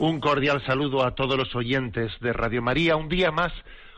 Un 0.00 0.20
cordial 0.20 0.64
saludo 0.64 1.04
a 1.04 1.16
todos 1.16 1.36
los 1.36 1.56
oyentes 1.56 2.12
de 2.20 2.32
Radio 2.32 2.62
María. 2.62 2.94
Un 2.94 3.08
día 3.08 3.32
más, 3.32 3.52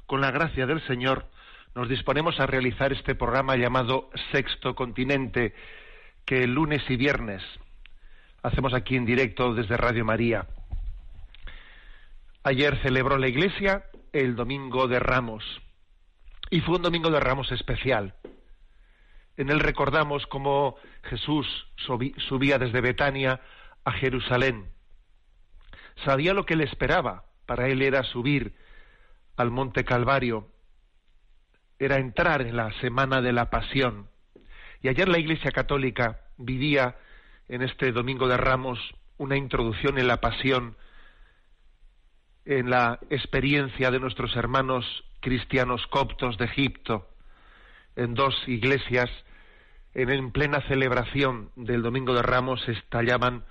con 0.06 0.22
la 0.22 0.30
gracia 0.30 0.64
del 0.64 0.80
Señor, 0.86 1.26
nos 1.74 1.90
disponemos 1.90 2.40
a 2.40 2.46
realizar 2.46 2.90
este 2.90 3.14
programa 3.14 3.54
llamado 3.56 4.08
Sexto 4.32 4.74
Continente, 4.74 5.54
que 6.24 6.46
lunes 6.46 6.82
y 6.88 6.96
viernes 6.96 7.42
hacemos 8.42 8.72
aquí 8.72 8.96
en 8.96 9.04
directo 9.04 9.52
desde 9.52 9.76
Radio 9.76 10.06
María. 10.06 10.46
Ayer 12.44 12.80
celebró 12.80 13.18
la 13.18 13.28
Iglesia 13.28 13.84
el 14.14 14.36
Domingo 14.36 14.88
de 14.88 15.00
Ramos 15.00 15.44
y 16.48 16.62
fue 16.62 16.76
un 16.76 16.82
Domingo 16.82 17.10
de 17.10 17.20
Ramos 17.20 17.52
especial. 17.52 18.14
En 19.36 19.50
él 19.50 19.60
recordamos 19.60 20.26
cómo 20.28 20.76
Jesús 21.02 21.46
subía 21.76 22.58
desde 22.58 22.80
Betania 22.80 23.42
a 23.84 23.92
Jerusalén 23.92 24.79
sabía 26.04 26.34
lo 26.34 26.46
que 26.46 26.56
le 26.56 26.64
esperaba. 26.64 27.24
Para 27.46 27.68
él 27.68 27.82
era 27.82 28.04
subir 28.04 28.54
al 29.36 29.50
monte 29.50 29.84
Calvario, 29.84 30.48
era 31.78 31.96
entrar 31.98 32.42
en 32.42 32.56
la 32.56 32.70
semana 32.80 33.20
de 33.20 33.32
la 33.32 33.50
pasión. 33.50 34.08
Y 34.82 34.88
ayer 34.88 35.08
la 35.08 35.18
Iglesia 35.18 35.50
Católica 35.50 36.20
vivía 36.36 36.96
en 37.48 37.62
este 37.62 37.90
Domingo 37.90 38.28
de 38.28 38.36
Ramos 38.36 38.78
una 39.18 39.36
introducción 39.36 39.98
en 39.98 40.06
la 40.06 40.20
pasión, 40.20 40.76
en 42.44 42.70
la 42.70 43.00
experiencia 43.10 43.90
de 43.90 43.98
nuestros 43.98 44.36
hermanos 44.36 45.04
cristianos 45.20 45.86
coptos 45.88 46.38
de 46.38 46.46
Egipto, 46.46 47.08
en 47.96 48.14
dos 48.14 48.34
iglesias, 48.46 49.10
en, 49.92 50.10
en 50.10 50.32
plena 50.32 50.60
celebración 50.68 51.50
del 51.56 51.82
Domingo 51.82 52.14
de 52.14 52.22
Ramos 52.22 52.66
estallaban 52.68 53.44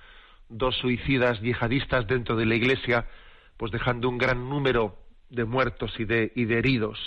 dos 0.50 0.76
suicidas 0.76 1.40
yihadistas 1.40 2.06
dentro 2.06 2.36
de 2.36 2.44
la 2.44 2.56
iglesia, 2.56 3.06
pues 3.56 3.72
dejando 3.72 4.08
un 4.08 4.18
gran 4.18 4.48
número 4.50 4.98
de 5.30 5.44
muertos 5.44 5.98
y 5.98 6.04
de, 6.04 6.32
heridos. 6.34 6.98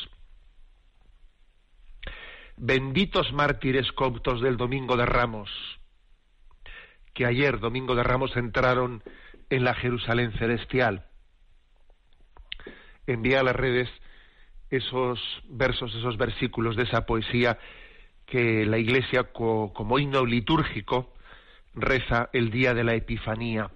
Benditos 2.56 3.34
mártires 3.34 3.92
coptos 3.92 4.42
del 4.42 4.58
Domingo 4.58 4.96
de 4.96 5.06
Ramos, 5.06 5.50
que 7.14 7.26
ayer, 7.26 7.60
Domingo 7.60 7.96
de 7.96 8.04
Ramos, 8.04 8.36
entraron 8.38 9.04
en 9.50 9.64
la 9.64 9.74
Jerusalén 9.76 10.32
celestial. 10.34 11.06
Envía 13.06 13.42
a 13.42 13.44
las 13.44 13.56
redes 13.56 13.90
esos 14.70 15.20
versos, 15.50 15.94
esos 15.94 16.18
versículos 16.18 16.76
de 16.76 16.84
esa 16.84 17.06
poesía 17.06 17.60
que 18.26 18.66
la 18.66 18.78
Iglesia, 18.78 19.34
co- 19.34 19.74
como 19.74 20.00
himno 20.00 20.26
litúrgico, 20.26 21.13
reza 21.76 22.30
el 22.34 22.52
día 22.52 22.74
de 22.74 22.84
la 22.84 22.94
Epifanía. 22.96 23.70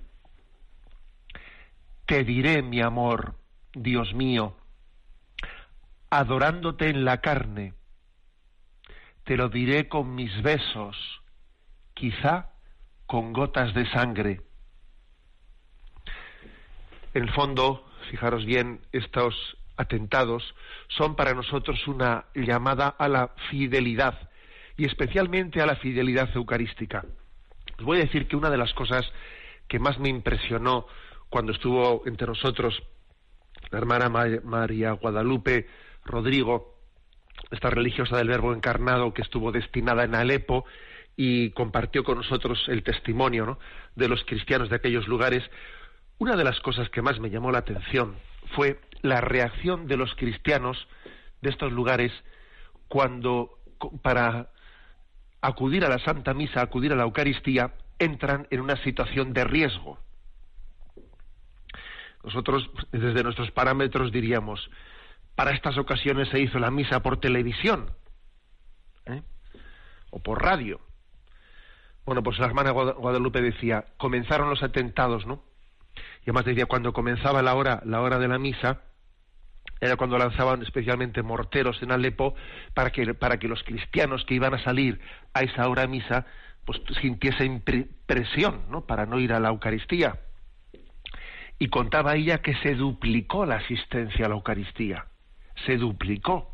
Te 2.06 2.24
diré, 2.24 2.62
mi 2.62 2.81
amor, 2.81 3.35
Dios 3.74 4.13
mío, 4.13 4.56
adorándote 6.09 6.90
en 6.90 7.03
la 7.03 7.22
carne, 7.22 7.74
te 9.24 9.36
lo 9.36 9.50
diré 9.50 9.90
con 9.90 10.16
mis 10.16 10.41
besos, 10.41 10.96
quizá 11.94 12.52
con 13.06 13.34
gotas 13.34 13.74
de 13.74 13.90
sangre. 13.91 14.41
En 17.13 17.24
el 17.24 17.34
fondo, 17.34 17.90
fijaros 18.09 18.46
bien, 18.46 18.81
estos 18.91 19.57
atentados 19.75 20.56
son 20.88 21.16
para 21.16 21.34
nosotros 21.34 21.88
una 21.88 22.25
llamada 22.34 22.88
a 22.88 23.07
la 23.07 23.34
fidelidad 23.50 24.30
y 24.78 24.86
especialmente 24.86 25.62
a 25.62 25.66
la 25.66 25.75
fidelidad 25.75 26.30
eucarística. 26.36 27.03
Os 27.79 27.85
voy 27.85 27.97
a 27.97 28.01
decir 28.03 28.27
que 28.27 28.35
una 28.35 28.49
de 28.49 28.57
las 28.57 28.73
cosas 28.73 29.05
que 29.67 29.79
más 29.79 29.99
me 29.99 30.09
impresionó 30.09 30.88
cuando 31.29 31.51
estuvo 31.51 32.03
entre 32.05 32.27
nosotros 32.27 32.81
la 33.71 33.77
hermana 33.79 34.09
Ma- 34.09 34.25
María 34.43 34.93
Guadalupe 34.93 35.67
Rodrigo, 36.05 36.75
esta 37.51 37.69
religiosa 37.69 38.17
del 38.17 38.29
Verbo 38.29 38.53
encarnado 38.53 39.13
que 39.13 39.21
estuvo 39.21 39.51
destinada 39.51 40.03
en 40.05 40.15
Alepo 40.15 40.65
y 41.15 41.51
compartió 41.51 42.03
con 42.03 42.17
nosotros 42.17 42.63
el 42.67 42.83
testimonio 42.83 43.59
de 43.95 44.07
los 44.07 44.23
cristianos 44.25 44.69
de 44.69 44.77
aquellos 44.77 45.07
lugares, 45.07 45.44
una 46.17 46.35
de 46.35 46.44
las 46.44 46.59
cosas 46.61 46.89
que 46.89 47.01
más 47.01 47.19
me 47.19 47.29
llamó 47.29 47.51
la 47.51 47.59
atención 47.59 48.15
fue 48.55 48.79
la 49.01 49.21
reacción 49.21 49.88
de 49.88 49.97
los 49.97 50.15
cristianos 50.15 50.88
de 51.41 51.49
estos 51.49 51.71
lugares 51.71 52.11
cuando 52.88 53.59
para 54.01 54.49
acudir 55.47 55.85
a 55.85 55.90
la 55.90 56.00
Santa 56.00 56.34
Misa, 56.34 56.62
acudir 56.62 56.91
a 56.94 56.96
la 56.96 57.03
Eucaristía, 57.03 57.74
entran 58.00 58.47
en 58.52 58.62
una 58.62 58.75
situación 58.84 59.34
de 59.34 59.44
riesgo. 59.44 59.97
Nosotros, 62.24 62.69
desde 62.91 63.24
nuestros 63.24 63.52
parámetros, 63.52 64.12
diríamos, 64.12 64.69
para 65.36 65.52
estas 65.52 65.78
ocasiones 65.78 66.30
se 66.30 66.40
hizo 66.40 66.59
la 66.59 66.72
misa 66.72 67.02
por 67.02 67.19
televisión 67.19 67.91
¿eh? 69.06 69.22
o 70.09 70.19
por 70.19 70.41
radio. 70.44 70.80
Bueno, 72.06 72.24
pues 72.24 72.40
la 72.40 72.47
hermana 72.47 72.72
Guada- 72.72 72.94
Guadalupe 72.94 73.41
decía, 73.41 73.86
comenzaron 73.97 74.50
los 74.50 74.63
atentados, 74.63 75.25
¿no? 75.25 75.44
Y 76.22 76.30
además 76.30 76.46
decía, 76.46 76.66
cuando 76.66 76.91
comenzaba 76.94 77.41
la 77.41 77.56
hora, 77.56 77.81
la 77.86 78.02
hora 78.02 78.18
de 78.19 78.28
la 78.28 78.40
misa, 78.40 78.81
era 79.79 79.95
cuando 79.95 80.17
lanzaban 80.17 80.61
especialmente 80.61 81.21
morteros 81.21 81.81
en 81.83 81.91
Alepo 81.91 82.35
para 82.73 82.91
que, 82.91 83.13
para 83.13 83.38
que 83.38 83.47
los 83.47 83.63
cristianos 83.63 84.25
que 84.25 84.33
iban 84.35 84.53
a 84.53 84.63
salir 84.63 84.99
a 85.33 85.41
esa 85.41 85.67
hora 85.69 85.88
misa 85.88 86.25
pues 86.65 86.81
sintiesen 87.01 87.61
pre- 87.61 87.88
presión 88.05 88.65
¿no? 88.69 88.85
para 88.85 89.05
no 89.05 89.19
ir 89.19 89.33
a 89.33 89.39
la 89.39 89.49
Eucaristía. 89.49 90.19
Y 91.59 91.69
contaba 91.69 92.15
ella 92.15 92.41
que 92.41 92.55
se 92.57 92.75
duplicó 92.75 93.45
la 93.45 93.55
asistencia 93.55 94.25
a 94.25 94.29
la 94.29 94.35
Eucaristía, 94.35 95.05
se 95.65 95.77
duplicó. 95.77 96.53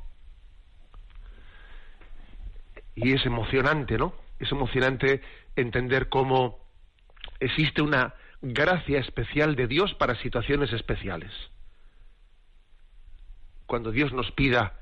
Y 2.96 3.14
es 3.14 3.26
emocionante, 3.26 3.98
¿no? 3.98 4.14
Es 4.40 4.52
emocionante 4.52 5.22
entender 5.56 6.10
cómo 6.10 6.60
existe 7.40 7.82
una 7.82 8.14
gracia 8.42 9.00
especial 9.00 9.56
de 9.56 9.68
Dios 9.68 9.94
para 9.96 10.16
situaciones 10.16 10.72
especiales 10.74 11.32
cuando 13.66 13.92
Dios 13.92 14.14
nos 14.14 14.32
pida 14.32 14.74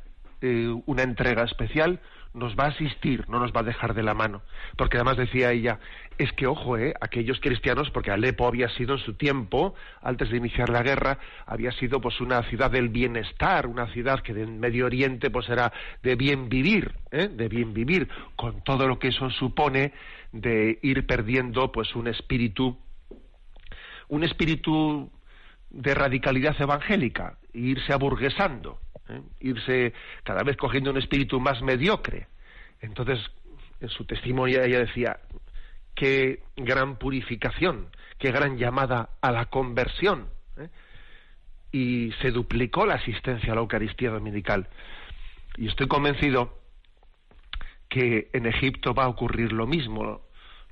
eh, 0.42 0.74
una 0.86 1.04
entrega 1.04 1.44
especial, 1.44 2.00
nos 2.34 2.56
va 2.56 2.66
a 2.66 2.70
asistir, 2.70 3.28
no 3.30 3.40
nos 3.40 3.52
va 3.52 3.60
a 3.60 3.64
dejar 3.64 3.94
de 3.94 4.04
la 4.04 4.14
mano. 4.14 4.42
Porque 4.78 4.98
además 4.98 5.18
decía 5.18 5.52
ella, 5.52 5.80
es 6.18 6.32
que 6.34 6.48
ojo, 6.48 6.78
eh, 6.78 6.94
aquellos 7.02 7.40
cristianos, 7.40 7.90
porque 7.92 8.12
Alepo 8.12 8.48
había 8.48 8.70
sido 8.70 8.96
en 8.96 9.02
su 9.02 9.14
tiempo, 9.14 9.76
antes 10.02 10.30
de 10.30 10.38
iniciar 10.38 10.70
la 10.70 10.84
guerra, 10.84 11.20
había 11.46 11.72
sido 11.74 12.00
pues 12.00 12.22
una 12.22 12.44
ciudad 12.44 12.72
del 12.72 12.90
bienestar, 12.90 13.68
una 13.68 13.88
ciudad 13.88 14.22
que 14.22 14.32
en 14.32 14.60
Medio 14.60 14.86
Oriente 14.86 15.30
pues 15.30 15.50
era 15.50 15.74
de 16.04 16.16
bien 16.16 16.48
vivir, 16.48 16.94
¿eh? 17.12 17.28
de 17.28 17.50
bien 17.50 17.74
vivir, 17.74 18.08
con 18.36 18.64
todo 18.64 18.88
lo 18.88 18.98
que 18.98 19.10
eso 19.10 19.30
supone 19.30 19.94
de 20.32 20.80
ir 20.82 21.06
perdiendo 21.06 21.72
pues 21.72 21.96
un 21.96 22.08
espíritu, 22.08 22.78
un 24.08 24.24
espíritu 24.24 25.12
de 25.72 25.94
radicalidad 25.94 26.60
evangélica, 26.60 27.38
irse 27.54 27.94
aburguesando, 27.94 28.80
¿eh? 29.10 29.22
irse 29.40 29.94
cada 30.24 30.44
vez 30.44 30.58
cogiendo 30.58 30.92
un 30.92 30.98
espíritu 30.98 31.40
más 31.40 31.62
mediocre. 31.62 32.28
Entonces, 32.82 33.20
en 33.80 33.90
su 33.90 34.06
testimonio 34.06 34.62
ella 34.64 34.80
decía, 34.80 35.20
qué 35.96 36.44
gran 36.56 36.98
purificación, 36.98 37.90
qué 38.18 38.32
gran 38.32 38.58
llamada 38.58 39.10
a 39.22 39.32
la 39.32 39.46
conversión. 39.46 40.28
¿eh? 40.58 40.70
y 41.72 42.12
se 42.22 42.32
duplicó 42.32 42.86
la 42.86 42.96
asistencia 42.96 43.52
a 43.52 43.56
la 43.56 43.62
Eucaristía 43.62 44.12
Dominical. 44.12 44.68
Y 45.58 45.68
estoy 45.68 45.88
convencido 45.88 46.58
que 47.90 48.30
en 48.34 48.46
Egipto 48.46 48.94
va 48.94 49.06
a 49.06 49.10
ocurrir 49.10 49.52
lo 49.52 49.68
mismo. 49.68 50.22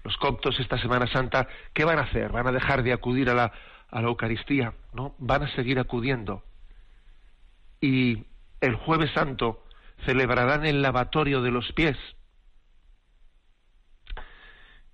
Los 0.04 0.18
coptos 0.18 0.60
esta 0.60 0.78
Semana 0.78 1.08
Santa, 1.08 1.48
¿qué 1.74 1.86
van 1.86 2.00
a 2.00 2.04
hacer? 2.04 2.32
¿Van 2.32 2.48
a 2.48 2.52
dejar 2.52 2.84
de 2.84 2.94
acudir 2.94 3.30
a 3.30 3.34
la, 3.34 3.52
a 3.92 4.02
la 4.02 4.08
Eucaristía? 4.08 4.74
No, 4.94 5.16
van 5.18 5.44
a 5.44 5.56
seguir 5.56 5.80
acudiendo. 5.80 6.44
Y 7.82 8.26
el 8.62 8.76
jueves 8.76 9.12
santo 9.12 9.64
celebrarán 10.06 10.66
el 10.66 10.82
lavatorio 10.82 11.42
de 11.42 11.52
los 11.52 11.72
pies. 11.74 11.98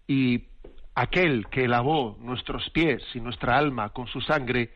Y 0.07 0.47
aquel 0.93 1.47
que 1.47 1.67
lavó 1.67 2.17
nuestros 2.19 2.69
pies 2.69 3.03
y 3.13 3.19
nuestra 3.19 3.57
alma 3.57 3.89
con 3.89 4.07
su 4.07 4.21
sangre, 4.21 4.73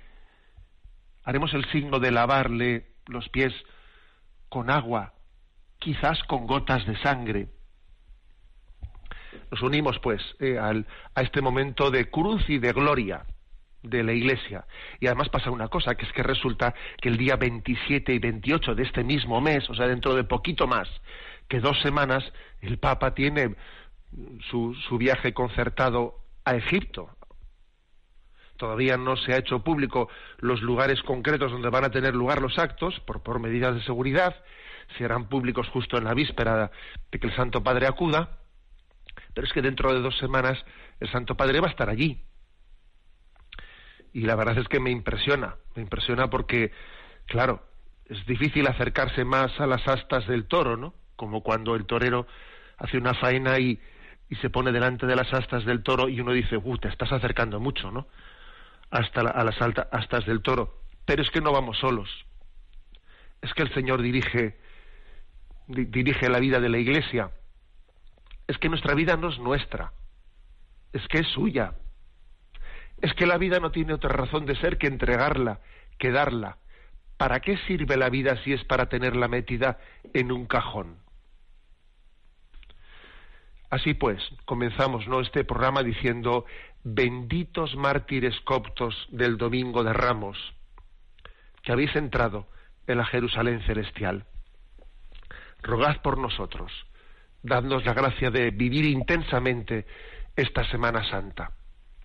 haremos 1.24 1.54
el 1.54 1.66
signo 1.72 2.00
de 2.00 2.12
lavarle 2.12 2.88
los 3.06 3.30
pies 3.30 3.54
con 4.50 4.70
agua, 4.70 5.14
quizás 5.78 6.22
con 6.24 6.48
gotas 6.48 6.86
de 6.86 6.98
sangre. 6.98 7.50
Nos 9.52 9.62
unimos, 9.62 10.00
pues, 10.00 10.22
eh, 10.40 10.58
a 10.58 11.22
este 11.22 11.42
momento 11.42 11.92
de 11.92 12.10
cruz 12.10 12.44
y 12.50 12.58
de 12.58 12.74
gloria 12.74 13.26
de 13.84 14.04
la 14.04 14.14
Iglesia. 14.14 14.66
Y 15.00 15.08
además 15.08 15.30
pasa 15.30 15.52
una 15.52 15.68
cosa, 15.68 15.96
que 15.96 16.06
es 16.06 16.12
que 16.12 16.24
resulta 16.24 16.74
que 17.02 17.10
el 17.10 17.18
día 17.18 17.36
27 17.36 18.14
y 18.14 18.20
28 18.20 18.76
de 18.76 18.84
este 18.84 19.04
mismo 19.04 19.42
mes, 19.42 19.70
o 19.70 19.76
sea, 19.76 19.88
dentro 19.88 20.16
de 20.16 20.24
poquito 20.24 20.68
más 20.68 20.88
que 21.48 21.60
dos 21.60 21.82
semanas, 21.82 22.24
el 22.62 22.78
Papa 22.78 23.14
tiene 23.14 23.56
su, 24.50 24.76
su 24.88 24.98
viaje 24.98 25.34
concertado 25.34 26.16
a 26.46 26.56
Egipto. 26.56 27.10
Todavía 28.58 28.98
no 28.98 29.16
se 29.16 29.34
ha 29.34 29.38
hecho 29.38 29.64
público 29.64 30.10
los 30.40 30.62
lugares 30.62 31.02
concretos 31.02 31.52
donde 31.52 31.70
van 31.70 31.86
a 31.86 31.92
tener 31.92 32.14
lugar 32.14 32.42
los 32.42 32.60
actos, 32.60 33.00
por, 33.02 33.24
por 33.24 33.40
medidas 33.40 33.74
de 33.74 33.82
seguridad, 33.84 34.36
se 34.98 35.06
harán 35.06 35.30
públicos 35.30 35.68
justo 35.70 35.98
en 35.98 36.04
la 36.04 36.14
víspera 36.14 36.72
de 37.12 37.20
que 37.20 37.28
el 37.28 37.36
Santo 37.36 37.64
Padre 37.64 37.88
acuda, 37.88 38.40
pero 39.34 39.46
es 39.48 39.54
que 39.54 39.62
dentro 39.62 39.94
de 39.94 40.02
dos 40.02 40.18
semanas 40.18 40.64
el 41.00 41.10
Santo 41.12 41.36
Padre 41.36 41.60
va 41.60 41.68
a 41.68 41.72
estar 41.72 41.90
allí. 41.90 42.22
Y 44.14 44.22
la 44.22 44.36
verdad 44.36 44.58
es 44.58 44.68
que 44.68 44.80
me 44.80 44.90
impresiona, 44.90 45.56
me 45.76 45.82
impresiona 45.82 46.30
porque, 46.30 46.72
claro, 47.28 47.64
es 48.06 48.26
difícil 48.26 48.68
acercarse 48.68 49.24
más 49.24 49.60
a 49.60 49.68
las 49.68 49.88
astas 49.88 50.28
del 50.28 50.46
toro, 50.46 50.78
¿no? 50.78 50.94
Como 51.16 51.44
cuando 51.44 51.76
el 51.76 51.86
torero 51.86 52.28
hace 52.78 52.98
una 52.98 53.14
faena 53.14 53.60
y, 53.60 53.80
y 54.30 54.36
se 54.38 54.50
pone 54.50 54.72
delante 54.72 55.06
de 55.06 55.16
las 55.16 55.34
astas 55.34 55.66
del 55.66 55.84
toro 55.84 56.10
y 56.10 56.20
uno 56.20 56.32
dice, 56.32 56.58
uh, 56.58 56.78
te 56.78 56.88
estás 56.88 57.12
acercando 57.12 57.60
mucho, 57.60 57.92
¿no? 57.92 58.08
Hasta 58.90 59.22
a 59.22 59.44
las 59.44 59.62
astas 59.62 60.26
del 60.26 60.42
toro. 60.42 60.80
Pero 61.06 61.22
es 61.22 61.30
que 61.30 61.42
no 61.42 61.52
vamos 61.52 61.78
solos. 61.78 62.10
Es 63.42 63.54
que 63.54 63.64
el 63.64 63.74
Señor 63.74 64.02
dirige 64.02 64.58
dirige 65.70 66.30
la 66.30 66.40
vida 66.40 66.60
de 66.60 66.70
la 66.70 66.80
Iglesia, 66.80 67.32
es 68.48 68.58
que 68.58 68.70
nuestra 68.70 68.96
vida 68.96 69.16
no 69.16 69.30
es 69.30 69.38
nuestra, 69.38 69.92
es 70.92 71.08
que 71.08 71.20
es 71.20 71.28
suya. 71.28 71.74
Es 73.02 73.14
que 73.14 73.26
la 73.26 73.38
vida 73.38 73.60
no 73.60 73.72
tiene 73.72 73.94
otra 73.94 74.10
razón 74.10 74.46
de 74.46 74.56
ser 74.56 74.78
que 74.78 74.88
entregarla, 74.88 75.60
que 75.98 76.12
darla. 76.12 76.58
¿Para 77.18 77.40
qué 77.40 77.58
sirve 77.68 77.98
la 77.98 78.10
vida 78.10 78.42
si 78.44 78.54
es 78.54 78.64
para 78.66 78.88
tenerla 78.88 79.28
metida 79.28 79.80
en 80.14 80.32
un 80.32 80.46
cajón? 80.46 80.98
Así 83.70 83.94
pues, 83.94 84.22
comenzamos 84.46 85.08
¿no? 85.08 85.20
este 85.20 85.44
programa 85.44 85.84
diciendo, 85.84 86.46
benditos 86.84 87.76
mártires 87.76 88.40
coptos 88.42 89.08
del 89.12 89.38
Domingo 89.38 89.84
de 89.84 89.94
Ramos, 89.94 90.38
que 91.62 91.72
habéis 91.72 91.96
entrado 91.96 92.48
en 92.88 92.98
la 92.98 93.06
Jerusalén 93.06 93.62
celestial 93.68 94.26
rogad 95.62 96.02
por 96.02 96.18
nosotros, 96.18 96.72
dadnos 97.44 97.86
la 97.86 97.94
gracia 97.94 98.32
de 98.32 98.52
vivir 98.52 98.86
intensamente 98.86 99.86
esta 100.36 100.64
Semana 100.66 101.04
Santa, 101.10 101.52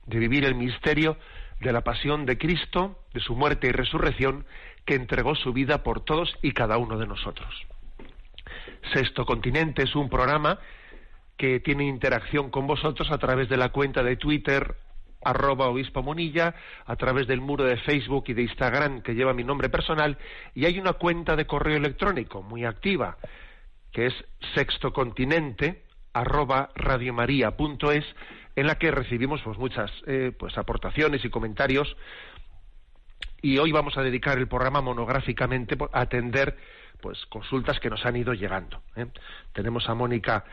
de 0.06 0.18
vivir 0.18 0.44
el 0.44 0.54
misterio 0.54 1.16
de 1.60 1.72
la 1.72 1.82
pasión 1.82 2.26
de 2.26 2.38
Cristo, 2.38 2.98
de 3.12 3.20
su 3.20 3.34
muerte 3.34 3.68
y 3.68 3.72
resurrección, 3.72 4.44
que 4.84 4.94
entregó 4.94 5.34
su 5.34 5.52
vida 5.52 5.82
por 5.82 6.04
todos 6.04 6.36
y 6.42 6.52
cada 6.52 6.76
uno 6.76 6.98
de 6.98 7.06
nosotros. 7.06 7.54
Sexto 8.92 9.24
Continente 9.24 9.82
es 9.82 9.94
un 9.94 10.10
programa 10.10 10.58
que 11.36 11.60
tiene 11.60 11.84
interacción 11.84 12.50
con 12.50 12.66
vosotros 12.66 13.10
a 13.10 13.18
través 13.18 13.48
de 13.48 13.56
la 13.56 13.70
cuenta 13.70 14.02
de 14.02 14.16
Twitter 14.16 14.76
arroba 15.24 15.68
obispo 15.68 16.02
monilla, 16.02 16.54
a 16.84 16.96
través 16.96 17.26
del 17.26 17.40
muro 17.40 17.64
de 17.64 17.78
Facebook 17.78 18.24
y 18.28 18.34
de 18.34 18.42
Instagram 18.42 19.02
que 19.02 19.14
lleva 19.14 19.32
mi 19.32 19.42
nombre 19.42 19.68
personal, 19.68 20.18
y 20.54 20.66
hay 20.66 20.78
una 20.78 20.92
cuenta 20.92 21.34
de 21.34 21.46
correo 21.46 21.76
electrónico 21.76 22.42
muy 22.42 22.64
activa, 22.64 23.16
que 23.90 24.06
es 24.06 24.14
sextocontinente 24.54 25.82
arroba 26.14 26.70
radiomaria.es 26.74 28.04
en 28.56 28.66
la 28.66 28.76
que 28.76 28.90
recibimos 28.90 29.42
pues, 29.42 29.58
muchas 29.58 29.90
eh, 30.06 30.32
pues 30.38 30.56
aportaciones 30.56 31.24
y 31.24 31.30
comentarios 31.30 31.96
y 33.42 33.58
hoy 33.58 33.72
vamos 33.72 33.98
a 33.98 34.02
dedicar 34.02 34.38
el 34.38 34.48
programa 34.48 34.80
monográficamente 34.80 35.76
a 35.92 36.00
atender 36.00 36.56
pues 37.02 37.26
consultas 37.26 37.78
que 37.80 37.90
nos 37.90 38.06
han 38.06 38.16
ido 38.16 38.32
llegando 38.32 38.80
¿eh? 38.96 39.06
tenemos 39.52 39.88
a 39.88 39.94
Mónica 39.94 40.44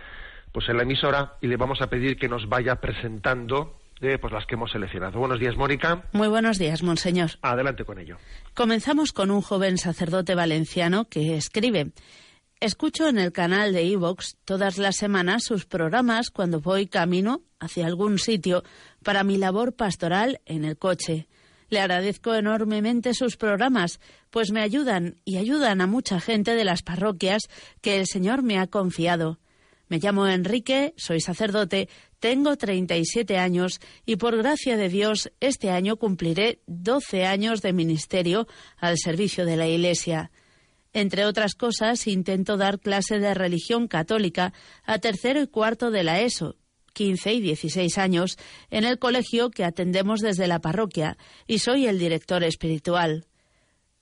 pues 0.52 0.68
en 0.68 0.78
la 0.78 0.84
emisora 0.84 1.38
y 1.42 1.48
le 1.48 1.58
vamos 1.58 1.82
a 1.82 1.88
pedir 1.88 2.18
que 2.18 2.28
nos 2.28 2.50
vaya 2.50 2.76
presentando 2.82 3.78
eh, 4.02 4.18
pues 4.18 4.34
las 4.34 4.48
que 4.48 4.56
hemos 4.56 4.72
seleccionado. 4.72 5.20
Buenos 5.20 5.40
días, 5.40 5.56
Mónica. 5.56 6.04
Muy 6.12 6.28
buenos 6.28 6.58
días, 6.58 6.82
monseñor. 6.82 7.32
Adelante 7.44 7.86
con 7.86 8.00
ello. 8.00 8.18
Comenzamos 8.56 9.14
con 9.14 9.30
un 9.30 9.42
joven 9.42 9.78
sacerdote 9.78 10.34
valenciano 10.34 11.06
que 11.06 11.38
escribe 11.38 11.92
Escucho 12.62 13.08
en 13.08 13.18
el 13.18 13.32
canal 13.32 13.74
de 13.74 13.92
Evox 13.92 14.38
todas 14.46 14.78
las 14.78 14.96
semanas 14.96 15.44
sus 15.44 15.66
programas 15.66 16.30
cuando 16.30 16.62
voy 16.62 16.86
camino 16.86 17.42
hacia 17.60 17.88
algún 17.88 18.20
sitio 18.20 18.64
para 19.02 19.24
mi 19.24 19.38
labor 19.38 19.74
pastoral 19.74 20.42
en 20.46 20.64
el 20.64 20.78
coche. 20.78 21.28
Le 21.70 21.80
agradezco 21.80 22.36
enormemente 22.36 23.16
sus 23.16 23.36
programas, 23.36 24.00
pues 24.30 24.52
me 24.52 24.62
ayudan 24.62 25.16
y 25.26 25.38
ayudan 25.38 25.82
a 25.82 25.88
mucha 25.88 26.20
gente 26.20 26.54
de 26.54 26.64
las 26.64 26.84
parroquias 26.84 27.50
que 27.82 27.98
el 27.98 28.06
Señor 28.06 28.44
me 28.44 28.60
ha 28.60 28.68
confiado. 28.68 29.40
Me 29.88 29.98
llamo 29.98 30.28
Enrique, 30.28 30.94
soy 30.98 31.20
sacerdote, 31.20 31.90
tengo 32.20 32.58
37 32.58 33.40
años 33.40 33.80
y 34.06 34.18
por 34.18 34.38
gracia 34.38 34.78
de 34.78 34.88
Dios 34.88 35.32
este 35.40 35.72
año 35.72 35.98
cumpliré 35.98 36.62
12 36.68 37.26
años 37.26 37.64
de 37.64 37.74
ministerio 37.74 38.48
al 38.78 39.00
servicio 39.00 39.48
de 39.48 39.58
la 39.58 39.68
Iglesia. 39.68 40.30
Entre 40.94 41.26
otras 41.26 41.56
cosas, 41.56 42.06
intento 42.08 42.58
dar 42.58 42.80
clase 42.80 43.20
de 43.20 43.34
religión 43.34 43.88
católica 43.88 44.54
a 44.84 45.00
tercero 45.00 45.42
y 45.42 45.48
cuarto 45.48 45.90
de 45.90 46.04
la 46.04 46.22
ESO, 46.22 46.58
15 46.94 47.34
y 47.34 47.42
16 47.42 47.98
años, 47.98 48.38
en 48.70 48.84
el 48.84 49.00
colegio 49.00 49.52
que 49.52 49.64
atendemos 49.64 50.20
desde 50.20 50.48
la 50.48 50.60
parroquia, 50.60 51.18
y 51.48 51.60
soy 51.60 51.88
el 51.88 51.98
director 51.98 52.44
espiritual. 52.44 53.26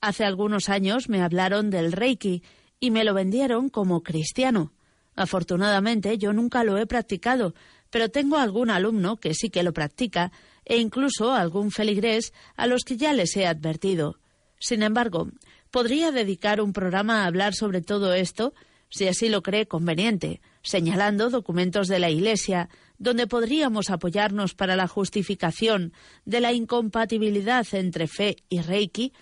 Hace 0.00 0.24
algunos 0.24 0.68
años 0.68 1.08
me 1.08 1.22
hablaron 1.22 1.70
del 1.70 1.92
Reiki 1.92 2.42
y 2.80 2.90
me 2.90 3.04
lo 3.04 3.14
vendieron 3.14 3.68
como 3.68 4.02
cristiano. 4.02 4.72
Afortunadamente 5.14 6.18
yo 6.18 6.32
nunca 6.32 6.64
lo 6.64 6.78
he 6.78 6.86
practicado, 6.86 7.54
pero 7.90 8.08
tengo 8.08 8.38
algún 8.38 8.70
alumno 8.70 9.18
que 9.18 9.34
sí 9.34 9.50
que 9.50 9.62
lo 9.62 9.72
practica 9.72 10.32
e 10.64 10.78
incluso 10.78 11.32
algún 11.32 11.70
feligrés 11.70 12.32
a 12.56 12.66
los 12.66 12.84
que 12.84 12.96
ya 12.96 13.12
les 13.12 13.36
he 13.36 13.46
advertido. 13.46 14.18
Sin 14.58 14.82
embargo, 14.82 15.28
podría 15.70 16.12
dedicar 16.12 16.60
un 16.60 16.72
programa 16.72 17.22
a 17.22 17.26
hablar 17.26 17.54
sobre 17.54 17.80
todo 17.80 18.14
esto, 18.14 18.54
si 18.88 19.06
así 19.06 19.28
lo 19.28 19.42
cree 19.42 19.66
conveniente, 19.66 20.40
señalando 20.62 21.30
documentos 21.30 21.88
de 21.88 21.98
la 21.98 22.10
Iglesia 22.10 22.68
donde 22.98 23.26
podríamos 23.26 23.88
apoyarnos 23.90 24.54
para 24.54 24.76
la 24.76 24.86
justificación 24.86 25.92
de 26.24 26.40
la 26.40 26.52
incompatibilidad 26.52 27.66
entre 27.72 28.06
fe 28.08 28.36
y 28.48 28.60
Reiki, 28.60 29.12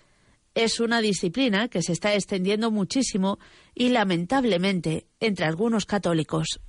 es 0.55 0.81
una 0.81 1.01
disciplina 1.01 1.69
que 1.69 1.83
se 1.83 1.93
está 1.93 2.15
extendiendo 2.15 2.73
muchísimo 2.73 3.39
y 3.75 3.91
lamentablemente 3.91 5.07
entre 5.21 5.45
algunos 5.45 5.87
católicos. 5.87 6.61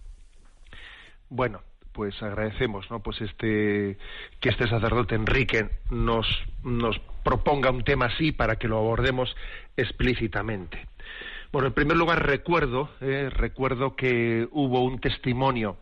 Bueno, 1.30 1.62
pues 1.92 2.22
agradecemos 2.22 2.90
¿no? 2.92 3.02
pues 3.02 3.20
este 3.22 3.98
que 4.40 4.50
este 4.50 4.70
sacerdote 4.70 5.16
Enrique 5.16 5.70
nos 5.90 6.28
nos 6.64 7.00
proponga 7.24 7.72
un 7.72 7.84
tema 7.84 8.06
así 8.06 8.32
para 8.32 8.58
que 8.58 8.68
lo 8.68 8.78
abordemos 8.78 9.36
explícitamente. 9.82 10.88
Bueno, 11.52 11.68
en 11.68 11.74
primer 11.74 11.98
lugar 11.98 12.26
recuerdo 12.26 12.90
eh, 13.02 13.30
recuerdo 13.32 13.96
que 13.96 14.48
hubo 14.52 14.84
un 14.84 15.00
testimonio 15.00 15.78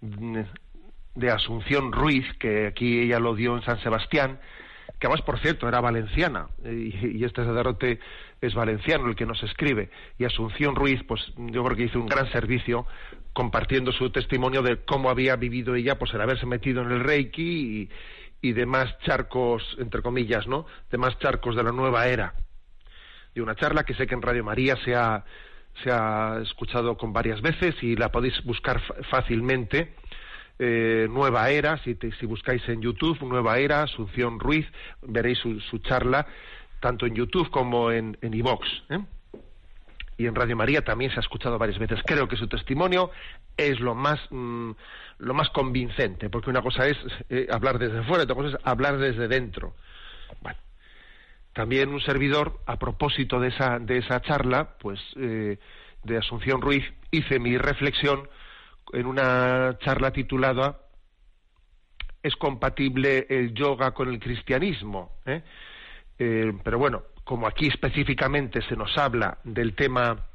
de 0.00 1.30
Asunción 1.30 1.92
Ruiz 1.92 2.26
que 2.38 2.66
aquí 2.66 3.00
ella 3.00 3.18
lo 3.18 3.34
dio 3.34 3.54
en 3.56 3.62
San 3.62 3.78
Sebastián 3.82 4.40
que 4.98 5.06
además 5.06 5.22
por 5.22 5.38
cierto 5.40 5.68
era 5.68 5.80
valenciana 5.80 6.48
y, 6.64 7.18
y 7.18 7.24
este 7.24 7.44
sacerdote 7.44 8.00
es 8.40 8.54
valenciano 8.54 9.08
el 9.08 9.14
que 9.14 9.26
nos 9.26 9.42
escribe 9.42 9.90
y 10.18 10.24
Asunción 10.24 10.74
Ruiz 10.74 11.02
pues 11.06 11.20
yo 11.36 11.62
creo 11.64 11.76
que 11.76 11.84
hizo 11.84 12.00
un 12.00 12.06
gran 12.06 12.30
servicio 12.32 12.86
compartiendo 13.34 13.92
su 13.92 14.08
testimonio 14.10 14.62
de 14.62 14.78
cómo 14.84 15.10
había 15.10 15.36
vivido 15.36 15.74
ella 15.74 15.98
pues 15.98 16.14
el 16.14 16.22
haberse 16.22 16.46
metido 16.46 16.80
en 16.80 16.92
el 16.92 17.00
Reiki 17.00 17.90
y 18.42 18.52
demás 18.52 18.96
charcos, 19.00 19.76
entre 19.78 20.02
comillas, 20.02 20.46
¿no? 20.46 20.66
Demás 20.90 21.18
charcos 21.18 21.56
de 21.56 21.62
la 21.62 21.72
nueva 21.72 22.06
era. 22.06 22.34
De 23.34 23.42
una 23.42 23.54
charla 23.54 23.84
que 23.84 23.94
sé 23.94 24.06
que 24.06 24.14
en 24.14 24.22
Radio 24.22 24.44
María 24.44 24.76
se 24.84 24.94
ha, 24.94 25.24
se 25.82 25.90
ha 25.90 26.40
escuchado 26.42 26.96
con 26.96 27.12
varias 27.12 27.40
veces 27.40 27.74
y 27.82 27.96
la 27.96 28.10
podéis 28.10 28.42
buscar 28.44 28.80
fácilmente. 29.10 29.94
Eh, 30.58 31.08
nueva 31.10 31.48
Era, 31.50 31.78
si, 31.78 31.96
si, 32.18 32.26
buscáis 32.26 32.68
en 32.68 32.82
YouTube, 32.82 33.22
Nueva 33.22 33.58
Era, 33.58 33.82
Asunción 33.82 34.38
Ruiz, 34.38 34.66
veréis 35.00 35.38
su, 35.38 35.58
su 35.60 35.78
charla, 35.78 36.26
tanto 36.80 37.06
en 37.06 37.14
YouTube 37.14 37.50
como 37.50 37.90
en 37.90 38.16
iVox. 38.20 38.68
¿eh? 38.90 38.98
y 40.20 40.26
en 40.26 40.34
Radio 40.34 40.54
María 40.54 40.82
también 40.82 41.10
se 41.10 41.16
ha 41.16 41.20
escuchado 41.22 41.58
varias 41.58 41.78
veces. 41.78 42.00
Creo 42.04 42.28
que 42.28 42.36
su 42.36 42.46
testimonio 42.46 43.10
es 43.56 43.80
lo 43.80 43.94
más 43.94 44.20
mm, 44.28 44.72
lo 45.18 45.34
más 45.34 45.48
convincente, 45.48 46.28
porque 46.28 46.50
una 46.50 46.60
cosa 46.60 46.86
es 46.86 46.98
eh, 47.30 47.46
hablar 47.50 47.78
desde 47.78 48.02
fuera, 48.02 48.24
otra 48.24 48.34
cosa 48.34 48.48
es 48.48 48.56
hablar 48.64 48.98
desde 48.98 49.28
dentro. 49.28 49.74
Bueno, 50.42 50.58
también 51.52 51.88
un 51.88 52.00
servidor, 52.00 52.60
a 52.66 52.78
propósito 52.78 53.40
de 53.40 53.48
esa 53.48 53.78
de 53.78 53.98
esa 53.98 54.20
charla, 54.20 54.76
pues 54.78 55.00
eh, 55.16 55.58
de 56.04 56.16
Asunción 56.16 56.60
Ruiz, 56.60 56.84
hice 57.10 57.38
mi 57.38 57.58
reflexión 57.58 58.28
en 58.92 59.06
una 59.06 59.76
charla 59.80 60.12
titulada 60.12 60.78
¿Es 62.22 62.36
compatible 62.36 63.26
el 63.30 63.54
yoga 63.54 63.92
con 63.92 64.08
el 64.08 64.18
cristianismo? 64.18 65.12
¿Eh? 65.26 65.42
pero 66.62 66.78
bueno, 66.78 67.04
como 67.24 67.46
aquí 67.46 67.66
específicamente 67.66 68.60
se 68.60 68.76
nos 68.76 68.98
habla 68.98 69.38
del 69.42 69.74
tema 69.74 70.26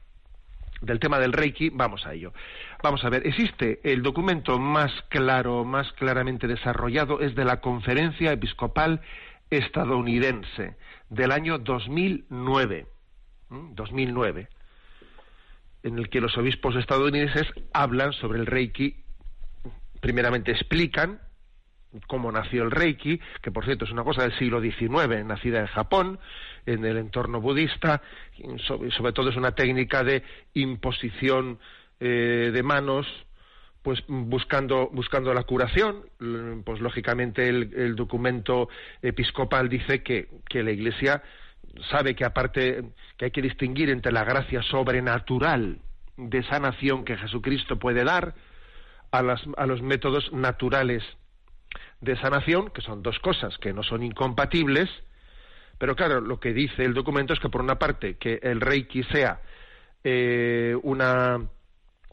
del 0.82 1.00
tema 1.00 1.20
del 1.20 1.34
Reiki, 1.34 1.70
vamos 1.70 2.06
a 2.06 2.14
ello. 2.14 2.34
Vamos 2.82 3.04
a 3.06 3.10
ver, 3.10 3.26
existe 3.26 3.80
el 3.84 4.02
documento 4.02 4.60
más 4.60 4.92
claro, 5.10 5.64
más 5.64 5.92
claramente 5.94 6.48
desarrollado, 6.48 7.22
es 7.22 7.36
de 7.36 7.46
la 7.46 7.62
Conferencia 7.62 8.32
Episcopal 8.32 9.02
Estadounidense 9.50 10.76
del 11.10 11.32
año 11.32 11.58
2009, 11.60 12.88
2009, 13.50 14.48
en 15.84 15.98
el 16.00 16.10
que 16.10 16.22
los 16.22 16.38
obispos 16.38 16.76
estadounidenses 16.76 17.48
hablan 17.74 18.14
sobre 18.14 18.40
el 18.40 18.46
Reiki, 18.46 18.96
primeramente 20.02 20.52
explican 20.52 21.20
cómo 22.08 22.32
nació 22.32 22.64
el 22.64 22.72
Reiki, 22.72 23.20
que 23.42 23.52
por 23.52 23.66
cierto 23.66 23.86
es 23.86 23.92
una 23.92 24.04
cosa 24.04 24.24
del 24.24 24.38
siglo 24.38 24.62
XIX, 24.62 25.26
nacida 25.26 25.62
en 25.62 25.68
Japón, 25.68 26.20
en 26.66 26.86
el 26.86 26.98
entorno 26.98 27.40
budista, 27.40 28.02
sobre, 28.68 28.92
sobre 28.92 29.14
todo 29.14 29.30
es 29.30 29.36
una 29.36 29.52
técnica 29.52 30.04
de 30.04 30.24
imposición 30.54 31.60
eh, 32.00 32.52
de 32.54 32.64
manos, 32.64 33.08
pues 33.86 34.04
buscando, 34.08 34.90
buscando 34.92 35.32
la 35.32 35.44
curación, 35.44 36.08
pues 36.64 36.82
lógicamente 36.82 37.48
el, 37.48 37.96
documento 37.96 38.68
episcopal 39.04 39.70
dice 39.70 40.02
que, 40.02 40.28
que 40.50 40.64
la 40.64 40.72
Iglesia 40.72 41.22
sabe 41.92 42.16
que 42.16 42.26
aparte 42.26 42.84
que 43.16 43.26
hay 43.26 43.32
que 43.32 43.44
distinguir 43.44 43.92
entre 43.92 44.12
la 44.12 44.24
gracia 44.24 44.64
sobrenatural 44.64 45.78
de 46.18 46.44
sanación 46.46 47.06
que 47.06 47.16
Jesucristo 47.16 47.78
puede 47.78 48.04
dar 48.04 48.34
a, 49.12 49.22
las, 49.22 49.44
a 49.56 49.68
los 49.68 49.84
métodos 49.84 50.34
naturales 50.34 51.04
de 52.02 52.18
sanación, 52.18 52.72
que 52.72 52.82
son 52.82 53.04
dos 53.04 53.20
cosas 53.20 53.56
que 53.60 53.72
no 53.72 53.84
son 53.84 54.02
incompatibles, 54.02 54.90
pero 55.78 55.96
claro, 55.96 56.22
lo 56.22 56.40
que 56.40 56.54
dice 56.54 56.84
el 56.86 56.96
documento 56.96 57.34
es 57.34 57.40
que 57.40 57.50
por 57.50 57.62
una 57.62 57.78
parte 57.78 58.18
que 58.18 58.40
el 58.42 58.62
Reiki 58.62 59.04
sea 59.04 59.42
eh, 60.04 60.76
una, 60.82 61.40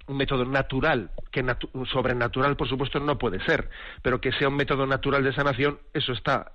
un 0.09 0.17
método 0.17 0.45
natural, 0.45 1.11
que 1.31 1.45
sobrenatural 1.91 2.57
por 2.57 2.69
supuesto 2.69 2.99
no 3.01 3.19
puede 3.19 3.45
ser, 3.45 3.71
pero 4.03 4.21
que 4.21 4.33
sea 4.33 4.49
un 4.49 4.57
método 4.57 4.87
natural 4.87 5.23
de 5.23 5.33
sanación, 5.33 5.79
eso 5.95 6.13
está, 6.13 6.53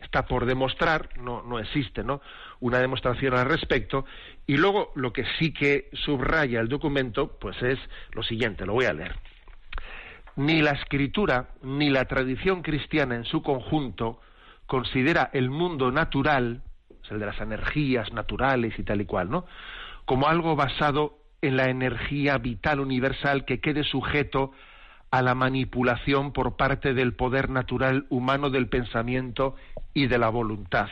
está 0.00 0.26
por 0.26 0.46
demostrar, 0.46 1.10
no, 1.20 1.42
no 1.42 1.58
existe 1.58 2.02
¿no? 2.02 2.20
una 2.60 2.78
demostración 2.78 3.34
al 3.34 3.46
respecto. 3.46 4.04
Y 4.46 4.56
luego 4.56 4.92
lo 4.94 5.12
que 5.12 5.24
sí 5.38 5.52
que 5.52 5.90
subraya 5.92 6.60
el 6.60 6.68
documento, 6.68 7.38
pues 7.38 7.62
es 7.62 7.78
lo 8.12 8.22
siguiente, 8.22 8.64
lo 8.64 8.74
voy 8.74 8.86
a 8.86 8.94
leer. 8.94 9.16
Ni 10.36 10.62
la 10.62 10.70
escritura 10.70 11.50
ni 11.62 11.90
la 11.90 12.04
tradición 12.06 12.62
cristiana 12.62 13.16
en 13.16 13.24
su 13.24 13.42
conjunto 13.42 14.20
considera 14.66 15.30
el 15.32 15.50
mundo 15.50 15.90
natural, 15.90 16.62
el 17.10 17.18
de 17.18 17.26
las 17.26 17.40
energías 17.40 18.12
naturales 18.12 18.78
y 18.78 18.82
tal 18.82 19.00
y 19.00 19.06
cual, 19.06 19.30
¿no? 19.30 19.46
Como 20.04 20.28
algo 20.28 20.56
basado 20.56 21.18
en 21.42 21.56
la 21.56 21.70
energía 21.70 22.38
vital 22.38 22.80
universal 22.80 23.44
que 23.44 23.60
quede 23.60 23.84
sujeto 23.84 24.52
a 25.10 25.22
la 25.22 25.34
manipulación 25.34 26.32
por 26.32 26.56
parte 26.56 26.94
del 26.94 27.14
poder 27.14 27.48
natural 27.48 28.06
humano 28.10 28.50
del 28.50 28.68
pensamiento 28.68 29.56
y 29.94 30.06
de 30.06 30.18
la 30.18 30.28
voluntad. 30.28 30.88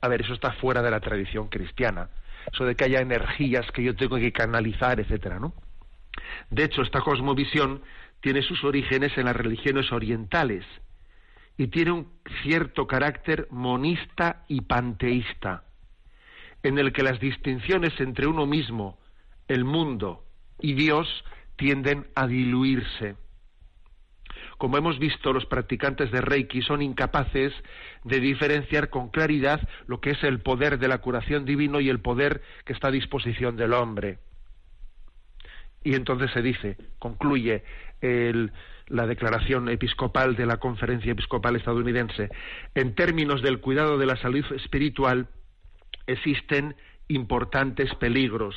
A 0.00 0.08
ver, 0.08 0.22
eso 0.22 0.34
está 0.34 0.52
fuera 0.52 0.82
de 0.82 0.90
la 0.90 1.00
tradición 1.00 1.48
cristiana. 1.48 2.08
Eso 2.52 2.64
de 2.64 2.74
que 2.74 2.84
haya 2.84 3.00
energías 3.00 3.70
que 3.72 3.82
yo 3.82 3.94
tengo 3.94 4.16
que 4.16 4.32
canalizar, 4.32 4.98
etcétera, 4.98 5.38
¿no? 5.38 5.52
De 6.50 6.64
hecho, 6.64 6.82
esta 6.82 7.00
cosmovisión 7.00 7.82
tiene 8.20 8.42
sus 8.42 8.64
orígenes 8.64 9.16
en 9.18 9.26
las 9.26 9.36
religiones 9.36 9.92
orientales 9.92 10.64
y 11.56 11.68
tiene 11.68 11.92
un 11.92 12.08
cierto 12.42 12.86
carácter 12.86 13.46
monista 13.50 14.44
y 14.48 14.62
panteísta, 14.62 15.64
en 16.62 16.78
el 16.78 16.92
que 16.92 17.02
las 17.02 17.20
distinciones 17.20 17.92
entre 18.00 18.26
uno 18.26 18.46
mismo, 18.46 18.98
el 19.48 19.64
mundo 19.64 20.24
y 20.60 20.74
Dios 20.74 21.24
tienden 21.56 22.06
a 22.14 22.26
diluirse. 22.26 23.16
Como 24.58 24.78
hemos 24.78 24.98
visto, 24.98 25.32
los 25.32 25.46
practicantes 25.46 26.10
de 26.12 26.20
Reiki 26.20 26.62
son 26.62 26.82
incapaces 26.82 27.52
de 28.04 28.20
diferenciar 28.20 28.90
con 28.90 29.08
claridad 29.08 29.68
lo 29.86 30.00
que 30.00 30.10
es 30.10 30.22
el 30.22 30.40
poder 30.40 30.78
de 30.78 30.88
la 30.88 30.98
curación 30.98 31.44
divino 31.44 31.80
y 31.80 31.88
el 31.88 32.00
poder 32.00 32.42
que 32.64 32.72
está 32.72 32.88
a 32.88 32.92
disposición 32.92 33.56
del 33.56 33.72
hombre. 33.72 34.18
Y 35.82 35.94
entonces 35.94 36.30
se 36.30 36.42
dice, 36.42 36.76
concluye 37.00 37.64
la 38.86 39.06
declaración 39.06 39.68
episcopal 39.68 40.36
de 40.36 40.46
la 40.46 40.58
Conferencia 40.58 41.12
Episcopal 41.12 41.56
Estadounidense, 41.56 42.30
en 42.74 42.94
términos 42.94 43.42
del 43.42 43.60
cuidado 43.60 43.98
de 43.98 44.06
la 44.06 44.16
salud 44.16 44.44
espiritual, 44.52 45.28
existen 46.06 46.76
importantes 47.08 47.92
peligros. 47.96 48.54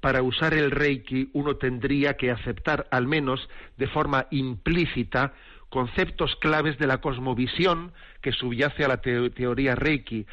Para 0.00 0.22
usar 0.22 0.54
el 0.54 0.70
Reiki 0.70 1.30
uno 1.34 1.56
tendría 1.56 2.16
que 2.16 2.30
aceptar 2.30 2.86
al 2.90 3.06
menos 3.06 3.48
de 3.76 3.86
forma 3.86 4.26
implícita 4.30 5.34
conceptos 5.68 6.36
claves 6.36 6.78
de 6.78 6.86
la 6.86 7.00
cosmovisión 7.00 7.92
que 8.22 8.32
subyace 8.32 8.84
a 8.84 8.88
la 8.88 9.00
teoría 9.00 9.76
Reiki, 9.76 10.26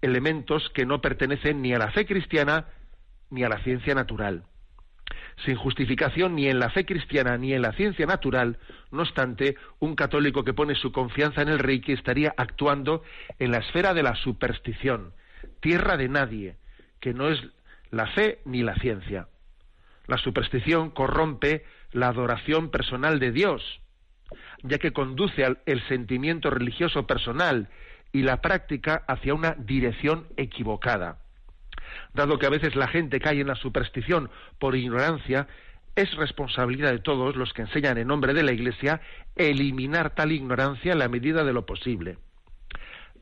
elementos 0.00 0.70
que 0.70 0.86
no 0.86 1.00
pertenecen 1.00 1.62
ni 1.62 1.74
a 1.74 1.78
la 1.78 1.90
fe 1.90 2.06
cristiana 2.06 2.66
ni 3.30 3.44
a 3.44 3.48
la 3.48 3.58
ciencia 3.62 3.94
natural. 3.94 4.44
Sin 5.44 5.56
justificación 5.56 6.34
ni 6.34 6.48
en 6.48 6.58
la 6.58 6.70
fe 6.70 6.84
cristiana 6.84 7.36
ni 7.36 7.52
en 7.54 7.62
la 7.62 7.72
ciencia 7.72 8.06
natural, 8.06 8.58
no 8.90 9.02
obstante, 9.02 9.56
un 9.78 9.94
católico 9.94 10.44
que 10.44 10.54
pone 10.54 10.74
su 10.74 10.90
confianza 10.90 11.42
en 11.42 11.48
el 11.48 11.58
Reiki 11.58 11.92
estaría 11.92 12.34
actuando 12.36 13.02
en 13.38 13.52
la 13.52 13.58
esfera 13.58 13.94
de 13.94 14.02
la 14.02 14.16
superstición, 14.16 15.12
tierra 15.60 15.96
de 15.96 16.08
nadie, 16.08 16.56
que 17.00 17.14
no 17.14 17.28
es 17.28 17.40
la 17.90 18.06
fe 18.08 18.40
ni 18.44 18.62
la 18.62 18.74
ciencia. 18.76 19.28
La 20.06 20.18
superstición 20.18 20.90
corrompe 20.90 21.64
la 21.92 22.08
adoración 22.08 22.70
personal 22.70 23.18
de 23.18 23.32
Dios, 23.32 23.80
ya 24.62 24.78
que 24.78 24.92
conduce 24.92 25.44
al 25.44 25.58
el 25.66 25.86
sentimiento 25.88 26.50
religioso 26.50 27.06
personal 27.06 27.68
y 28.12 28.22
la 28.22 28.40
práctica 28.40 29.04
hacia 29.06 29.34
una 29.34 29.54
dirección 29.58 30.26
equivocada 30.36 31.18
dado 32.14 32.38
que 32.38 32.46
a 32.46 32.50
veces 32.50 32.76
la 32.76 32.88
gente 32.88 33.20
cae 33.20 33.40
en 33.40 33.46
la 33.46 33.54
superstición 33.54 34.30
por 34.58 34.76
ignorancia, 34.76 35.46
es 35.96 36.14
responsabilidad 36.16 36.92
de 36.92 37.00
todos 37.00 37.36
los 37.36 37.52
que 37.52 37.62
enseñan 37.62 37.98
en 37.98 38.08
nombre 38.08 38.34
de 38.34 38.42
la 38.42 38.52
Iglesia 38.52 39.00
eliminar 39.36 40.14
tal 40.14 40.32
ignorancia 40.32 40.92
en 40.92 40.98
la 40.98 41.08
medida 41.08 41.44
de 41.44 41.52
lo 41.52 41.66
posible. 41.66 42.18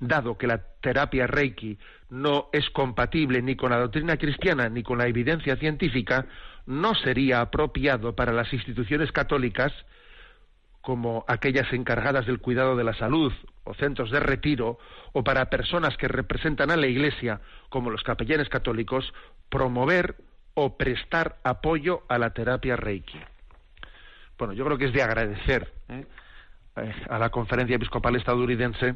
Dado 0.01 0.37
que 0.37 0.47
la 0.47 0.59
terapia 0.81 1.27
Reiki 1.27 1.79
no 2.11 2.49
es 2.53 2.69
compatible 2.71 3.43
ni 3.43 3.57
con 3.57 3.71
la 3.71 3.79
doctrina 3.79 4.17
cristiana 4.17 4.69
ni 4.69 4.83
con 4.83 4.99
la 4.99 5.07
evidencia 5.07 5.57
científica, 5.57 6.27
no 6.67 6.95
sería 6.95 7.41
apropiado 7.41 8.15
para 8.15 8.33
las 8.33 8.53
instituciones 8.53 9.13
católicas 9.13 9.73
como 10.87 11.25
aquellas 11.27 11.73
encargadas 11.73 12.27
del 12.27 12.39
cuidado 12.39 12.77
de 12.77 12.85
la 12.85 12.95
salud 12.95 13.33
o 13.65 13.75
centros 13.75 14.13
de 14.13 14.21
retiro, 14.21 14.79
o 15.13 15.25
para 15.25 15.51
personas 15.51 15.97
que 15.97 16.07
representan 16.07 16.71
a 16.71 16.77
la 16.77 16.87
Iglesia, 16.87 17.41
como 17.69 17.91
los 17.91 18.05
capellanes 18.05 18.49
católicos, 18.49 19.13
promover 19.49 20.15
o 20.55 20.77
prestar 20.77 21.39
apoyo 21.43 22.05
a 22.09 22.19
la 22.19 22.31
terapia 22.31 22.77
Reiki. 22.77 23.19
Bueno, 24.39 24.55
yo 24.55 24.65
creo 24.65 24.79
que 24.79 24.85
es 24.85 24.93
de 24.93 25.03
agradecer 25.03 25.73
¿eh? 25.89 26.07
Eh, 26.77 26.95
a 27.11 27.19
la 27.19 27.31
conferencia 27.31 27.75
episcopal 27.75 28.15
estadounidense 28.15 28.95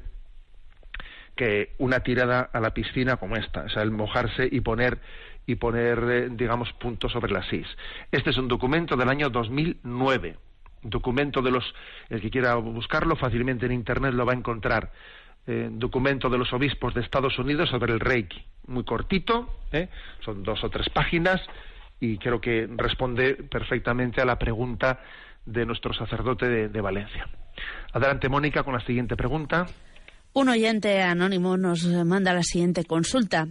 que 1.37 1.75
una 1.79 2.01
tirada 2.01 2.51
a 2.53 2.61
la 2.61 2.75
piscina 2.75 3.17
como 3.17 3.37
esta, 3.37 3.63
o 3.63 3.69
sea, 3.69 3.83
el 3.83 3.91
mojarse 3.91 4.49
y 4.51 4.61
poner 4.61 4.99
y 5.47 5.57
poner, 5.57 5.99
eh, 6.09 6.29
digamos, 6.31 6.73
puntos 6.75 7.13
sobre 7.13 7.33
las 7.33 7.51
is. 7.53 7.67
Este 8.13 8.31
es 8.31 8.37
un 8.37 8.47
documento 8.47 8.97
del 8.97 9.09
año 9.09 9.31
2009 9.31 10.37
documento 10.83 11.43
de 11.43 11.51
los, 11.51 11.75
el 12.09 12.21
que 12.21 12.31
quiera 12.31 12.55
buscarlo 12.55 13.17
fácilmente 13.17 13.67
en 13.67 13.73
internet 13.73 14.15
lo 14.15 14.25
va 14.25 14.33
a 14.33 14.37
encontrar. 14.37 14.91
Eh, 15.47 15.69
documento 15.73 16.29
de 16.29 16.39
los 16.39 16.53
obispos 16.53 16.95
de 16.95 17.01
Estados 17.01 17.39
Unidos 17.39 17.71
sobre 17.71 17.93
el 17.93 18.01
Reiki, 18.01 18.45
muy 18.67 18.85
cortito, 18.85 19.59
¿eh? 19.73 19.89
son 20.25 20.43
dos 20.43 20.63
o 20.63 20.71
tres 20.71 20.89
páginas 20.91 21.41
y 21.99 22.19
creo 22.19 22.41
que 22.41 22.69
responde 22.77 23.35
perfectamente 23.35 24.21
a 24.21 24.25
la 24.25 24.39
pregunta 24.39 25.01
de 25.47 25.65
nuestro 25.67 25.93
sacerdote 25.95 26.69
de, 26.69 26.81
Valencia. 26.81 27.27
Adelante, 27.93 28.29
Mónica, 28.29 28.63
con 28.63 28.75
la 28.75 28.81
siguiente 28.81 29.17
pregunta. 29.17 29.67
Un 30.33 30.49
oyente 30.49 31.03
anónimo 31.03 31.57
nos 31.57 31.85
manda 31.85 32.33
la 32.33 32.45
siguiente 32.45 32.85
consulta. 32.85 33.49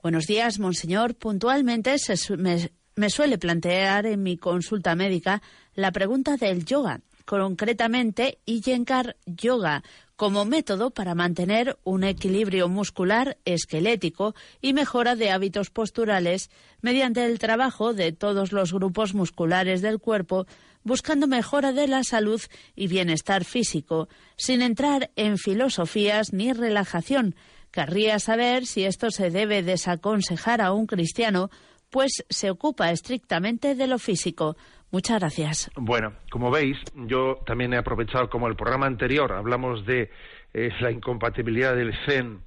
Buenos 0.00 0.26
días, 0.26 0.60
monseñor. 0.60 1.16
Puntualmente 1.16 1.96
me, 2.38 2.70
me 2.94 3.10
suele 3.10 3.36
plantear 3.36 4.06
en 4.06 4.22
mi 4.22 4.36
consulta 4.36 4.94
médica 4.94 5.42
la 5.74 5.90
pregunta 5.90 6.36
del 6.36 6.64
yoga, 6.64 7.00
concretamente 7.24 8.38
Iyengar 8.44 9.16
Yoga, 9.26 9.82
como 10.20 10.44
método 10.44 10.90
para 10.90 11.14
mantener 11.14 11.78
un 11.82 12.04
equilibrio 12.04 12.68
muscular 12.68 13.38
esquelético 13.46 14.34
y 14.60 14.74
mejora 14.74 15.16
de 15.16 15.30
hábitos 15.30 15.70
posturales 15.70 16.50
mediante 16.82 17.24
el 17.24 17.38
trabajo 17.38 17.94
de 17.94 18.12
todos 18.12 18.52
los 18.52 18.70
grupos 18.70 19.14
musculares 19.14 19.80
del 19.80 19.98
cuerpo, 19.98 20.46
buscando 20.84 21.26
mejora 21.26 21.72
de 21.72 21.88
la 21.88 22.04
salud 22.04 22.38
y 22.76 22.86
bienestar 22.86 23.46
físico, 23.46 24.10
sin 24.36 24.60
entrar 24.60 25.10
en 25.16 25.38
filosofías 25.38 26.34
ni 26.34 26.52
relajación. 26.52 27.34
Querría 27.70 28.18
saber 28.18 28.66
si 28.66 28.84
esto 28.84 29.10
se 29.10 29.30
debe 29.30 29.62
desaconsejar 29.62 30.60
a 30.60 30.74
un 30.74 30.86
cristiano, 30.86 31.48
pues 31.88 32.24
se 32.28 32.50
ocupa 32.50 32.90
estrictamente 32.90 33.74
de 33.74 33.86
lo 33.86 33.98
físico. 33.98 34.58
Muchas 34.90 35.20
gracias. 35.20 35.70
Bueno, 35.76 36.14
como 36.30 36.50
veis, 36.50 36.76
yo 36.94 37.38
también 37.46 37.72
he 37.72 37.76
aprovechado, 37.76 38.28
como 38.28 38.48
el 38.48 38.56
programa 38.56 38.86
anterior, 38.86 39.32
hablamos 39.32 39.86
de 39.86 40.10
eh, 40.52 40.70
la 40.80 40.90
incompatibilidad 40.90 41.76
del 41.76 41.94
Zen 42.06 42.40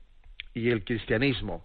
y 0.53 0.69
el 0.69 0.83
cristianismo, 0.83 1.63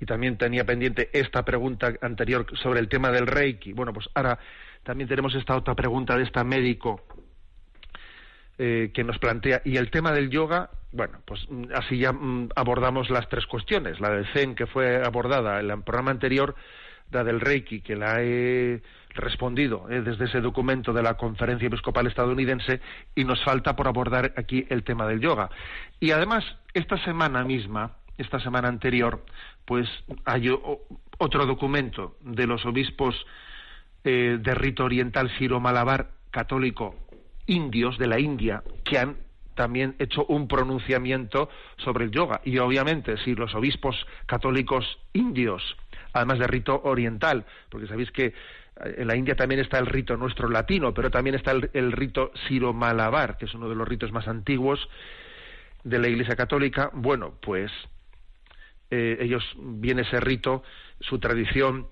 y 0.00 0.06
también 0.06 0.38
tenía 0.38 0.64
pendiente 0.64 1.10
esta 1.12 1.44
pregunta 1.44 1.92
anterior 2.00 2.46
sobre 2.62 2.78
el 2.78 2.88
tema 2.88 3.10
del 3.10 3.26
Reiki. 3.26 3.72
Bueno, 3.72 3.92
pues 3.92 4.08
ahora 4.14 4.38
también 4.84 5.08
tenemos 5.08 5.34
esta 5.34 5.56
otra 5.56 5.74
pregunta 5.74 6.16
de 6.16 6.22
esta 6.22 6.44
médico 6.44 7.02
eh, 8.56 8.92
que 8.94 9.02
nos 9.02 9.18
plantea, 9.18 9.62
y 9.64 9.78
el 9.78 9.90
tema 9.90 10.12
del 10.12 10.30
yoga, 10.30 10.70
bueno, 10.92 11.18
pues 11.24 11.44
mm, 11.48 11.64
así 11.74 11.98
ya 11.98 12.12
mm, 12.12 12.50
abordamos 12.54 13.10
las 13.10 13.28
tres 13.28 13.46
cuestiones, 13.46 13.98
la 13.98 14.10
del 14.10 14.26
Zen 14.32 14.54
que 14.54 14.66
fue 14.66 15.04
abordada 15.04 15.58
en 15.58 15.70
el 15.70 15.82
programa 15.82 16.12
anterior, 16.12 16.54
la 17.10 17.24
del 17.24 17.40
Reiki 17.40 17.80
que 17.80 17.96
la 17.96 18.22
he 18.22 18.80
respondido 19.14 19.86
eh, 19.90 20.02
desde 20.02 20.26
ese 20.26 20.40
documento 20.40 20.92
de 20.92 21.02
la 21.02 21.14
Conferencia 21.14 21.66
Episcopal 21.66 22.06
Estadounidense 22.06 22.80
y 23.14 23.24
nos 23.24 23.42
falta 23.44 23.76
por 23.76 23.88
abordar 23.88 24.32
aquí 24.36 24.66
el 24.68 24.84
tema 24.84 25.06
del 25.06 25.20
yoga. 25.20 25.50
Y 25.98 26.10
además, 26.12 26.44
esta 26.74 27.02
semana 27.04 27.44
misma, 27.44 27.96
esta 28.18 28.40
semana 28.40 28.68
anterior, 28.68 29.24
pues 29.64 29.88
hay 30.24 30.50
otro 31.18 31.46
documento 31.46 32.16
de 32.22 32.46
los 32.46 32.64
obispos 32.66 33.14
eh, 34.04 34.38
de 34.40 34.54
rito 34.54 34.84
oriental 34.84 35.30
Ciro 35.38 35.60
Malabar 35.60 36.10
católico 36.30 36.94
indios 37.46 37.98
de 37.98 38.06
la 38.06 38.18
India 38.18 38.62
que 38.84 38.98
han 38.98 39.16
también 39.54 39.94
hecho 39.98 40.24
un 40.26 40.48
pronunciamiento 40.48 41.50
sobre 41.76 42.06
el 42.06 42.10
yoga. 42.10 42.40
Y 42.44 42.56
obviamente, 42.58 43.18
si 43.18 43.34
los 43.34 43.54
obispos 43.54 44.06
católicos 44.24 44.98
indios, 45.12 45.76
además 46.14 46.38
de 46.38 46.46
rito 46.46 46.80
oriental, 46.84 47.44
porque 47.68 47.86
sabéis 47.86 48.10
que 48.10 48.32
en 48.84 49.06
la 49.06 49.16
India 49.16 49.34
también 49.34 49.60
está 49.60 49.78
el 49.78 49.86
rito 49.86 50.16
nuestro 50.16 50.48
latino, 50.48 50.94
pero 50.94 51.10
también 51.10 51.36
está 51.36 51.52
el, 51.52 51.92
rito 51.92 52.32
siro-malabar, 52.48 53.36
que 53.36 53.46
es 53.46 53.54
uno 53.54 53.68
de 53.68 53.74
los 53.74 53.86
ritos 53.86 54.12
más 54.12 54.28
antiguos 54.28 54.88
de 55.84 55.98
la 55.98 56.08
Iglesia 56.08 56.36
Católica. 56.36 56.90
Bueno, 56.92 57.34
pues 57.40 57.70
eh, 58.90 59.18
ellos 59.20 59.44
viene 59.56 60.02
ese 60.02 60.20
rito, 60.20 60.62
su 61.00 61.18
tradición 61.18 61.88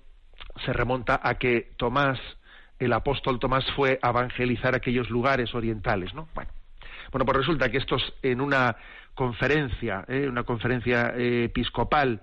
se 0.65 0.73
remonta 0.73 1.19
a 1.23 1.35
que 1.35 1.71
Tomás, 1.77 2.19
el 2.79 2.93
apóstol 2.93 3.39
Tomás, 3.39 3.65
fue 3.75 3.99
a 4.01 4.09
evangelizar 4.09 4.75
aquellos 4.75 5.09
lugares 5.09 5.53
orientales, 5.53 6.13
¿no? 6.13 6.27
Bueno, 6.33 6.51
bueno 7.11 7.25
pues 7.25 7.37
resulta 7.37 7.69
que 7.69 7.77
estos 7.77 8.13
en 8.21 8.41
una 8.41 8.75
conferencia, 9.13 10.05
¿eh? 10.07 10.27
una 10.29 10.43
conferencia 10.43 11.13
eh, 11.15 11.45
episcopal 11.45 12.21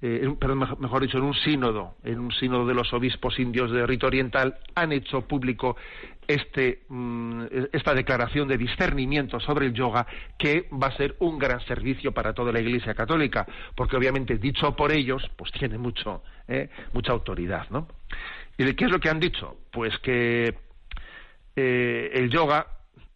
eh, 0.00 0.32
perdón, 0.38 0.76
mejor 0.78 1.02
dicho, 1.02 1.18
en 1.18 1.24
un 1.24 1.34
sínodo, 1.34 1.96
en 2.04 2.20
un 2.20 2.30
sínodo 2.32 2.66
de 2.66 2.74
los 2.74 2.92
obispos 2.92 3.38
indios 3.40 3.72
de 3.72 3.84
rito 3.84 4.06
oriental, 4.06 4.56
han 4.76 4.92
hecho 4.92 5.22
público 5.22 5.76
este, 6.28 6.82
mm, 6.88 7.44
esta 7.72 7.94
declaración 7.94 8.46
de 8.46 8.58
discernimiento 8.58 9.40
sobre 9.40 9.66
el 9.66 9.72
yoga 9.72 10.06
que 10.38 10.68
va 10.70 10.88
a 10.88 10.96
ser 10.96 11.16
un 11.18 11.38
gran 11.38 11.60
servicio 11.62 12.12
para 12.12 12.32
toda 12.32 12.52
la 12.52 12.60
Iglesia 12.60 12.94
Católica, 12.94 13.44
porque 13.74 13.96
obviamente 13.96 14.38
dicho 14.38 14.76
por 14.76 14.92
ellos, 14.92 15.28
pues 15.36 15.50
tiene 15.52 15.78
mucho, 15.78 16.22
eh, 16.46 16.68
mucha 16.92 17.10
autoridad, 17.10 17.68
¿no? 17.70 17.88
¿Y 18.56 18.72
qué 18.74 18.84
es 18.84 18.90
lo 18.90 19.00
que 19.00 19.08
han 19.08 19.18
dicho? 19.18 19.56
Pues 19.72 19.98
que 19.98 20.54
eh, 21.56 22.10
el 22.12 22.30
yoga 22.30 22.66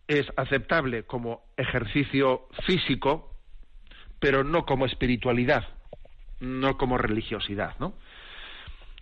es 0.08 0.26
aceptable 0.36 1.04
como 1.04 1.42
ejercicio 1.56 2.48
físico, 2.66 3.36
pero 4.18 4.42
no 4.42 4.64
como 4.64 4.86
espiritualidad 4.86 5.64
no 6.42 6.76
como 6.76 6.98
religiosidad, 6.98 7.76
¿no? 7.78 7.94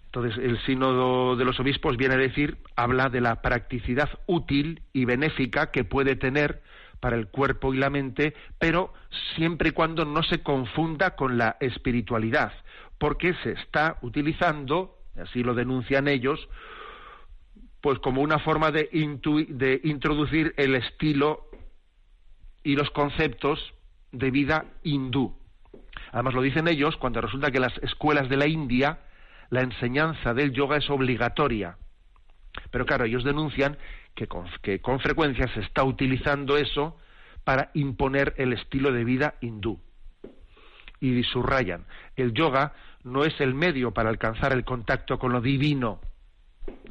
Entonces, 0.07 0.39
el 0.39 0.59
sínodo 0.67 1.37
de 1.37 1.45
los 1.45 1.59
obispos 1.61 1.97
viene 1.97 2.15
a 2.15 2.19
decir, 2.19 2.59
habla 2.75 3.09
de 3.09 3.21
la 3.21 3.43
practicidad 3.43 4.11
útil 4.27 4.83
y 4.93 5.05
benéfica 5.05 5.71
que 5.71 5.85
puede 5.85 6.17
tener 6.17 6.63
para 6.99 7.17
el 7.17 7.29
cuerpo 7.29 7.73
y 7.73 7.79
la 7.79 7.91
mente, 7.91 8.35
pero 8.59 8.93
siempre 9.37 9.71
y 9.71 9.73
cuando 9.73 10.05
no 10.05 10.23
se 10.23 10.43
confunda 10.43 11.17
con 11.17 11.39
la 11.39 11.57
espiritualidad, 11.61 12.53
porque 12.99 13.35
se 13.43 13.53
está 13.53 13.99
utilizando, 14.03 14.99
así 15.17 15.43
lo 15.43 15.55
denuncian 15.55 16.09
ellos, 16.09 16.49
pues 17.81 17.99
como 18.01 18.21
una 18.21 18.41
forma 18.41 18.71
de, 18.71 18.91
de 19.49 19.81
introducir 19.85 20.55
el 20.57 20.75
estilo 20.75 21.47
y 22.63 22.77
los 22.77 22.91
conceptos 22.91 23.75
de 24.13 24.31
vida 24.31 24.65
hindú. 24.83 25.40
Además 26.13 26.35
lo 26.35 26.43
dicen 26.43 26.69
ellos 26.69 26.97
cuando 26.97 27.21
resulta 27.21 27.51
que 27.51 27.59
en 27.59 27.63
las 27.63 27.79
escuelas 27.79 28.29
de 28.29 28.37
la 28.37 28.47
India 28.47 28.99
la 29.51 29.63
enseñanza 29.63 30.35
del 30.35 30.53
yoga 30.53 30.77
es 30.77 30.89
obligatoria. 30.91 31.77
Pero 32.71 32.87
claro, 32.87 33.05
ellos 33.05 33.25
denuncian 33.25 33.77
que 34.15 34.27
con, 34.27 35.01
frecuencia 35.01 35.47
se 35.55 35.61
está 35.61 35.85
utilizando 35.85 36.57
eso 36.57 36.97
para 37.45 37.71
imponer 37.75 38.35
el 38.39 38.53
estilo 38.53 38.93
de 38.93 39.05
vida 39.05 39.35
hindú. 39.41 39.81
Y 41.01 41.23
subrayan, 41.25 41.87
el 42.17 42.35
yoga 42.35 42.75
no 43.05 43.25
es 43.25 43.41
el 43.41 43.55
medio 43.55 43.93
para 43.93 44.11
alcanzar 44.11 44.53
el 44.53 44.65
contacto 44.65 45.19
con 45.19 45.33
lo 45.33 45.41
divino. 45.41 46.01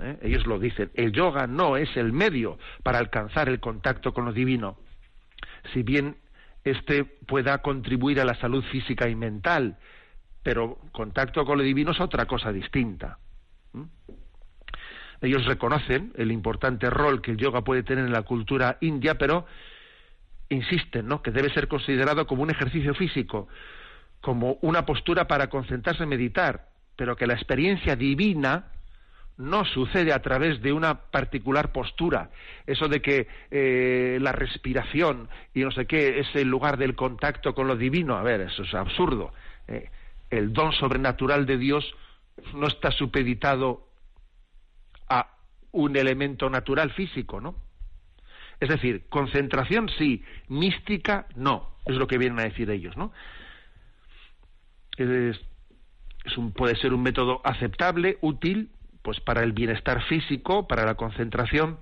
¿eh? 0.02 0.18
Ellos 0.24 0.48
lo 0.48 0.60
dicen, 0.60 0.92
el 0.96 1.12
yoga 1.12 1.46
no 1.46 1.78
es 1.78 1.96
el 1.96 2.12
medio 2.12 2.58
para 2.84 2.98
alcanzar 2.98 3.50
el 3.50 3.60
contacto 3.60 4.14
con 4.14 4.26
lo 4.26 4.34
divino. 4.34 4.78
Si 5.74 5.84
bien 5.84 6.16
este 6.64 7.06
pueda 7.06 7.62
contribuir 7.62 8.20
a 8.20 8.26
la 8.26 8.36
salud 8.36 8.64
física 8.66 9.08
y 9.08 9.16
mental, 9.16 9.78
pero 10.44 10.78
contacto 10.92 11.46
con 11.46 11.58
lo 11.58 11.64
divino 11.64 11.92
es 11.92 12.00
otra 12.00 12.26
cosa 12.26 12.52
distinta. 12.52 13.18
Ellos 15.22 15.46
reconocen 15.46 16.14
el 16.16 16.32
importante 16.32 16.90
rol 16.90 17.22
que 17.22 17.32
el 17.32 17.38
yoga 17.38 17.64
puede 17.64 17.84
tener 17.84 18.06
en 18.06 18.14
la 18.14 18.22
cultura 18.22 18.78
india, 18.82 19.18
pero 19.18 19.46
insisten, 20.50 21.08
¿no? 21.08 21.22
Que 21.22 21.32
debe 21.32 21.54
ser 21.54 21.68
considerado 21.68 22.26
como 22.26 22.44
un 22.44 22.50
ejercicio 22.50 22.94
físico, 22.94 23.48
como 24.22 24.58
una 24.62 24.86
postura 24.86 25.28
para 25.28 25.50
concentrarse 25.50 26.04
en 26.04 26.10
meditar, 26.10 26.70
pero 26.96 27.16
que 27.16 27.28
la 27.28 27.34
experiencia 27.34 27.96
divina 27.96 28.72
no 29.40 29.64
sucede 29.64 30.12
a 30.12 30.22
través 30.22 30.62
de 30.62 30.74
una 30.74 30.96
particular 31.12 31.72
postura. 31.72 32.30
Eso 32.68 32.90
de 32.90 33.02
que 33.02 33.28
eh, 33.50 34.18
la 34.22 34.34
respiración 34.34 35.30
y 35.54 35.62
no 35.62 35.72
sé 35.72 35.88
qué 35.88 36.20
es 36.20 36.28
el 36.36 36.50
lugar 36.50 36.78
del 36.78 36.94
contacto 36.94 37.56
con 37.56 37.66
lo 37.68 37.78
divino, 37.78 38.18
a 38.18 38.22
ver, 38.22 38.42
eso 38.42 38.64
es 38.64 38.74
absurdo. 38.74 39.34
Eh, 39.68 39.90
el 40.30 40.52
don 40.52 40.74
sobrenatural 40.74 41.46
de 41.46 41.58
Dios 41.58 41.96
no 42.54 42.68
está 42.68 42.92
supeditado 42.92 43.88
a 45.08 45.32
un 45.72 45.96
elemento 45.96 46.50
natural 46.50 46.92
físico, 46.92 47.40
¿no? 47.40 47.56
Es 48.60 48.68
decir, 48.68 49.06
concentración 49.08 49.90
sí, 49.98 50.22
mística 50.50 51.28
no, 51.36 51.70
es 51.86 51.96
lo 51.96 52.08
que 52.08 52.18
vienen 52.18 52.40
a 52.40 52.44
decir 52.44 52.70
ellos, 52.70 52.98
¿no? 52.98 53.14
Es, 54.98 55.40
puede 56.56 56.76
ser 56.76 56.94
un 56.94 57.04
método 57.04 57.40
aceptable, 57.46 58.18
útil, 58.20 58.70
pues 59.10 59.22
para 59.22 59.42
el 59.42 59.54
bienestar 59.54 60.04
físico, 60.04 60.68
para 60.68 60.86
la 60.86 60.94
concentración, 60.94 61.80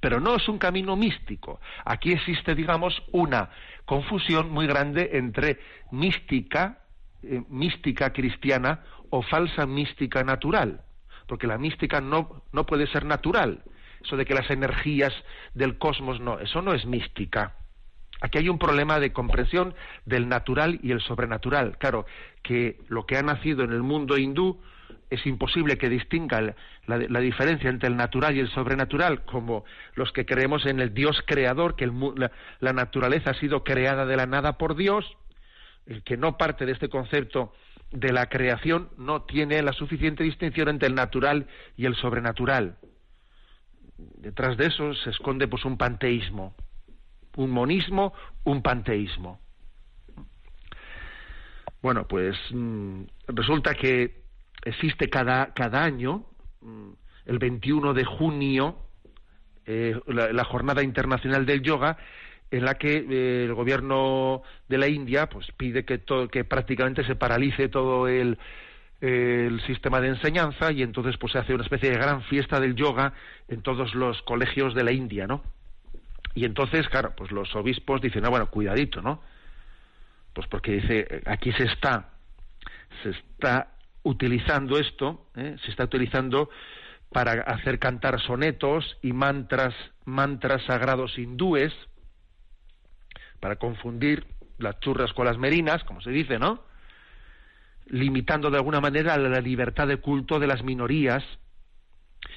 pero 0.00 0.18
no 0.18 0.34
es 0.36 0.48
un 0.48 0.56
camino 0.56 0.96
místico. 0.96 1.60
Aquí 1.84 2.10
existe, 2.10 2.54
digamos, 2.54 3.02
una 3.12 3.50
confusión 3.84 4.50
muy 4.50 4.66
grande 4.66 5.10
entre 5.12 5.58
mística, 5.90 6.78
eh, 7.22 7.42
mística 7.50 8.14
cristiana 8.14 8.80
o 9.10 9.20
falsa 9.20 9.66
mística 9.66 10.24
natural, 10.24 10.80
porque 11.26 11.46
la 11.46 11.58
mística 11.58 12.00
no, 12.00 12.44
no 12.50 12.64
puede 12.64 12.86
ser 12.86 13.04
natural, 13.04 13.62
eso 14.02 14.16
de 14.16 14.24
que 14.24 14.32
las 14.32 14.50
energías 14.50 15.12
del 15.52 15.76
cosmos, 15.76 16.18
no, 16.18 16.38
eso 16.38 16.62
no 16.62 16.72
es 16.72 16.86
mística. 16.86 17.56
Aquí 18.22 18.38
hay 18.38 18.48
un 18.48 18.58
problema 18.58 19.00
de 19.00 19.12
comprensión 19.12 19.74
del 20.06 20.30
natural 20.30 20.80
y 20.82 20.92
el 20.92 21.02
sobrenatural. 21.02 21.76
Claro, 21.76 22.06
que 22.42 22.80
lo 22.88 23.04
que 23.04 23.18
ha 23.18 23.22
nacido 23.22 23.64
en 23.64 23.72
el 23.72 23.82
mundo 23.82 24.16
hindú 24.16 24.62
es 25.12 25.26
imposible 25.26 25.76
que 25.76 25.90
distinga 25.90 26.54
la, 26.86 27.20
diferencia 27.20 27.68
entre 27.68 27.88
el 27.88 27.96
natural 27.96 28.34
y 28.34 28.40
el 28.40 28.48
sobrenatural, 28.48 29.24
como 29.24 29.64
los 29.94 30.10
que 30.12 30.24
creemos 30.24 30.64
en 30.64 30.80
el 30.80 30.94
Dios 30.94 31.22
creador, 31.26 31.76
que 31.76 31.86
la, 32.60 32.72
naturaleza 32.72 33.30
ha 33.30 33.34
sido 33.34 33.62
creada 33.62 34.06
de 34.06 34.16
la 34.16 34.26
nada 34.26 34.56
por 34.56 34.74
Dios, 34.74 35.04
el 35.86 36.02
que 36.02 36.16
no 36.16 36.38
parte 36.38 36.64
de 36.64 36.72
este 36.72 36.88
concepto 36.88 37.52
de 37.90 38.10
la 38.10 38.30
creación 38.30 38.88
no 38.96 39.22
tiene 39.22 39.60
la 39.62 39.74
suficiente 39.74 40.24
distinción 40.24 40.70
entre 40.70 40.88
el 40.88 40.94
natural 40.94 41.46
y 41.76 41.84
el 41.84 41.94
sobrenatural. 41.94 42.78
Detrás 43.98 44.56
de 44.56 44.66
eso 44.66 44.94
se 44.94 45.10
esconde 45.10 45.46
pues 45.46 45.66
un 45.66 45.76
panteísmo, 45.76 46.56
un 47.36 47.50
monismo, 47.50 48.14
un 48.44 48.62
panteísmo. 48.62 49.40
Bueno, 51.82 52.08
pues 52.08 52.36
mm, 52.50 53.02
resulta 53.28 53.74
que 53.74 54.21
existe 54.64 55.08
cada, 55.08 55.52
cada 55.54 55.82
año, 55.84 56.26
mm, 56.60 56.90
el 57.26 57.38
21 57.38 57.94
de 57.94 58.04
junio, 58.04 58.78
eh, 59.66 59.98
la, 60.06 60.44
Jornada 60.44 60.82
Internacional 60.82 61.46
del 61.46 61.62
Yoga, 61.62 61.96
en 62.50 62.64
la 62.64 62.74
que 62.74 63.06
eh, 63.08 63.44
el 63.44 63.54
gobierno 63.54 64.42
de 64.68 64.78
la 64.78 64.88
India 64.88 65.28
pues 65.28 65.46
pide 65.56 65.84
que, 65.84 66.02
que 66.30 66.44
prácticamente 66.44 67.04
se 67.04 67.14
paralice 67.14 67.68
todo 67.68 68.08
el, 68.08 68.38
el 69.00 69.60
sistema 69.66 70.00
de 70.00 70.08
enseñanza 70.08 70.70
y 70.70 70.82
entonces 70.82 71.16
pues 71.16 71.32
se 71.32 71.38
hace 71.38 71.54
una 71.54 71.64
especie 71.64 71.90
de 71.90 71.96
gran 71.96 72.22
fiesta 72.22 72.60
del 72.60 72.74
yoga 72.74 73.14
en 73.48 73.62
todos 73.62 73.94
los 73.94 74.22
colegios 74.22 74.74
de 74.74 74.84
la 74.84 74.92
India, 74.92 75.26
¿no? 75.26 75.42
Y 76.34 76.44
entonces, 76.44 76.88
claro, 76.88 77.12
pues 77.16 77.30
los 77.30 77.54
obispos 77.54 78.00
dicen, 78.00 78.24
ah, 78.24 78.30
bueno, 78.30 78.46
cuidadito, 78.46 79.02
¿no? 79.02 79.22
Pues 80.32 80.46
porque 80.46 80.72
dice, 80.72 81.22
aquí 81.26 81.52
se 81.52 81.64
está, 81.64 82.10
se 83.02 83.10
está 83.10 83.71
utilizando 84.02 84.78
esto, 84.78 85.26
¿eh? 85.36 85.56
se 85.64 85.70
está 85.70 85.84
utilizando 85.84 86.50
para 87.10 87.32
hacer 87.42 87.78
cantar 87.78 88.20
sonetos 88.20 88.98
y 89.02 89.12
mantras, 89.12 89.74
mantras 90.04 90.62
sagrados 90.64 91.18
hindúes, 91.18 91.72
para 93.40 93.56
confundir 93.56 94.26
las 94.58 94.78
churras 94.80 95.12
con 95.12 95.26
las 95.26 95.36
merinas, 95.36 95.82
como 95.84 96.00
se 96.00 96.10
dice, 96.10 96.38
¿no? 96.38 96.62
Limitando 97.86 98.50
de 98.50 98.58
alguna 98.58 98.80
manera 98.80 99.16
la 99.18 99.40
libertad 99.40 99.88
de 99.88 99.96
culto 99.96 100.38
de 100.38 100.46
las 100.46 100.62
minorías 100.62 101.24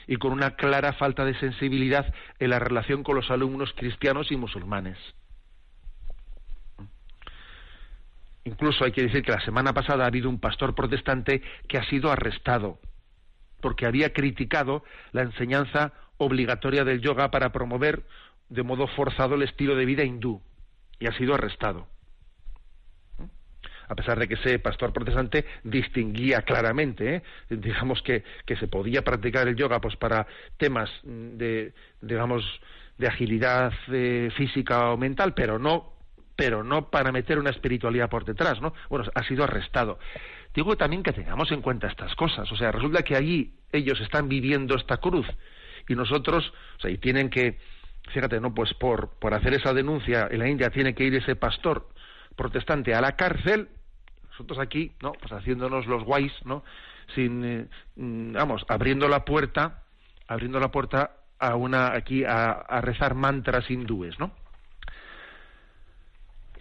y 0.08 0.18
con 0.18 0.32
una 0.32 0.56
clara 0.56 0.94
falta 0.94 1.24
de 1.24 1.38
sensibilidad 1.40 2.12
en 2.40 2.50
la 2.50 2.60
relación 2.60 3.04
con 3.04 3.16
los 3.16 3.30
alumnos 3.30 3.74
cristianos 3.76 4.32
y 4.32 4.38
musulmanes. 4.38 4.98
Incluso 8.46 8.86
hay 8.86 8.92
que 8.92 9.04
decir 9.04 9.24
que 9.24 9.32
la 9.32 9.42
semana 9.42 9.74
pasada 9.74 10.06
ha 10.06 10.08
habido 10.08 10.30
un 10.30 10.40
pastor 10.40 10.74
protestante 10.76 11.42
que 11.68 11.78
ha 11.78 11.84
sido 11.90 12.12
arrestado 12.12 12.80
porque 13.66 13.88
había 13.88 14.14
criticado 14.14 14.84
la 15.12 15.24
enseñanza 15.24 15.92
obligatoria 16.18 16.84
del 16.84 17.02
yoga 17.02 17.32
para 17.32 17.52
promover 17.52 18.04
de 18.48 18.62
modo 18.62 18.86
forzado 18.86 19.34
el 19.34 19.42
estilo 19.42 19.76
de 19.76 19.86
vida 19.86 20.04
hindú 20.04 20.40
y 21.00 21.08
ha 21.08 21.14
sido 21.14 21.34
arrestado. 21.34 21.88
A 23.88 23.96
pesar 23.96 24.20
de 24.20 24.28
que 24.28 24.36
ese 24.36 24.60
pastor 24.60 24.94
protestante 24.94 25.46
distinguía 25.64 26.44
claramente, 26.44 27.16
¿eh? 27.16 27.24
digamos 27.50 28.04
que, 28.04 28.24
que, 28.46 28.56
se 28.56 28.68
podía 28.68 29.04
practicar 29.04 29.48
el 29.48 29.56
yoga 29.56 29.82
pues 29.82 29.96
para 29.96 30.28
temas 30.58 30.92
de, 31.04 31.74
digamos, 32.02 32.44
de 33.00 33.08
agilidad 33.08 33.74
eh, 33.92 34.30
física 34.38 34.92
o 34.92 34.98
mental, 34.98 35.34
pero 35.34 35.58
no 35.58 35.95
pero 36.36 36.64
no 36.64 36.90
para 36.90 37.12
meter 37.12 37.40
una 37.40 37.50
espiritualidad 37.50 38.10
por 38.10 38.26
detrás, 38.26 38.62
¿no? 38.62 38.74
Bueno, 38.90 39.06
ha 39.14 39.24
sido 39.24 39.44
arrestado. 39.44 40.00
Digo 40.54 40.76
también 40.78 41.04
que 41.04 41.14
tengamos 41.14 41.52
en 41.52 41.62
cuenta 41.62 41.88
estas 41.88 42.16
cosas. 42.16 42.52
O 42.52 42.56
sea, 42.56 42.72
resulta 42.72 43.04
que 43.04 43.16
allí 43.16 43.54
ellos 43.72 44.00
están 44.02 44.30
viviendo 44.30 44.76
esta 44.76 44.98
cruz 44.98 45.28
y 45.88 45.96
nosotros, 45.96 46.54
o 46.78 46.82
sea, 46.82 46.90
y 46.90 46.98
tienen 46.98 47.30
que, 47.30 47.58
fíjate, 48.14 48.40
¿no? 48.40 48.54
Pues 48.54 48.74
por, 48.74 49.12
por 49.20 49.34
hacer 49.34 49.54
esa 49.54 49.74
denuncia 49.74 50.28
en 50.32 50.40
la 50.40 50.48
India 50.48 50.70
tiene 50.70 50.96
que 50.96 51.04
ir 51.04 51.16
ese 51.16 51.36
pastor 51.36 51.90
protestante 52.36 52.94
a 52.94 53.02
la 53.02 53.16
cárcel. 53.16 53.70
Nosotros 54.32 54.60
aquí, 54.60 54.94
¿no? 55.02 55.14
Pues 55.14 55.32
haciéndonos 55.32 55.88
los 55.88 56.04
guays, 56.04 56.34
¿no? 56.44 56.64
Sin, 57.14 57.46
eh, 57.46 57.68
mm, 57.96 58.34
vamos, 58.34 58.66
abriendo 58.68 59.08
la 59.08 59.24
puerta, 59.24 59.84
abriendo 60.28 60.60
la 60.60 60.72
puerta 60.72 61.18
a 61.40 61.56
una, 61.56 61.94
aquí 61.94 62.24
a, 62.24 62.52
a 62.52 62.82
rezar 62.82 63.14
mantras 63.14 63.70
hindúes, 63.70 64.18
¿no? 64.20 64.32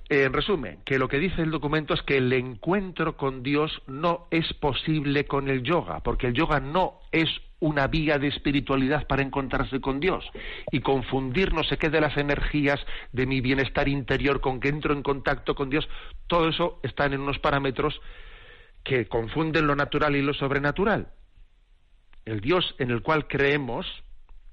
En 0.08 0.32
resumen, 0.32 0.78
que 0.84 0.98
lo 0.98 1.08
que 1.08 1.18
dice 1.18 1.42
el 1.42 1.50
documento 1.50 1.94
es 1.94 2.02
que 2.02 2.18
el 2.18 2.32
encuentro 2.32 3.16
con 3.16 3.42
Dios 3.42 3.82
no 3.86 4.26
es 4.30 4.52
posible 4.54 5.24
con 5.24 5.48
el 5.48 5.62
yoga, 5.62 6.00
porque 6.00 6.26
el 6.26 6.34
yoga 6.34 6.60
no 6.60 7.00
es 7.10 7.28
una 7.60 7.86
vía 7.86 8.18
de 8.18 8.28
espiritualidad 8.28 9.06
para 9.06 9.22
encontrarse 9.22 9.80
con 9.80 10.00
Dios 10.00 10.22
y 10.70 10.80
confundir 10.80 11.54
no 11.54 11.64
sé 11.64 11.78
qué 11.78 11.88
de 11.88 12.02
las 12.02 12.16
energías 12.18 12.78
de 13.12 13.24
mi 13.24 13.40
bienestar 13.40 13.88
interior 13.88 14.42
con 14.42 14.60
que 14.60 14.68
entro 14.68 14.92
en 14.92 15.02
contacto 15.02 15.54
con 15.54 15.70
Dios, 15.70 15.88
todo 16.26 16.48
eso 16.50 16.80
está 16.82 17.06
en 17.06 17.20
unos 17.20 17.38
parámetros 17.38 17.98
que 18.82 19.06
confunden 19.06 19.66
lo 19.66 19.74
natural 19.74 20.14
y 20.14 20.20
lo 20.20 20.34
sobrenatural. 20.34 21.08
El 22.26 22.40
Dios 22.40 22.74
en 22.78 22.90
el 22.90 23.00
cual 23.00 23.26
creemos, 23.26 23.86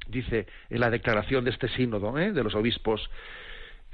dice 0.08 0.48
en 0.70 0.80
la 0.80 0.90
declaración 0.90 1.44
de 1.44 1.52
este 1.52 1.68
sínodo 1.68 2.18
¿eh? 2.18 2.32
de 2.32 2.44
los 2.44 2.56
obispos 2.56 3.10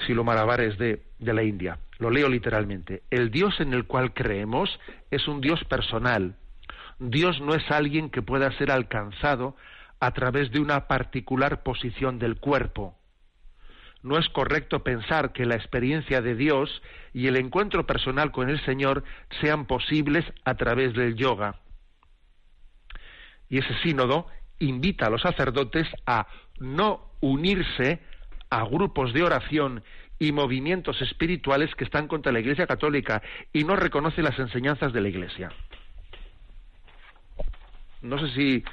Silo 0.06 0.24
Malabares 0.24 0.78
de, 0.78 1.04
de 1.20 1.34
la 1.34 1.44
India. 1.44 1.80
Lo 2.00 2.10
leo 2.10 2.30
literalmente. 2.30 3.04
El 3.10 3.32
Dios 3.32 3.60
en 3.60 3.74
el 3.74 3.86
cual 3.86 4.14
creemos 4.14 4.80
es 5.10 5.28
un 5.28 5.42
Dios 5.42 5.64
personal. 5.66 6.36
Dios 7.00 7.42
no 7.42 7.54
es 7.56 7.70
alguien 7.72 8.10
que 8.10 8.22
pueda 8.22 8.52
ser 8.58 8.72
alcanzado 8.72 9.56
a 10.00 10.12
través 10.12 10.52
de 10.52 10.60
una 10.60 10.88
particular 10.88 11.64
posición 11.64 12.20
del 12.20 12.38
cuerpo. 12.38 12.96
No 14.04 14.18
es 14.18 14.30
correcto 14.30 14.84
pensar 14.84 15.34
que 15.34 15.46
la 15.46 15.56
experiencia 15.56 16.22
de 16.22 16.36
Dios 16.36 16.82
y 17.14 17.28
el 17.28 17.36
encuentro 17.36 17.86
personal 17.86 18.32
con 18.32 18.50
el 18.50 18.64
Señor 18.64 19.04
sean 19.42 19.66
posibles 19.66 20.24
a 20.46 20.56
través 20.56 20.94
del 20.94 21.16
yoga. 21.16 21.60
Y 23.50 23.58
ese 23.58 23.74
sínodo 23.82 24.28
invita 24.60 25.08
a 25.08 25.10
los 25.10 25.22
sacerdotes 25.22 25.88
a 26.06 26.28
no 26.60 27.12
unirse 27.22 28.02
a 28.50 28.64
grupos 28.66 29.14
de 29.14 29.24
oración 29.24 29.84
y 30.20 30.32
movimientos 30.32 31.02
espirituales 31.02 31.74
que 31.76 31.84
están 31.84 32.08
contra 32.08 32.32
la 32.32 32.40
Iglesia 32.40 32.68
Católica 32.68 33.22
y 33.54 33.64
no 33.64 33.76
reconoce 33.76 34.22
las 34.22 34.38
enseñanzas 34.40 34.94
de 34.94 35.02
la 35.02 35.10
Iglesia. 35.10 35.52
No 38.02 38.18
sé 38.20 38.34
si, 38.34 38.64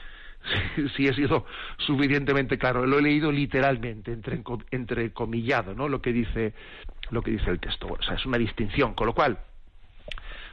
si, 0.97 1.07
he 1.07 1.15
sido 1.15 1.47
suficientemente 1.79 2.59
claro. 2.59 2.87
Lo 2.87 2.99
he 2.99 3.03
leído 3.03 3.31
literalmente, 3.31 4.13
entre, 4.13 4.43
entrecomillado, 4.71 5.75
¿no? 5.75 5.89
Lo 5.89 6.01
que 6.01 6.13
dice, 6.13 6.55
lo 7.11 7.23
que 7.23 7.33
dice 7.33 7.51
el 7.51 7.61
texto. 7.61 7.89
o 7.89 8.03
sea, 8.03 8.15
es 8.15 8.27
una 8.27 8.39
distinción. 8.39 8.95
Con 8.95 9.07
lo 9.07 9.15
cual, 9.15 9.39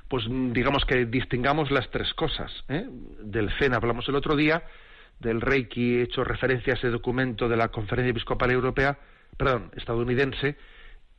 pues 0.08 0.26
digamos 0.30 0.84
que 0.86 1.06
distingamos 1.06 1.72
las 1.72 1.90
tres 1.90 2.14
cosas. 2.14 2.52
¿eh? 2.68 2.86
Del 3.22 3.50
Zen 3.58 3.74
hablamos 3.74 4.08
el 4.10 4.16
otro 4.16 4.36
día, 4.36 4.64
del 5.20 5.40
Reiki 5.40 5.96
he 5.96 6.02
hecho 6.04 6.24
referencia 6.24 6.74
a 6.74 6.76
ese 6.76 6.90
documento 6.90 7.48
de 7.48 7.56
la 7.56 7.70
Conferencia 7.70 8.12
Episcopal 8.12 8.52
Europea, 8.52 8.98
perdón, 9.42 9.72
estadounidense, 9.76 10.56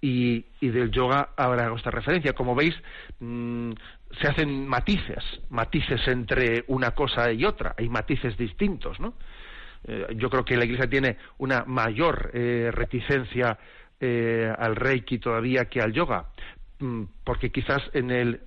y, 0.00 0.44
del 0.60 0.92
yoga 0.92 1.30
habrá 1.36 1.74
esta 1.74 1.90
referencia. 1.90 2.34
Como 2.34 2.54
veis, 2.54 2.72
mm, 3.18 3.72
se 4.20 4.28
hacen 4.28 4.68
matices, 4.68 5.24
matices 5.50 6.06
entre 6.06 6.64
una 6.68 6.92
cosa 6.92 7.32
y 7.32 7.44
otra, 7.44 7.74
hay 7.76 7.88
matices 7.88 8.36
distintos, 8.36 9.00
¿no? 9.00 9.14
Eh, 9.88 10.06
yo 10.14 10.30
creo 10.30 10.44
que 10.44 10.56
la 10.56 10.64
Iglesia 10.64 10.88
tiene 10.88 11.16
una 11.38 11.64
mayor 11.64 12.30
eh, 12.32 12.70
reticencia 12.72 13.58
eh, 13.98 14.52
al 14.56 14.76
Reiki 14.76 15.18
todavía 15.18 15.64
que 15.64 15.80
al 15.80 15.92
yoga, 15.92 16.28
mm, 16.78 17.02
porque 17.24 17.50
quizás 17.50 17.82
en 17.92 18.12
el, 18.12 18.40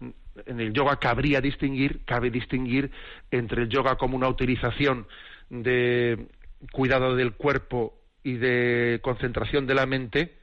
en 0.45 0.61
el 0.61 0.71
yoga 0.71 0.99
cabría 0.99 1.41
distinguir, 1.41 2.05
cabe 2.05 2.29
distinguir 2.29 2.91
entre 3.29 3.63
el 3.63 3.69
yoga 3.69 3.97
como 3.97 4.15
una 4.15 4.29
utilización 4.29 5.05
de 5.49 6.27
cuidado 6.71 7.13
del 7.17 7.33
cuerpo 7.33 8.04
y 8.25 8.33
de 8.37 8.99
concentración 9.03 9.67
de 9.67 9.75
la 9.75 9.85
mente, 9.85 10.35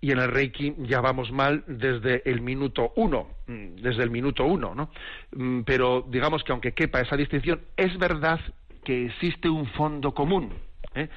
y 0.00 0.10
en 0.10 0.18
el 0.18 0.30
Reiki 0.30 0.74
ya 0.78 1.02
vamos 1.02 1.30
mal 1.30 1.62
desde 1.66 2.28
el 2.28 2.40
minuto 2.40 2.94
uno, 2.96 3.28
mm, 3.46 3.76
desde 3.82 4.02
el 4.02 4.10
minuto 4.10 4.46
uno, 4.46 4.74
¿no? 4.74 4.90
Mm, 5.32 5.60
pero 5.64 6.06
digamos 6.08 6.42
que 6.42 6.52
aunque 6.52 6.72
quepa 6.72 7.02
esa 7.02 7.16
distinción, 7.16 7.60
es 7.76 7.96
verdad 7.98 8.40
que 8.84 9.06
existe 9.06 9.50
un 9.50 9.66
fondo 9.66 10.14
común, 10.14 10.54
¿eh? 10.94 11.10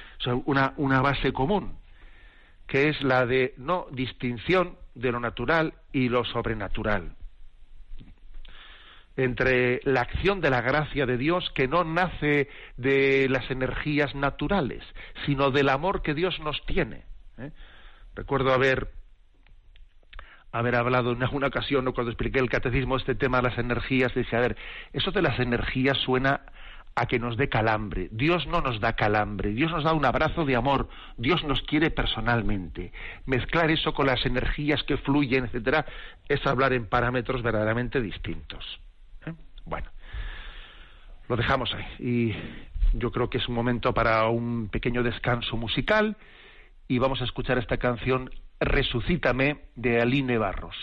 una, 0.46 0.74
una 0.76 1.02
base 1.02 1.32
común, 1.32 1.78
que 2.68 2.90
es 2.90 3.02
la 3.02 3.26
de 3.26 3.54
no 3.56 3.88
distinción 3.92 4.76
de 4.94 5.14
lo 5.14 5.22
natural 5.22 5.74
y 5.94 6.10
lo 6.10 6.26
sobrenatural. 6.26 7.16
Entre 9.16 9.80
la 9.84 10.02
acción 10.02 10.42
de 10.42 10.50
la 10.50 10.62
gracia 10.62 11.06
de 11.06 11.18
Dios 11.18 11.52
que 11.54 11.68
no 11.68 11.84
nace 11.84 12.50
de 12.78 13.28
las 13.30 13.50
energías 13.52 14.16
naturales, 14.16 14.84
sino 15.26 15.52
del 15.52 15.70
amor 15.70 16.02
que 16.02 16.14
Dios 16.14 16.40
nos 16.40 16.66
tiene. 16.66 17.04
¿eh? 17.38 17.52
Recuerdo 18.16 18.54
haber 18.54 18.90
haber 20.52 20.76
hablado 20.76 21.14
en 21.14 21.24
alguna 21.24 21.48
ocasión 21.48 21.92
cuando 21.94 22.12
expliqué 22.12 22.40
el 22.40 22.50
catecismo 22.50 22.96
este 22.96 23.16
tema 23.16 23.38
de 23.38 23.50
las 23.50 23.58
energías, 23.58 24.14
dije, 24.14 24.36
a 24.36 24.40
ver, 24.40 24.56
eso 24.94 25.10
de 25.10 25.24
las 25.24 25.40
energías 25.40 25.98
suena 25.98 26.42
a 26.96 27.08
que 27.08 27.18
nos 27.18 27.38
dé 27.38 27.50
calambre. 27.50 28.08
Dios 28.12 28.46
no 28.46 28.62
nos 28.62 28.80
da 28.80 28.94
calambre, 28.94 29.50
Dios 29.50 29.72
nos 29.72 29.84
da 29.84 29.94
un 29.94 30.06
abrazo 30.06 30.46
de 30.46 30.56
amor, 30.56 30.90
Dios 31.18 31.44
nos 31.44 31.64
quiere 31.64 31.90
personalmente. 31.90 32.92
Mezclar 33.26 33.72
eso 33.72 33.96
con 33.96 34.06
las 34.06 34.26
energías 34.28 34.84
que 34.84 34.98
fluyen, 34.98 35.46
etcétera, 35.46 35.86
es 36.30 36.46
hablar 36.46 36.74
en 36.74 36.88
parámetros 36.88 37.42
verdaderamente 37.42 38.00
distintos. 38.00 38.80
Bueno, 39.66 39.90
lo 41.28 41.36
dejamos 41.36 41.74
ahí. 41.74 41.86
Y 42.00 42.36
yo 42.94 43.12
creo 43.12 43.30
que 43.30 43.38
es 43.38 43.48
un 43.48 43.56
momento 43.56 43.94
para 43.94 44.28
un 44.30 44.70
pequeño 44.70 45.04
descanso 45.04 45.58
musical 45.58 46.16
y 46.88 47.00
vamos 47.00 47.22
a 47.22 47.26
escuchar 47.26 47.58
esta 47.58 47.78
canción 47.78 48.30
Resucítame 48.60 49.62
de 49.76 50.02
Aline 50.02 50.38
Barros. 50.38 50.78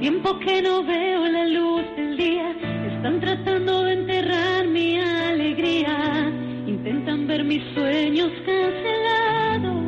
Que 0.00 0.62
no 0.62 0.82
veo 0.82 1.26
la 1.28 1.46
luz 1.46 1.84
del 1.94 2.16
día. 2.16 2.56
Están 2.94 3.20
tratando 3.20 3.84
de 3.84 3.92
enterrar 3.92 4.66
mi 4.66 4.98
alegría. 4.98 6.32
Intentan 6.66 7.26
ver 7.26 7.44
mis 7.44 7.62
sueños 7.74 8.32
cancelados. 8.46 9.84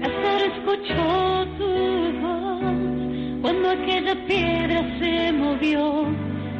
Lázaro 0.00 0.44
escuchó 0.54 1.46
tu 1.56 2.20
voz 2.20 3.40
cuando 3.40 3.70
aquella 3.70 4.14
piedra 4.26 4.98
se 4.98 5.32
movió. 5.32 6.06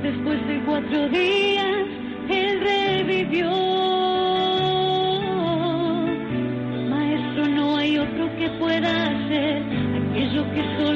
Después 0.03 0.47
de 0.47 0.63
cuatro 0.65 1.09
días, 1.11 1.87
él 2.31 2.61
revivió. 2.61 3.98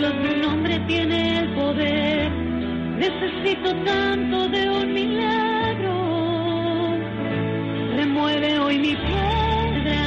Solo 0.03 0.15
tu 0.21 0.37
nombre 0.37 0.81
tiene 0.81 1.39
el 1.39 1.55
poder. 1.55 2.31
Necesito 2.33 3.75
tanto 3.85 4.49
de 4.49 4.69
un 4.69 4.93
milagro. 4.93 5.95
Remueve 7.97 8.59
hoy 8.59 8.79
mi 8.79 8.97
piedra 8.97 10.03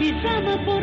y 0.00 0.12
llama 0.22 0.64
por 0.64 0.75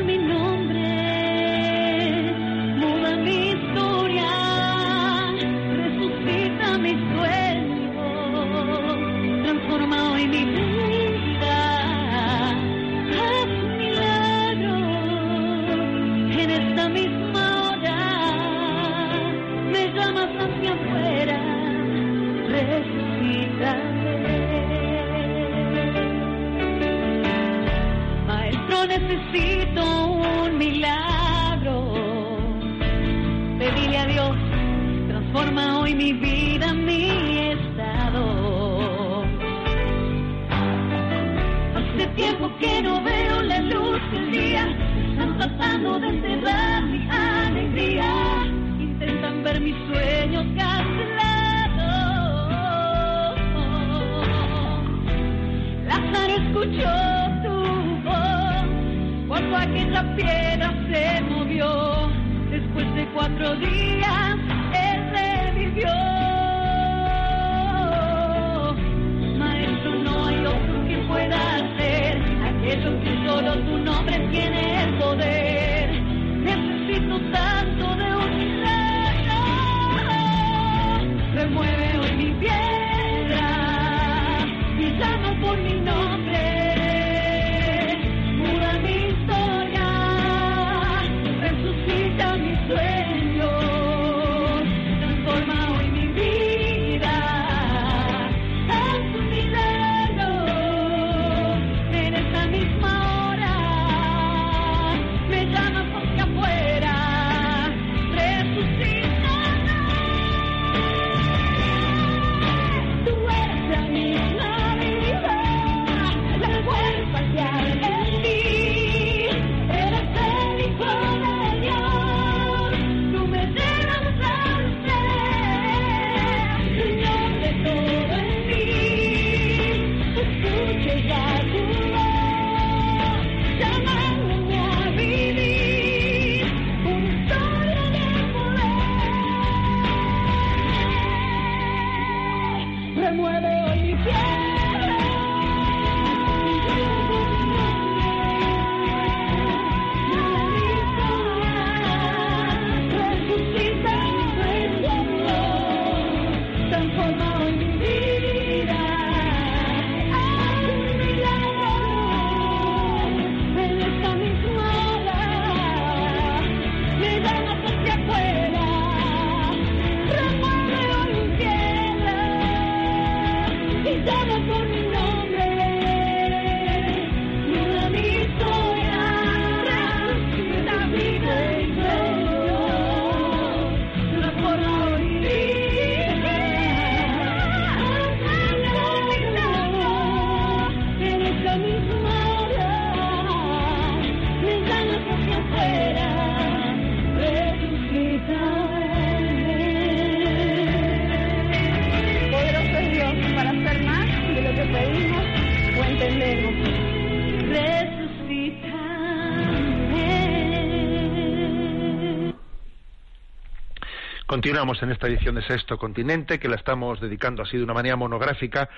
Continuamos 214.53 214.83
en 214.83 214.91
esta 214.91 215.07
edición 215.07 215.33
de 215.33 215.41
Sexto 215.41 215.79
Continente, 215.79 216.37
que 216.37 216.47
la 216.47 216.57
estamos 216.57 217.01
dedicando 217.01 217.41
así 217.41 217.57
de 217.57 217.63
una 217.63 217.73
manera 217.73 217.95
monográfica 217.95 218.69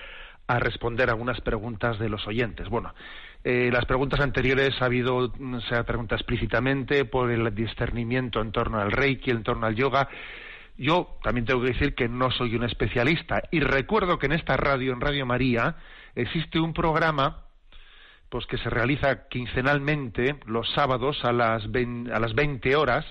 a 0.48 0.58
responder 0.58 1.10
algunas 1.10 1.42
preguntas 1.42 2.00
de 2.00 2.08
los 2.08 2.26
oyentes. 2.28 2.70
Bueno, 2.70 2.96
eh, 3.44 3.70
las 3.74 3.84
preguntas 3.84 4.22
anteriores 4.22 4.82
ha 4.82 4.86
habido, 4.86 5.34
se 5.68 5.76
ha 5.76 5.84
preguntado 5.84 6.16
explícitamente 6.16 7.04
por 7.04 7.30
el 7.30 7.54
discernimiento 7.54 8.40
en 8.40 8.54
torno 8.54 8.80
al 8.80 8.90
Reiki, 8.90 9.32
en 9.32 9.44
torno 9.44 9.68
al 9.68 9.76
yoga. 9.76 10.08
Yo 10.78 11.18
también 11.22 11.46
tengo 11.46 11.60
que 11.62 11.74
decir 11.74 11.94
que 11.94 12.08
no 12.08 12.32
soy 12.32 12.56
un 12.56 12.64
especialista 12.64 13.44
y 13.52 13.60
recuerdo 13.60 14.18
que 14.18 14.28
en 14.28 14.32
esta 14.32 14.56
radio, 14.56 14.94
en 14.94 15.02
Radio 15.02 15.26
María, 15.26 15.76
existe 16.16 16.58
un 16.58 16.74
programa 16.74 17.42
pues 18.30 18.46
que 18.46 18.58
se 18.60 18.70
realiza 18.70 19.28
quincenalmente 19.28 20.38
los 20.46 20.72
sábados 20.72 21.26
a 21.26 21.34
las, 21.34 21.64
a 21.66 22.20
las 22.22 22.34
20 22.34 22.78
horas, 22.78 23.06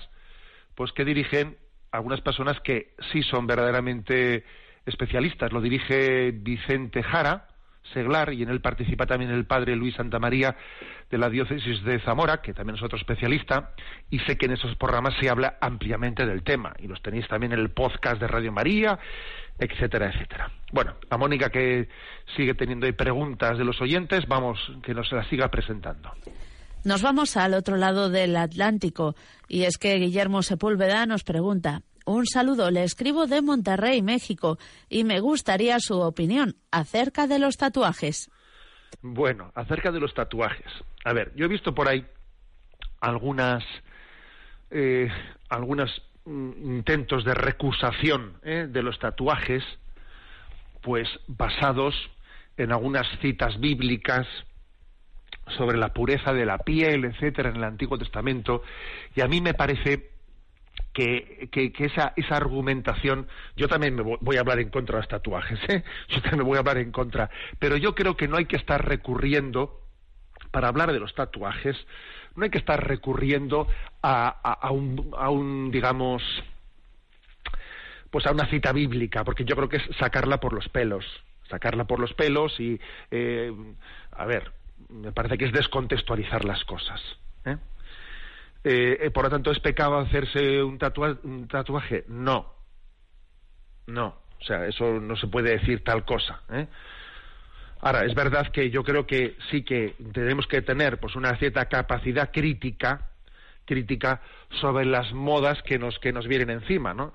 pues 0.73 0.91
que 0.93 1.05
dirigen 1.05 1.57
algunas 1.95 2.21
personas 2.21 2.59
que 2.61 2.93
sí 3.11 3.23
son 3.23 3.47
verdaderamente 3.47 4.43
especialistas. 4.85 5.51
Lo 5.51 5.61
dirige 5.61 6.31
Vicente 6.31 7.03
Jara, 7.03 7.47
Seglar, 7.93 8.33
y 8.33 8.41
en 8.43 8.49
él 8.49 8.61
participa 8.61 9.05
también 9.05 9.31
el 9.31 9.45
padre 9.45 9.75
Luis 9.75 9.95
Santamaría 9.95 10.55
de 11.09 11.17
la 11.17 11.29
diócesis 11.29 11.83
de 11.83 11.99
Zamora, 11.99 12.41
que 12.41 12.53
también 12.53 12.77
es 12.77 12.83
otro 12.83 12.97
especialista, 12.97 13.73
y 14.09 14.19
sé 14.19 14.37
que 14.37 14.47
en 14.47 14.53
esos 14.53 14.75
programas 14.75 15.13
se 15.19 15.29
habla 15.29 15.57
ampliamente 15.61 16.25
del 16.25 16.43
tema, 16.43 16.73
y 16.79 16.87
los 16.87 17.01
tenéis 17.01 17.27
también 17.27 17.53
en 17.53 17.59
el 17.59 17.69
podcast 17.69 18.19
de 18.19 18.27
Radio 18.27 18.51
María, 18.51 18.97
etcétera, 19.59 20.07
etcétera. 20.07 20.49
Bueno, 20.71 20.95
a 21.09 21.17
Mónica 21.17 21.49
que 21.49 21.87
sigue 22.35 22.55
teniendo 22.55 22.87
ahí 22.87 22.93
preguntas 22.93 23.57
de 23.57 23.65
los 23.65 23.79
oyentes, 23.81 24.27
vamos, 24.27 24.59
que 24.81 24.93
nos 24.93 25.11
las 25.11 25.27
siga 25.27 25.49
presentando. 25.49 26.11
Nos 26.85 27.01
vamos 27.01 27.35
al 27.35 27.55
otro 27.55 27.77
lado 27.77 28.11
del 28.11 28.35
Atlántico 28.35 29.15
y 29.47 29.63
es 29.63 29.79
que 29.79 29.95
Guillermo 29.95 30.43
Sepúlveda 30.43 31.07
nos 31.07 31.23
pregunta, 31.23 31.81
un 32.05 32.27
saludo, 32.27 32.69
le 32.69 32.83
escribo 32.83 33.25
de 33.25 33.41
Monterrey, 33.41 34.03
México, 34.03 34.59
y 34.87 35.03
me 35.03 35.19
gustaría 35.19 35.79
su 35.79 35.99
opinión 35.99 36.57
acerca 36.69 37.25
de 37.25 37.39
los 37.39 37.57
tatuajes. 37.57 38.29
Bueno, 39.01 39.51
acerca 39.55 39.91
de 39.91 39.99
los 39.99 40.13
tatuajes. 40.13 40.71
A 41.03 41.13
ver, 41.13 41.33
yo 41.35 41.45
he 41.45 41.47
visto 41.47 41.73
por 41.73 41.87
ahí 41.87 42.05
algunas, 42.99 43.63
eh, 44.69 45.09
algunos 45.49 45.89
mm, 46.25 46.51
intentos 46.75 47.25
de 47.25 47.33
recusación 47.33 48.37
eh, 48.43 48.67
de 48.69 48.83
los 48.83 48.99
tatuajes, 48.99 49.63
pues 50.83 51.09
basados 51.25 51.95
en 52.57 52.71
algunas 52.71 53.07
citas 53.21 53.59
bíblicas, 53.59 54.27
sobre 55.57 55.77
la 55.77 55.93
pureza 55.93 56.33
de 56.33 56.45
la 56.45 56.57
piel, 56.59 57.05
etcétera, 57.05 57.49
en 57.49 57.57
el 57.57 57.63
Antiguo 57.63 57.97
Testamento, 57.97 58.63
y 59.15 59.21
a 59.21 59.27
mí 59.27 59.41
me 59.41 59.53
parece 59.53 60.09
que, 60.93 61.49
que, 61.51 61.71
esa, 61.85 62.13
esa 62.15 62.37
argumentación, 62.37 63.27
yo 63.55 63.67
también 63.67 63.95
me 63.95 64.01
voy 64.01 64.37
a 64.37 64.39
hablar 64.39 64.59
en 64.59 64.69
contra 64.69 64.95
de 64.95 65.01
los 65.01 65.09
tatuajes, 65.09 65.59
¿eh? 65.67 65.83
yo 66.09 66.21
también 66.21 66.39
me 66.39 66.45
voy 66.45 66.57
a 66.57 66.59
hablar 66.59 66.77
en 66.77 66.91
contra, 66.91 67.29
pero 67.59 67.77
yo 67.77 67.93
creo 67.93 68.15
que 68.15 68.27
no 68.27 68.37
hay 68.37 68.45
que 68.45 68.55
estar 68.55 68.87
recurriendo, 68.87 69.81
para 70.51 70.69
hablar 70.69 70.93
de 70.93 70.99
los 70.99 71.13
tatuajes, 71.13 71.75
no 72.35 72.45
hay 72.45 72.49
que 72.49 72.57
estar 72.57 72.85
recurriendo 72.85 73.67
a, 74.01 74.27
a, 74.29 74.71
un, 74.71 75.11
a 75.17 75.29
un, 75.29 75.69
digamos, 75.71 76.23
pues 78.09 78.25
a 78.25 78.31
una 78.31 78.49
cita 78.49 78.71
bíblica, 78.71 79.25
porque 79.25 79.43
yo 79.43 79.55
creo 79.57 79.67
que 79.67 79.77
es 79.77 79.83
sacarla 79.99 80.39
por 80.39 80.53
los 80.53 80.69
pelos, 80.69 81.05
sacarla 81.49 81.83
por 81.83 81.99
los 81.99 82.13
pelos 82.13 82.57
y, 82.59 82.79
eh, 83.11 83.53
a 84.11 84.25
ver, 84.25 84.53
me 84.89 85.11
parece 85.11 85.37
que 85.37 85.45
es 85.45 85.53
descontextualizar 85.53 86.45
las 86.45 86.63
cosas. 86.65 87.01
¿eh? 87.45 87.57
Eh, 88.63 88.97
eh, 89.01 89.11
por 89.11 89.25
lo 89.25 89.29
tanto, 89.29 89.51
¿es 89.51 89.59
pecado 89.59 89.97
hacerse 89.97 90.63
un, 90.63 90.79
un 91.23 91.47
tatuaje? 91.47 92.05
No. 92.07 92.53
No. 93.87 94.17
O 94.39 94.43
sea, 94.43 94.65
eso 94.65 94.99
no 94.99 95.15
se 95.15 95.27
puede 95.27 95.51
decir 95.51 95.83
tal 95.83 96.05
cosa. 96.05 96.41
Ahora, 97.81 98.05
es 98.05 98.13
verdad 98.13 98.51
que 98.51 98.69
yo 98.69 98.83
creo 98.83 99.05
que 99.05 99.37
sí 99.49 99.63
que 99.63 99.95
tenemos 100.13 100.47
que 100.47 100.61
tener 100.61 100.99
pues 100.99 101.15
una 101.15 101.35
cierta 101.37 101.65
capacidad 101.65 102.31
crítica 102.31 103.09
crítica 103.65 104.21
sobre 104.61 104.85
las 104.85 105.11
modas 105.11 105.61
que 105.63 105.79
nos 105.79 105.97
que 105.99 106.13
nos 106.13 106.27
vienen 106.27 106.51
encima, 106.51 106.93
¿no? 106.93 107.13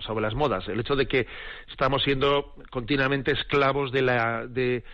sobre 0.00 0.22
las 0.22 0.34
modas, 0.34 0.66
el 0.68 0.80
hecho 0.80 0.96
de 0.96 1.06
que 1.06 1.26
estamos 1.70 2.02
siendo 2.02 2.54
continuamente 2.70 3.32
esclavos 3.32 3.92
de 3.92 4.02
la 4.02 4.46
de, 4.46 4.84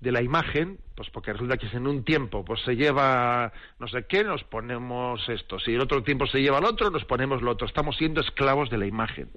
de 0.00 0.12
la 0.12 0.22
imagen, 0.22 0.78
pues 0.94 1.10
porque 1.10 1.32
resulta 1.32 1.56
que 1.56 1.68
si 1.68 1.76
en 1.76 1.86
un 1.86 2.04
tiempo 2.04 2.44
pues 2.44 2.60
se 2.62 2.76
lleva 2.76 3.52
no 3.78 3.88
sé 3.88 4.06
qué, 4.06 4.24
nos 4.24 4.44
ponemos 4.44 5.28
esto, 5.28 5.58
si 5.58 5.74
en 5.74 5.80
otro 5.80 6.02
tiempo 6.02 6.26
se 6.26 6.40
lleva 6.40 6.58
el 6.58 6.64
otro, 6.64 6.90
nos 6.90 7.04
ponemos 7.04 7.42
lo 7.42 7.50
otro, 7.50 7.66
estamos 7.66 7.96
siendo 7.96 8.20
esclavos 8.20 8.70
de 8.70 8.78
la 8.78 8.86
imagen. 8.86 9.28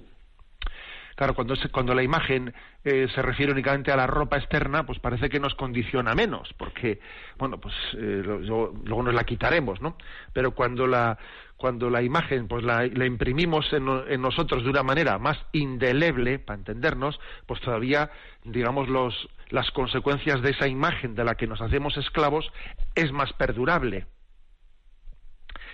Claro, 1.16 1.34
cuando, 1.34 1.54
cuando 1.70 1.94
la 1.94 2.02
imagen 2.02 2.54
eh, 2.84 3.08
se 3.14 3.22
refiere 3.22 3.52
únicamente 3.52 3.92
a 3.92 3.96
la 3.96 4.06
ropa 4.06 4.38
externa, 4.38 4.84
pues 4.84 4.98
parece 4.98 5.28
que 5.28 5.40
nos 5.40 5.54
condiciona 5.54 6.14
menos, 6.14 6.52
porque, 6.56 7.00
bueno, 7.38 7.58
pues 7.58 7.74
eh, 7.94 8.22
luego 8.24 9.02
nos 9.02 9.14
la 9.14 9.24
quitaremos, 9.24 9.80
¿no? 9.80 9.96
Pero 10.32 10.52
cuando 10.52 10.86
la, 10.86 11.18
cuando 11.56 11.90
la 11.90 12.02
imagen 12.02 12.48
pues 12.48 12.64
la, 12.64 12.86
imprimimos 12.86 13.72
en, 13.72 13.88
en, 14.08 14.20
nosotros 14.20 14.64
de 14.64 14.70
una 14.70 14.82
manera 14.82 15.18
más 15.18 15.38
indeleble, 15.52 16.38
para 16.38 16.58
entendernos, 16.58 17.20
pues 17.46 17.60
todavía, 17.60 18.10
digamos, 18.44 18.88
los, 18.88 19.28
las 19.50 19.70
consecuencias 19.70 20.42
de 20.42 20.50
esa 20.50 20.66
imagen 20.66 21.14
de 21.14 21.24
la 21.24 21.36
que 21.36 21.46
nos 21.46 21.60
hacemos 21.60 21.96
esclavos 21.96 22.50
es 22.94 23.12
más 23.12 23.32
perdurable. 23.34 24.06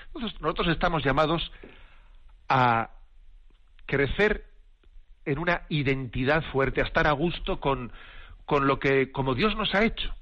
Entonces, 0.09 0.40
nosotros 0.40 0.68
estamos 0.68 1.05
llamados 1.05 1.53
a 2.48 2.90
crecer 3.87 4.47
en 5.28 5.38
una 5.38 5.62
identidad 5.68 6.42
fuerte, 6.52 6.80
a 6.80 6.84
estar 6.84 7.06
a 7.06 7.12
gusto 7.12 7.60
con, 7.60 7.92
con 8.46 8.66
lo 8.66 8.78
que, 8.78 9.12
como 9.12 9.34
Dios 9.34 9.54
nos 9.56 9.74
ha 9.74 9.84
hecho. 9.84 10.14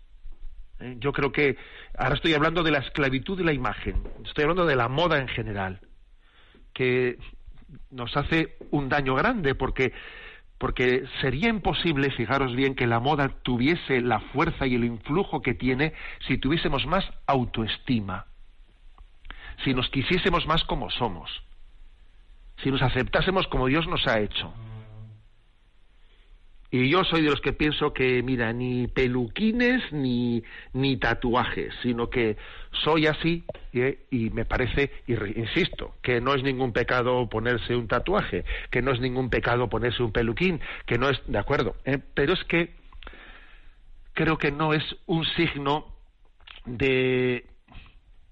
¿Eh? 0.80 0.96
Yo 0.98 1.12
creo 1.12 1.30
que 1.30 1.56
ahora 1.96 2.16
estoy 2.16 2.34
hablando 2.34 2.62
de 2.62 2.72
la 2.72 2.78
esclavitud 2.78 3.38
de 3.38 3.44
la 3.44 3.52
imagen, 3.52 4.02
estoy 4.24 4.42
hablando 4.42 4.66
de 4.66 4.76
la 4.76 4.88
moda 4.88 5.18
en 5.18 5.28
general, 5.28 5.80
que 6.74 7.18
nos 7.90 8.16
hace 8.16 8.56
un 8.70 8.88
daño 8.88 9.14
grande 9.14 9.54
porque 9.54 9.92
porque 10.58 11.04
sería 11.20 11.50
imposible, 11.50 12.10
fijaros 12.10 12.56
bien, 12.56 12.74
que 12.74 12.86
la 12.86 12.98
moda 12.98 13.28
tuviese 13.42 14.00
la 14.00 14.20
fuerza 14.20 14.66
y 14.66 14.74
el 14.74 14.84
influjo 14.84 15.42
que 15.42 15.52
tiene 15.52 15.92
si 16.26 16.38
tuviésemos 16.38 16.86
más 16.86 17.04
autoestima, 17.26 18.24
si 19.62 19.74
nos 19.74 19.88
quisiésemos 19.90 20.46
más 20.46 20.64
como 20.64 20.88
somos, 20.90 21.30
si 22.62 22.70
nos 22.70 22.80
aceptásemos 22.80 23.46
como 23.48 23.66
Dios 23.66 23.86
nos 23.86 24.06
ha 24.06 24.18
hecho. 24.20 24.52
Y 26.76 26.90
yo 26.90 27.04
soy 27.04 27.22
de 27.22 27.30
los 27.30 27.40
que 27.40 27.54
pienso 27.54 27.94
que, 27.94 28.22
mira, 28.22 28.52
ni 28.52 28.86
peluquines 28.86 29.82
ni, 29.92 30.42
ni 30.74 30.98
tatuajes, 30.98 31.72
sino 31.82 32.10
que 32.10 32.36
soy 32.84 33.06
así 33.06 33.44
y, 34.10 34.28
me 34.30 34.44
parece, 34.44 34.90
y 35.06 35.14
insisto, 35.40 35.94
que 36.03 36.20
no 36.20 36.34
es 36.34 36.42
ningún 36.42 36.74
pecado 36.74 37.30
ponerse 37.30 37.74
un 37.74 37.88
tatuaje, 37.88 38.44
que 38.70 38.82
no 38.82 38.92
es 38.92 39.01
ningún 39.01 39.30
pecado 39.30 39.70
ponerse 39.70 40.03
un 40.03 40.12
peluquín, 40.12 40.61
que 40.84 40.98
no 40.98 41.09
es, 41.09 41.18
de 41.26 41.38
acuerdo, 41.38 41.76
¿eh? 41.86 41.98
pero 42.12 42.34
es 42.34 42.44
que 42.44 42.74
creo 44.12 44.36
que 44.36 44.53
no 44.53 44.74
es 44.74 44.84
un 45.07 45.24
signo 45.24 45.94
de, 46.66 47.46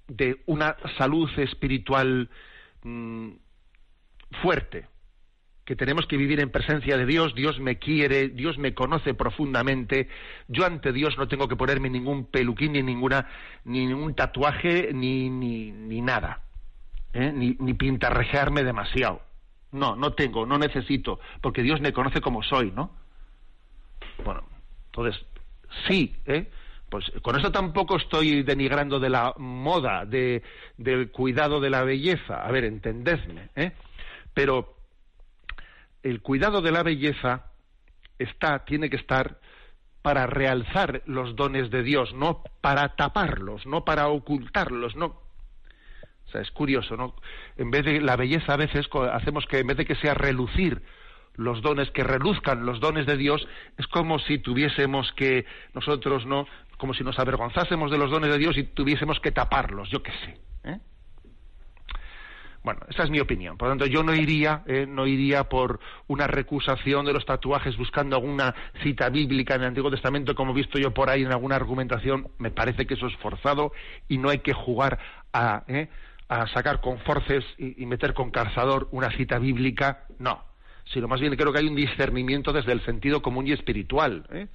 de 0.07 0.43
una 0.45 0.77
salud 0.99 1.31
espiritual 1.39 2.29
mm, 2.83 3.31
fuerte 4.43 4.87
que 5.65 5.77
tenemos 5.77 6.07
que 6.07 6.17
vivir 6.17 6.41
en 6.41 6.51
presencia 6.51 6.97
de 6.97 7.07
Dios, 7.07 7.35
Dios 7.35 7.59
me 7.59 7.79
quiere, 7.79 8.29
Dios 8.29 8.59
me 8.59 8.75
conoce 8.75 9.15
profundamente, 9.15 10.09
yo 10.49 10.67
ante 10.67 10.93
Dios 10.93 11.17
no 11.17 11.27
tengo 11.27 11.49
que 11.49 11.57
ponerme 11.57 11.89
ningún 11.89 12.27
peluquín, 12.27 12.73
ni 12.73 12.83
ninguna, 12.83 13.29
ni 13.65 13.87
ningún 13.87 14.15
tatuaje, 14.15 14.91
ni, 14.93 15.31
ni, 15.31 15.73
ni 15.73 16.03
nada, 16.03 16.43
¿eh? 17.15 17.33
ni, 17.35 17.57
ni 17.59 17.75
pintarrejearme 17.75 18.63
demasiado. 18.63 19.23
No, 19.73 19.97
no 19.97 20.13
tengo, 20.13 20.47
no 20.47 20.59
necesito, 20.59 21.19
porque 21.41 21.63
Dios 21.63 21.81
me 21.81 21.93
conoce 21.93 22.21
como 22.21 22.43
soy, 22.43 22.71
¿no? 22.71 22.91
Bueno, 24.25 24.45
entonces, 24.87 25.25
sí, 25.89 26.15
¿eh? 26.27 26.51
Pues 26.91 27.11
con 27.23 27.37
eso 27.37 27.51
tampoco 27.51 27.97
estoy 27.97 28.45
denigrando 28.45 29.01
de 29.01 29.11
la 29.11 29.35
moda, 29.39 30.05
de, 30.05 30.43
del 30.77 31.11
cuidado 31.11 31.59
de 31.59 31.71
la 31.71 31.83
belleza. 31.83 32.45
A 32.47 32.53
ver, 32.53 32.65
entendedme, 32.65 33.49
¿eh? 33.57 33.73
Pero 34.33 34.74
el 36.05 36.21
cuidado 36.21 36.61
de 36.61 36.71
la 36.71 36.83
belleza 36.83 37.47
está, 38.19 38.65
tiene 38.65 38.91
que 38.91 38.97
estar 38.97 39.41
para 40.03 40.27
realzar 40.27 41.03
los 41.07 41.35
dones 41.35 41.71
de 41.71 41.83
Dios, 41.83 42.13
no 42.15 42.45
para 42.61 42.95
taparlos, 42.95 43.67
no 43.67 43.85
para 43.85 44.09
ocultarlos, 44.09 44.95
no. 44.95 45.25
Es 46.35 46.51
curioso, 46.51 46.97
¿no? 46.97 47.15
En 47.57 47.71
vez 47.71 47.85
de 47.85 48.01
la 48.01 48.17
belleza 48.17 48.55
a 48.55 48.57
veces 48.57 48.87
hacemos 49.13 49.47
que 49.47 49.61
en 49.61 49.69
vez 49.69 49.77
de 49.77 49.85
que 49.85 49.95
sea 49.95 50.15
relucir 50.15 50.83
los 51.37 51.63
dones, 51.63 51.91
que 51.93 52.05
reluzcan 52.05 52.67
los 52.67 52.81
dones 52.81 53.07
de 53.07 53.17
Dios, 53.17 53.47
es 53.79 53.87
como 53.87 54.19
si 54.19 54.39
tuviésemos 54.39 55.13
que 55.13 55.47
nosotros, 55.75 56.27
¿no? 56.27 56.47
Como 56.77 56.93
si 56.93 57.05
nos 57.05 57.19
avergonzásemos 57.19 57.91
de 57.91 57.99
los 57.99 58.11
dones 58.11 58.31
de 58.31 58.39
Dios 58.39 58.59
y 58.59 58.65
tuviésemos 58.65 59.21
que 59.21 59.31
taparlos, 59.31 59.89
yo 59.91 60.03
qué 60.03 60.11
sé. 60.25 60.39
Bueno, 62.65 62.81
esa 62.89 63.03
es 63.03 63.11
mi 63.11 63.21
opinión. 63.21 63.59
Por 63.59 63.69
lo 63.69 63.73
tanto, 63.73 63.87
yo 63.87 64.03
no 64.03 64.15
iría, 64.15 64.63
eh, 64.67 64.87
no 64.89 65.07
iría 65.07 65.45
por 65.51 65.81
una 66.07 66.27
recusación 66.27 67.05
de 67.05 67.13
los 67.13 67.27
tatuajes 67.27 67.77
buscando 67.77 68.17
alguna 68.17 68.55
cita 68.83 69.11
bíblica 69.11 69.55
en 69.55 69.61
el 69.61 69.69
Antiguo 69.69 69.91
Testamento, 69.91 70.35
como 70.35 70.53
he 70.53 70.55
visto 70.55 70.79
yo 70.79 70.91
por 70.93 71.11
ahí 71.11 71.23
en 71.23 71.31
alguna 71.31 71.57
argumentación. 71.57 72.29
Me 72.39 72.51
parece 72.51 72.87
que 72.87 72.95
eso 72.95 73.07
es 73.07 73.15
forzado 73.19 73.73
y 74.09 74.17
no 74.17 74.31
hay 74.31 74.39
que 74.39 74.55
jugar 74.55 74.99
a, 75.35 75.65
eh, 75.69 75.89
a 76.29 76.47
sacar 76.49 76.81
con 76.81 76.99
forces 77.01 77.45
y, 77.59 77.85
meter 77.85 78.15
con 78.15 78.31
calzador 78.31 78.89
una 78.93 79.11
cita 79.11 79.39
bíblica. 79.39 80.07
No, 80.19 80.43
sino 80.87 81.07
más 81.07 81.21
bien 81.21 81.37
creo 81.37 81.53
que 81.53 81.59
hay 81.59 81.69
un 81.69 81.77
discernimiento 81.77 82.51
desde 82.51 82.73
el 82.73 82.83
sentido 82.87 83.21
común 83.21 83.47
y 83.47 83.53
espiritual, 83.53 84.25
¿eh? 84.33 84.49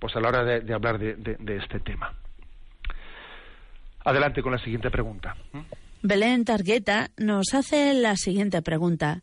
pues 0.00 0.16
a 0.16 0.20
la 0.20 0.28
hora 0.30 0.42
de, 0.42 0.74
hablar 0.74 0.98
de, 0.98 1.56
este 1.62 1.78
tema. 1.78 2.12
Adelante 4.04 4.42
con 4.42 4.50
la 4.50 4.58
siguiente 4.58 4.90
pregunta. 4.90 5.36
Belén 6.04 6.44
Targueta 6.44 7.12
nos 7.16 7.54
hace 7.54 7.94
la 7.94 8.16
siguiente 8.16 8.60
pregunta. 8.60 9.22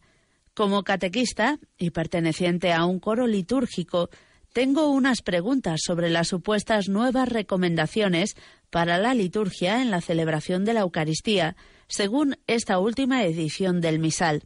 Como 0.54 0.84
catequista 0.84 1.60
y 1.78 1.90
perteneciente 1.90 2.72
a 2.72 2.86
un 2.86 3.02
coro 3.02 3.28
litúrgico, 3.28 4.10
tengo 4.54 4.90
unas 4.90 5.22
preguntas 5.22 5.82
sobre 5.84 6.10
las 6.10 6.30
supuestas 6.30 6.88
nuevas 6.88 7.28
recomendaciones 7.28 8.38
para 8.70 8.98
la 8.98 9.14
liturgia 9.14 9.82
en 9.82 9.92
la 9.92 10.00
celebración 10.00 10.64
de 10.64 10.74
la 10.74 10.80
Eucaristía, 10.80 11.58
según 11.90 12.38
esta 12.48 12.80
última 12.80 13.26
edición 13.26 13.82
del 13.82 14.00
misal. 14.00 14.44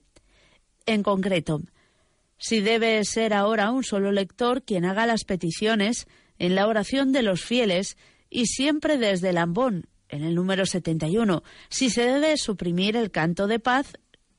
En 0.88 1.04
concreto, 1.04 1.62
si 2.40 2.62
debe 2.62 3.06
ser 3.06 3.36
ahora 3.36 3.70
un 3.70 3.84
solo 3.84 4.12
lector 4.12 4.64
quien 4.64 4.86
haga 4.86 5.06
las 5.06 5.24
peticiones 5.24 6.08
en 6.40 6.56
la 6.56 6.66
oración 6.66 7.12
de 7.12 7.22
los 7.22 7.44
fieles 7.44 7.96
y 8.32 8.48
siempre 8.48 8.98
desde 8.98 9.30
el 9.30 9.38
ambón, 9.38 9.86
en 10.14 10.24
el 10.24 10.36
número 10.36 10.66
71, 10.66 11.44
si 11.70 11.90
se 11.90 12.04
debe 12.04 12.38
suprimir 12.38 12.96
el 12.96 13.10
canto 13.10 13.48
de 13.48 13.60
paz, 13.60 13.94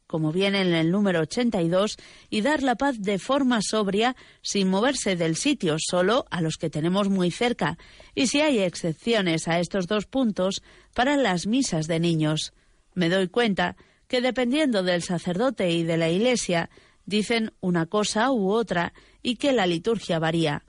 como 0.06 0.30
viene 0.30 0.60
en 0.60 0.72
el 0.72 0.92
número 0.92 1.20
82, 1.22 1.96
y 2.30 2.42
dar 2.42 2.62
la 2.62 2.76
paz 2.76 3.00
de 3.00 3.18
forma 3.18 3.60
sobria, 3.60 4.14
sin 4.40 4.68
moverse 4.68 5.16
del 5.16 5.34
sitio, 5.34 5.76
solo 5.78 6.26
a 6.30 6.40
los 6.40 6.58
que 6.58 6.70
tenemos 6.70 7.08
muy 7.08 7.32
cerca, 7.32 7.76
y 8.14 8.28
si 8.28 8.40
hay 8.40 8.60
excepciones 8.60 9.48
a 9.48 9.58
estos 9.58 9.88
dos 9.88 10.06
puntos 10.06 10.62
para 10.94 11.16
las 11.16 11.48
misas 11.48 11.88
de 11.88 11.98
niños. 11.98 12.52
Me 12.94 13.08
doy 13.08 13.26
cuenta 13.26 13.76
que 14.06 14.20
dependiendo 14.20 14.84
del 14.84 15.02
sacerdote 15.02 15.72
y 15.72 15.82
de 15.82 15.96
la 15.96 16.08
Iglesia, 16.08 16.70
dicen 17.04 17.52
una 17.60 17.86
cosa 17.86 18.30
u 18.30 18.50
otra 18.52 18.92
y 19.22 19.36
que 19.36 19.52
la 19.52 19.66
liturgia 19.66 20.20
varía. 20.20 20.62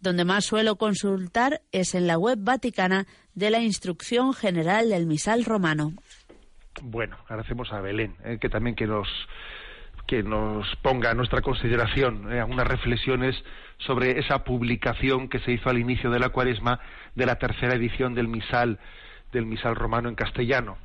Donde 0.00 0.24
más 0.24 0.44
suelo 0.44 0.76
consultar 0.76 1.62
es 1.72 1.94
en 1.94 2.06
la 2.06 2.18
web 2.18 2.38
vaticana 2.40 3.06
de 3.34 3.50
la 3.50 3.60
Instrucción 3.60 4.34
General 4.34 4.88
del 4.88 5.06
Misal 5.06 5.44
Romano. 5.44 5.92
Bueno, 6.82 7.16
agradecemos 7.24 7.72
a 7.72 7.80
Belén, 7.80 8.14
eh, 8.24 8.38
que 8.40 8.48
también 8.48 8.76
que 8.76 8.86
nos 8.86 9.08
que 10.06 10.22
nos 10.22 10.64
ponga 10.82 11.10
a 11.10 11.14
nuestra 11.14 11.42
consideración 11.42 12.32
eh, 12.32 12.38
algunas 12.38 12.68
reflexiones 12.68 13.34
sobre 13.78 14.20
esa 14.20 14.44
publicación 14.44 15.28
que 15.28 15.40
se 15.40 15.52
hizo 15.52 15.68
al 15.68 15.78
inicio 15.78 16.10
de 16.10 16.20
la 16.20 16.28
Cuaresma 16.28 16.78
de 17.16 17.26
la 17.26 17.36
tercera 17.36 17.74
edición 17.74 18.14
del 18.14 18.28
Misal 18.28 18.78
del 19.32 19.46
Misal 19.46 19.74
Romano 19.74 20.08
en 20.08 20.14
castellano. 20.14 20.78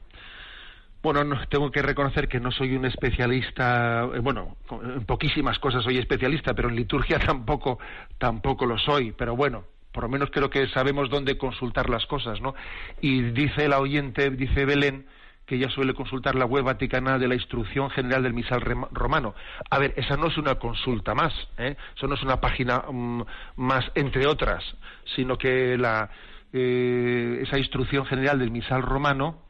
Bueno, 1.04 1.24
no, 1.24 1.48
tengo 1.48 1.72
que 1.72 1.82
reconocer 1.82 2.28
que 2.28 2.40
no 2.40 2.52
soy 2.52 2.76
un 2.76 2.86
especialista, 2.86 4.08
eh, 4.14 4.20
bueno, 4.20 4.58
en 4.84 5.04
poquísimas 5.06 5.58
cosas 5.58 5.84
soy 5.84 5.98
especialista, 5.98 6.54
pero 6.54 6.70
en 6.70 6.76
liturgia 6.76 7.18
tampoco, 7.26 7.80
tampoco 8.20 8.66
lo 8.66 8.78
soy. 8.78 9.12
Pero 9.12 9.36
bueno, 9.36 9.64
por 9.92 10.04
lo 10.04 10.10
menos 10.10 10.30
creo 10.32 10.50
que 10.50 10.68
sabemos 10.68 11.10
dónde 11.10 11.38
consultar 11.38 11.90
las 11.90 12.06
cosas, 12.06 12.40
¿no? 12.40 12.54
Y 13.02 13.22
dice 13.32 13.68
la 13.68 13.80
oyente, 13.80 14.30
dice 14.30 14.66
Belén, 14.66 15.08
que 15.46 15.56
ella 15.56 15.70
suele 15.70 15.96
consultar 15.96 16.36
la 16.36 16.46
web 16.46 16.64
vaticana 16.64 17.18
de 17.18 17.28
la 17.28 17.36
Instrucción 17.36 17.90
General 17.90 18.22
del 18.22 18.34
Misal 18.34 18.62
Romano. 18.62 19.34
A 19.70 19.80
ver, 19.80 19.94
esa 19.98 20.16
no 20.18 20.28
es 20.28 20.38
una 20.38 20.56
consulta 20.56 21.16
más, 21.16 21.34
¿eh? 21.58 21.76
eso 21.98 22.08
no 22.08 22.14
es 22.14 22.22
una 22.22 22.40
página 22.40 22.86
um, 22.88 23.26
más, 23.56 23.92
entre 23.96 24.28
otras, 24.28 24.64
sino 25.16 25.38
que 25.38 25.78
la, 25.78 26.10
eh, 26.54 27.40
esa 27.42 27.58
Instrucción 27.58 28.06
General 28.06 28.38
del 28.40 28.52
Misal 28.52 28.84
Romano 28.84 29.42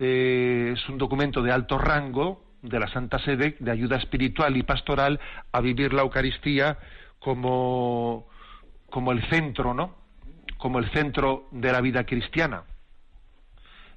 eh, 0.00 0.72
es 0.74 0.88
un 0.88 0.96
documento 0.96 1.42
de 1.42 1.52
alto 1.52 1.76
rango 1.76 2.42
de 2.62 2.80
la 2.80 2.88
Santa 2.88 3.18
Sede 3.18 3.56
de 3.60 3.70
ayuda 3.70 3.96
espiritual 3.96 4.56
y 4.56 4.62
pastoral 4.62 5.20
a 5.52 5.60
vivir 5.60 5.92
la 5.92 6.02
Eucaristía 6.02 6.78
como, 7.18 8.26
como 8.88 9.12
el 9.12 9.22
centro, 9.28 9.74
¿no? 9.74 9.94
Como 10.56 10.78
el 10.78 10.90
centro 10.90 11.48
de 11.52 11.70
la 11.70 11.82
vida 11.82 12.04
cristiana. 12.04 12.62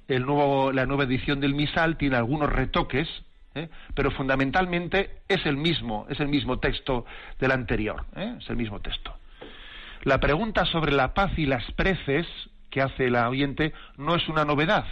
El 0.06 0.26
nuevo, 0.26 0.72
la 0.72 0.84
nueva 0.84 1.04
edición 1.04 1.40
del 1.40 1.54
misal 1.54 1.96
tiene 1.96 2.16
algunos 2.16 2.52
retoques, 2.52 3.08
¿eh? 3.54 3.70
pero 3.94 4.10
fundamentalmente 4.10 5.22
es 5.28 5.46
el 5.46 5.56
mismo, 5.56 6.06
es 6.10 6.20
el 6.20 6.28
mismo 6.28 6.58
texto 6.58 7.06
del 7.40 7.52
anterior, 7.52 8.04
¿eh? 8.14 8.36
es 8.38 8.50
el 8.50 8.56
mismo 8.56 8.80
texto. 8.80 9.14
La 10.02 10.20
pregunta 10.20 10.66
sobre 10.66 10.92
la 10.92 11.14
paz 11.14 11.32
y 11.38 11.46
las 11.46 11.64
preces 11.72 12.26
que 12.70 12.82
hace 12.82 13.08
la 13.08 13.30
oyente 13.30 13.72
no 13.96 14.16
es 14.16 14.28
una 14.28 14.44
novedad, 14.44 14.84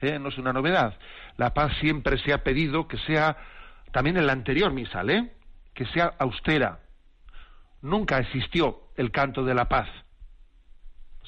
¿eh? 0.00 0.18
no 0.18 0.28
es 0.28 0.38
una 0.38 0.52
novedad. 0.52 0.98
La 1.36 1.54
paz 1.54 1.72
siempre 1.80 2.18
se 2.18 2.32
ha 2.32 2.42
pedido 2.42 2.88
que 2.88 2.98
sea, 2.98 3.36
también 3.92 4.16
en 4.16 4.26
la 4.26 4.32
anterior 4.32 4.72
misal, 4.72 5.10
¿eh? 5.10 5.32
que 5.74 5.86
sea 5.86 6.14
austera. 6.18 6.80
Nunca 7.82 8.18
existió 8.18 8.80
el 8.96 9.10
canto 9.10 9.44
de 9.44 9.54
la 9.54 9.68
paz. 9.68 9.88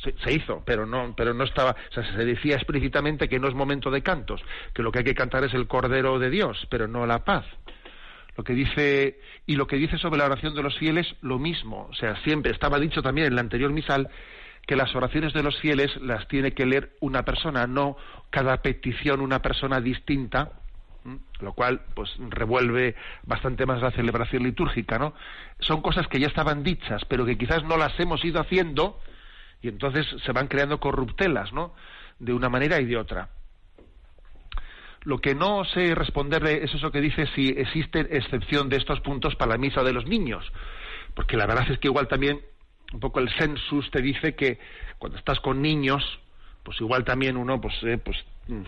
Se, 0.03 0.15
se, 0.25 0.33
hizo, 0.33 0.63
pero 0.65 0.87
no, 0.87 1.15
pero 1.15 1.35
no 1.35 1.45
estaba, 1.45 1.73
o 1.73 1.93
sea, 1.93 2.03
se 2.17 2.25
decía 2.25 2.57
explícitamente 2.57 3.29
que 3.29 3.39
no 3.39 3.49
es 3.49 3.55
momento 3.55 3.91
de 3.91 4.03
cantos, 4.03 4.43
que 4.73 4.83
lo 4.83 4.91
que 4.91 5.01
hay 5.01 5.05
que 5.05 5.15
cantar 5.15 5.45
es 5.45 5.53
el 5.53 5.67
Cordero 5.67 6.19
de 6.19 6.31
Dios, 6.31 6.67
pero 6.71 6.89
no 6.89 7.07
la 7.07 7.23
paz. 7.23 7.45
Lo 8.37 8.45
que 8.45 8.55
dice, 8.55 9.21
y 9.45 9.57
lo 9.57 9.67
que 9.67 9.77
dice 9.77 9.99
sobre 9.99 10.19
la 10.19 10.25
oración 10.25 10.55
de 10.55 10.63
los 10.63 10.79
fieles, 10.79 11.15
lo 11.21 11.39
mismo. 11.39 11.89
O 11.91 11.95
sea, 11.95 12.17
siempre 12.23 12.53
estaba 12.53 12.79
dicho 12.79 13.03
también 13.03 13.27
en 13.27 13.35
la 13.35 13.43
anterior 13.43 13.71
misal 13.71 14.09
que 14.67 14.77
las 14.77 14.95
oraciones 14.95 15.33
de 15.33 15.43
los 15.43 15.59
fieles 15.59 15.95
las 16.01 16.29
tiene 16.29 16.53
que 16.53 16.67
leer 16.67 16.97
una 17.01 17.25
persona, 17.25 17.67
no 17.67 17.97
cada 18.31 18.63
petición 18.63 19.21
una 19.21 19.43
persona 19.43 19.81
distinta, 19.81 20.53
lo 21.41 21.53
cual 21.55 21.81
pues 21.95 22.11
revuelve 22.29 22.95
bastante 23.25 23.67
más 23.67 23.81
la 23.81 23.91
celebración 23.91 24.43
litúrgica, 24.43 24.99
¿no? 24.99 25.15
Son 25.61 25.81
cosas 25.81 26.07
que 26.09 26.21
ya 26.21 26.27
estaban 26.27 26.63
dichas, 26.63 27.05
pero 27.07 27.25
que 27.25 27.39
quizás 27.39 27.65
no 27.65 27.77
las 27.77 27.99
hemos 27.99 28.25
ido 28.25 28.41
haciendo 28.41 29.01
y 29.63 29.69
entonces 29.69 30.07
se 30.25 30.33
van 30.33 30.49
creando 30.49 30.79
corruptelas, 30.79 31.53
¿no? 31.53 31.75
De 32.19 32.33
una 32.33 32.49
manera 32.49 32.81
y 32.81 32.85
de 32.85 32.97
otra. 32.97 33.31
Lo 35.03 35.19
que 35.19 35.35
no 35.35 35.65
sé 35.65 35.95
responderle 35.95 36.63
es 36.63 36.75
eso 36.75 36.91
que 36.91 37.01
dice 37.01 37.27
si 37.35 37.49
existe 37.49 38.01
excepción 38.17 38.69
de 38.69 38.77
estos 38.77 39.01
puntos 39.01 39.35
para 39.35 39.53
la 39.53 39.59
misa 39.59 39.83
de 39.83 39.95
los 39.95 40.07
niños, 40.07 40.45
porque 41.15 41.39
la 41.39 41.47
verdad 41.47 41.71
es 41.71 41.79
que 41.79 41.89
igual 41.89 42.07
también 42.07 42.41
un 42.93 43.01
poco 43.01 43.21
el 43.21 43.31
census 43.39 43.91
te 43.91 44.03
dice 44.03 44.35
que 44.35 44.59
cuando 44.99 45.19
estás 45.19 45.41
con 45.41 45.63
niños, 45.63 46.03
pues 46.63 46.81
igual 46.81 47.05
también 47.05 47.37
uno, 47.37 47.61
pues, 47.61 47.75
eh, 47.83 47.99
pues 47.99 48.17
mm, 48.49 48.63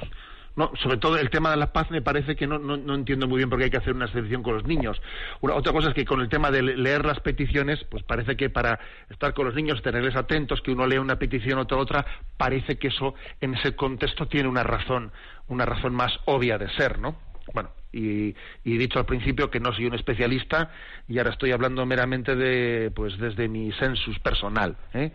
no, 0.54 0.70
sobre 0.82 0.98
todo 0.98 1.16
el 1.16 1.30
tema 1.30 1.50
de 1.50 1.56
la 1.56 1.72
paz 1.72 1.90
me 1.90 2.02
parece 2.02 2.36
que 2.36 2.46
no, 2.46 2.58
no, 2.58 2.76
no, 2.76 2.94
entiendo 2.94 3.26
muy 3.26 3.38
bien 3.38 3.48
por 3.48 3.58
qué 3.58 3.64
hay 3.64 3.70
que 3.70 3.78
hacer 3.78 3.94
una 3.94 4.04
excepción 4.04 4.42
con 4.42 4.54
los 4.54 4.64
niños. 4.64 5.00
Una, 5.40 5.54
otra 5.54 5.72
cosa 5.72 5.88
es 5.88 5.94
que 5.94 6.04
con 6.04 6.20
el 6.20 6.28
tema 6.28 6.50
de 6.50 6.62
leer 6.62 7.06
las 7.06 7.20
peticiones, 7.20 7.82
pues 7.90 8.02
parece 8.02 8.36
que 8.36 8.50
para 8.50 8.78
estar 9.08 9.32
con 9.32 9.46
los 9.46 9.54
niños, 9.54 9.80
tenerles 9.82 10.14
atentos, 10.14 10.60
que 10.60 10.72
uno 10.72 10.86
lea 10.86 11.00
una 11.00 11.16
petición 11.18 11.58
otra 11.58 11.78
otra, 11.78 12.06
parece 12.36 12.76
que 12.76 12.88
eso 12.88 13.14
en 13.40 13.54
ese 13.54 13.74
contexto 13.74 14.28
tiene 14.28 14.48
una 14.48 14.62
razón, 14.62 15.10
una 15.48 15.64
razón 15.64 15.94
más 15.94 16.12
obvia 16.26 16.58
de 16.58 16.68
ser, 16.74 16.98
¿no? 16.98 17.16
Bueno, 17.54 17.70
y, 17.92 18.34
y, 18.64 18.78
dicho 18.78 18.98
al 18.98 19.06
principio 19.06 19.50
que 19.50 19.60
no 19.60 19.72
soy 19.72 19.86
un 19.86 19.94
especialista 19.94 20.70
y 21.08 21.18
ahora 21.18 21.30
estoy 21.30 21.52
hablando 21.52 21.84
meramente 21.86 22.34
de, 22.34 22.90
pues 22.94 23.18
desde 23.18 23.48
mi 23.48 23.72
sensus 23.72 24.18
personal. 24.20 24.76
¿eh? 24.94 25.12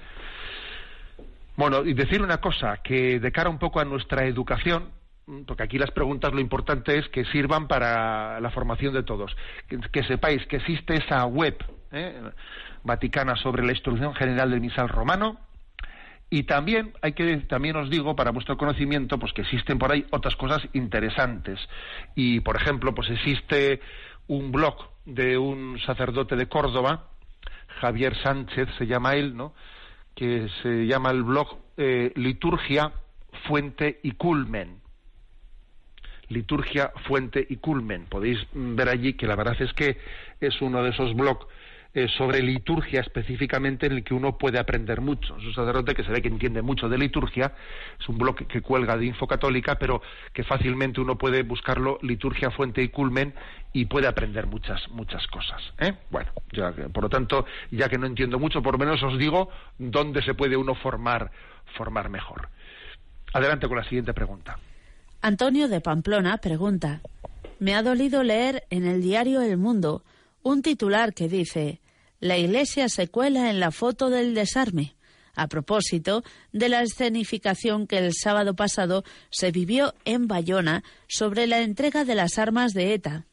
Bueno, 1.55 1.83
y 1.83 1.93
decir 1.93 2.21
una 2.21 2.37
cosa, 2.37 2.77
que 2.83 3.19
de 3.19 3.31
cara 3.31 3.49
un 3.49 3.57
poco 3.57 3.79
a 3.79 3.85
nuestra 3.85 4.25
educación, 4.25 4.91
porque 5.45 5.63
aquí 5.63 5.77
las 5.77 5.91
preguntas 5.91 6.31
lo 6.33 6.39
importante 6.39 6.97
es 6.97 7.09
que 7.09 7.25
sirvan 7.25 7.67
para 7.67 8.39
la 8.39 8.51
formación 8.51 8.93
de 8.93 9.03
todos. 9.03 9.35
Que, 9.67 9.79
que 9.91 10.03
sepáis 10.03 10.45
que 10.45 10.57
existe 10.57 10.95
esa 10.95 11.25
web 11.25 11.57
¿eh? 11.91 12.21
vaticana 12.83 13.35
sobre 13.35 13.65
la 13.65 13.71
instrucción 13.71 14.13
general 14.13 14.51
del 14.51 14.61
misal 14.61 14.87
romano, 14.87 15.39
y 16.29 16.43
también 16.43 16.93
hay 17.01 17.13
que 17.13 17.37
también 17.47 17.75
os 17.77 17.89
digo 17.89 18.15
para 18.15 18.31
vuestro 18.31 18.57
conocimiento 18.57 19.17
pues 19.17 19.33
que 19.33 19.41
existen 19.41 19.79
por 19.79 19.91
ahí 19.91 20.05
otras 20.11 20.35
cosas 20.35 20.61
interesantes. 20.73 21.59
Y 22.15 22.41
por 22.41 22.55
ejemplo 22.55 22.93
pues 22.93 23.09
existe 23.09 23.79
un 24.27 24.51
blog 24.51 24.75
de 25.05 25.37
un 25.37 25.79
sacerdote 25.79 26.35
de 26.35 26.47
Córdoba 26.47 27.07
Javier 27.79 28.15
Sánchez 28.23 28.67
se 28.77 28.87
llama 28.87 29.15
él 29.15 29.37
no 29.37 29.53
que 30.15 30.49
se 30.63 30.87
llama 30.87 31.11
el 31.11 31.23
blog 31.23 31.59
eh, 31.77 32.11
liturgia 32.15 32.91
fuente 33.47 33.99
y 34.01 34.13
culmen. 34.13 34.81
Liturgia 36.29 36.91
fuente 37.05 37.45
y 37.47 37.57
culmen. 37.57 38.05
Podéis 38.05 38.39
ver 38.51 38.89
allí 38.89 39.13
que 39.13 39.27
la 39.27 39.35
verdad 39.35 39.55
es 39.61 39.71
que 39.73 39.97
es 40.41 40.59
uno 40.59 40.81
de 40.81 40.89
esos 40.89 41.15
blogs 41.15 41.45
eh, 41.97 42.07
sobre 42.15 42.43
liturgia 42.43 43.01
específicamente 43.01 43.87
en 43.87 43.93
el 43.93 44.03
que 44.03 44.13
uno 44.13 44.37
puede 44.37 44.59
aprender 44.59 45.01
mucho. 45.01 45.35
Es 45.35 45.45
un 45.45 45.53
sacerdote 45.55 45.95
que 45.95 46.03
se 46.03 46.11
ve 46.11 46.21
que 46.21 46.27
entiende 46.27 46.61
mucho 46.61 46.87
de 46.87 46.95
liturgia, 46.95 47.55
es 47.99 48.07
un 48.07 48.19
bloque 48.19 48.45
que 48.45 48.61
cuelga 48.61 48.95
de 48.95 49.07
Info 49.07 49.25
Católica, 49.25 49.79
pero 49.79 50.03
que 50.31 50.43
fácilmente 50.43 51.01
uno 51.01 51.17
puede 51.17 51.41
buscarlo, 51.41 51.97
liturgia, 52.03 52.51
fuente 52.51 52.83
y 52.83 52.89
culmen, 52.89 53.33
y 53.73 53.85
puede 53.85 54.05
aprender 54.05 54.45
muchas, 54.45 54.87
muchas 54.91 55.25
cosas. 55.25 55.59
¿eh? 55.79 55.95
Bueno, 56.11 56.31
por 56.93 57.01
lo 57.01 57.09
tanto, 57.09 57.47
ya 57.71 57.89
que 57.89 57.97
no 57.97 58.05
entiendo 58.05 58.37
mucho, 58.37 58.61
por 58.61 58.77
menos 58.77 59.01
os 59.01 59.17
digo 59.17 59.49
dónde 59.79 60.21
se 60.21 60.35
puede 60.35 60.55
uno 60.55 60.75
formar, 60.75 61.31
formar 61.75 62.09
mejor. 62.09 62.49
Adelante 63.33 63.67
con 63.67 63.75
la 63.75 63.83
siguiente 63.85 64.13
pregunta. 64.13 64.59
Antonio 65.23 65.67
de 65.67 65.81
Pamplona 65.81 66.37
pregunta, 66.37 67.01
me 67.57 67.73
ha 67.73 67.81
dolido 67.81 68.21
leer 68.21 68.65
en 68.69 68.85
el 68.85 69.01
diario 69.01 69.41
El 69.41 69.57
Mundo 69.57 70.03
un 70.43 70.61
titular 70.61 71.15
que 71.15 71.27
dice 71.27 71.81
la 72.19 72.37
Iglesia 72.37 72.89
se 72.89 73.07
cuela 73.07 73.49
en 73.49 73.59
la 73.59 73.71
foto 73.71 74.09
del 74.09 74.33
desarme, 74.33 74.95
a 75.35 75.47
propósito 75.47 76.23
de 76.51 76.69
la 76.69 76.81
escenificación 76.81 77.87
que 77.87 77.99
el 77.99 78.13
sábado 78.13 78.55
pasado 78.55 79.03
se 79.29 79.51
vivió 79.51 79.93
en 80.03 80.27
Bayona 80.27 80.83
sobre 81.07 81.47
la 81.47 81.61
entrega 81.61 82.05
de 82.05 82.15
las 82.15 82.39
armas 82.39 82.73
de 82.73 82.93
ETA. 82.93 83.25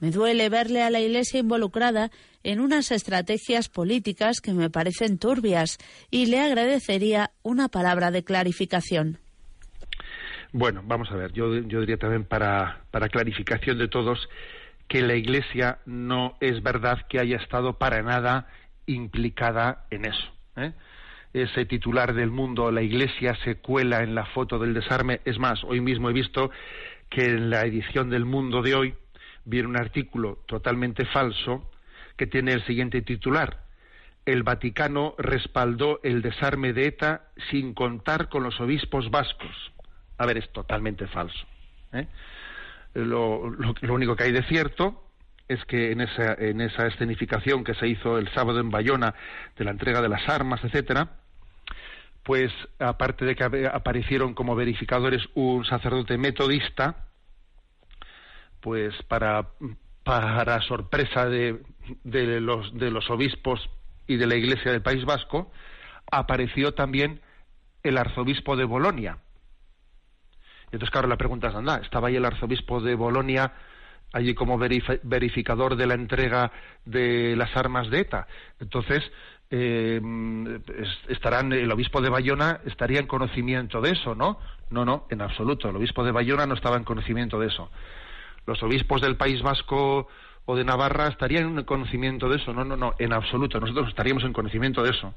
Me 0.00 0.10
duele 0.10 0.48
verle 0.48 0.82
a 0.82 0.90
la 0.90 0.98
Iglesia 0.98 1.38
involucrada 1.38 2.10
en 2.42 2.58
unas 2.58 2.90
estrategias 2.90 3.68
políticas 3.68 4.40
que 4.40 4.52
me 4.52 4.68
parecen 4.68 5.18
turbias 5.18 5.78
y 6.10 6.26
le 6.26 6.40
agradecería 6.40 7.30
una 7.42 7.68
palabra 7.68 8.10
de 8.10 8.24
clarificación. 8.24 9.18
Bueno, 10.52 10.82
vamos 10.84 11.08
a 11.12 11.14
ver, 11.14 11.32
yo, 11.32 11.52
diría 11.52 11.96
también 11.96 12.24
para, 12.24 12.84
para 12.90 13.08
clarificación 13.08 13.78
de 13.78 13.86
todos 13.86 14.28
que 14.92 15.00
la 15.00 15.14
Iglesia 15.14 15.78
no 15.86 16.36
es 16.38 16.62
verdad 16.62 17.06
que 17.08 17.18
haya 17.18 17.38
estado 17.38 17.78
para 17.78 18.02
nada 18.02 18.48
implicada 18.84 19.86
en 19.90 20.04
eso. 20.04 20.34
¿eh? 20.54 20.74
Ese 21.32 21.64
titular 21.64 22.12
del 22.12 22.30
mundo, 22.30 22.70
la 22.70 22.82
Iglesia 22.82 23.34
se 23.42 23.54
cuela 23.54 24.02
en 24.02 24.14
la 24.14 24.26
foto 24.26 24.58
del 24.58 24.74
desarme. 24.74 25.22
Es 25.24 25.38
más, 25.38 25.64
hoy 25.64 25.80
mismo 25.80 26.10
he 26.10 26.12
visto 26.12 26.50
que 27.08 27.24
en 27.24 27.48
la 27.48 27.62
edición 27.62 28.10
del 28.10 28.26
mundo 28.26 28.60
de 28.60 28.74
hoy 28.74 28.94
viene 29.46 29.68
un 29.68 29.78
artículo 29.78 30.40
totalmente 30.44 31.06
falso 31.06 31.70
que 32.18 32.26
tiene 32.26 32.52
el 32.52 32.62
siguiente 32.66 33.00
titular. 33.00 33.64
El 34.26 34.42
Vaticano 34.42 35.14
respaldó 35.16 36.00
el 36.02 36.20
desarme 36.20 36.74
de 36.74 36.88
ETA 36.88 37.28
sin 37.50 37.72
contar 37.72 38.28
con 38.28 38.42
los 38.42 38.60
obispos 38.60 39.10
vascos. 39.10 39.72
A 40.18 40.26
ver, 40.26 40.36
es 40.36 40.52
totalmente 40.52 41.06
falso. 41.06 41.46
¿eh? 41.94 42.08
Lo, 42.94 43.50
lo, 43.50 43.94
único 43.94 44.16
que 44.16 44.24
hay 44.24 44.32
de 44.32 44.42
cierto 44.44 45.04
es 45.48 45.64
que 45.64 45.92
en 45.92 46.00
esa, 46.00 46.34
en 46.34 46.60
esa 46.60 46.86
escenificación 46.86 47.64
que 47.64 47.74
se 47.74 47.88
hizo 47.88 48.18
el 48.18 48.28
sábado 48.32 48.60
en 48.60 48.70
Bayona 48.70 49.14
de 49.56 49.64
la 49.64 49.70
entrega 49.70 50.00
de 50.00 50.08
las 50.08 50.28
armas, 50.28 50.62
etcétera, 50.64 51.20
pues 52.22 52.52
aparte 52.78 53.24
de 53.24 53.34
que 53.34 53.44
aparecieron 53.66 54.34
como 54.34 54.54
verificadores 54.54 55.22
un 55.34 55.64
sacerdote 55.64 56.16
metodista, 56.18 57.08
pues 58.60 58.94
para, 59.08 59.48
para 60.04 60.60
sorpresa 60.62 61.26
de, 61.26 61.62
de, 62.04 62.40
los, 62.40 62.72
de 62.78 62.90
los 62.90 63.10
obispos 63.10 63.68
y 64.06 64.16
de 64.16 64.26
la 64.26 64.36
Iglesia 64.36 64.70
del 64.70 64.82
País 64.82 65.04
Vasco, 65.04 65.50
apareció 66.10 66.74
también 66.74 67.20
el 67.82 67.98
arzobispo 67.98 68.56
de 68.56 68.64
Bolonia, 68.64 69.18
entonces, 70.72 70.90
claro, 70.90 71.06
la 71.06 71.16
pregunta 71.16 71.48
es, 71.48 71.54
anda, 71.54 71.76
estaba 71.76 72.08
ahí 72.08 72.16
el 72.16 72.24
arzobispo 72.24 72.80
de 72.80 72.94
Bolonia 72.94 73.52
allí 74.12 74.34
como 74.34 74.58
verificador 74.58 75.76
de 75.76 75.86
la 75.86 75.94
entrega 75.94 76.52
de 76.84 77.34
las 77.36 77.56
armas 77.56 77.90
de 77.90 78.00
ETA. 78.00 78.26
Entonces, 78.60 79.02
eh, 79.50 80.00
estarán 81.08 81.52
el 81.52 81.70
obispo 81.70 82.00
de 82.00 82.08
Bayona 82.08 82.60
estaría 82.64 83.00
en 83.00 83.06
conocimiento 83.06 83.80
de 83.80 83.90
eso, 83.90 84.14
¿no? 84.14 84.38
No, 84.70 84.84
no, 84.84 85.06
en 85.10 85.20
absoluto. 85.20 85.68
El 85.68 85.76
obispo 85.76 86.04
de 86.04 86.12
Bayona 86.12 86.46
no 86.46 86.54
estaba 86.54 86.76
en 86.76 86.84
conocimiento 86.84 87.38
de 87.38 87.48
eso. 87.48 87.70
Los 88.46 88.62
obispos 88.62 89.02
del 89.02 89.16
País 89.16 89.42
Vasco 89.42 90.08
o 90.44 90.56
de 90.56 90.64
Navarra 90.64 91.08
estarían 91.08 91.58
en 91.58 91.64
conocimiento 91.64 92.28
de 92.28 92.36
eso. 92.36 92.52
No, 92.52 92.64
no, 92.64 92.76
no, 92.76 92.94
en 92.98 93.12
absoluto. 93.12 93.60
Nosotros 93.60 93.88
estaríamos 93.88 94.24
en 94.24 94.32
conocimiento 94.32 94.82
de 94.82 94.90
eso 94.90 95.14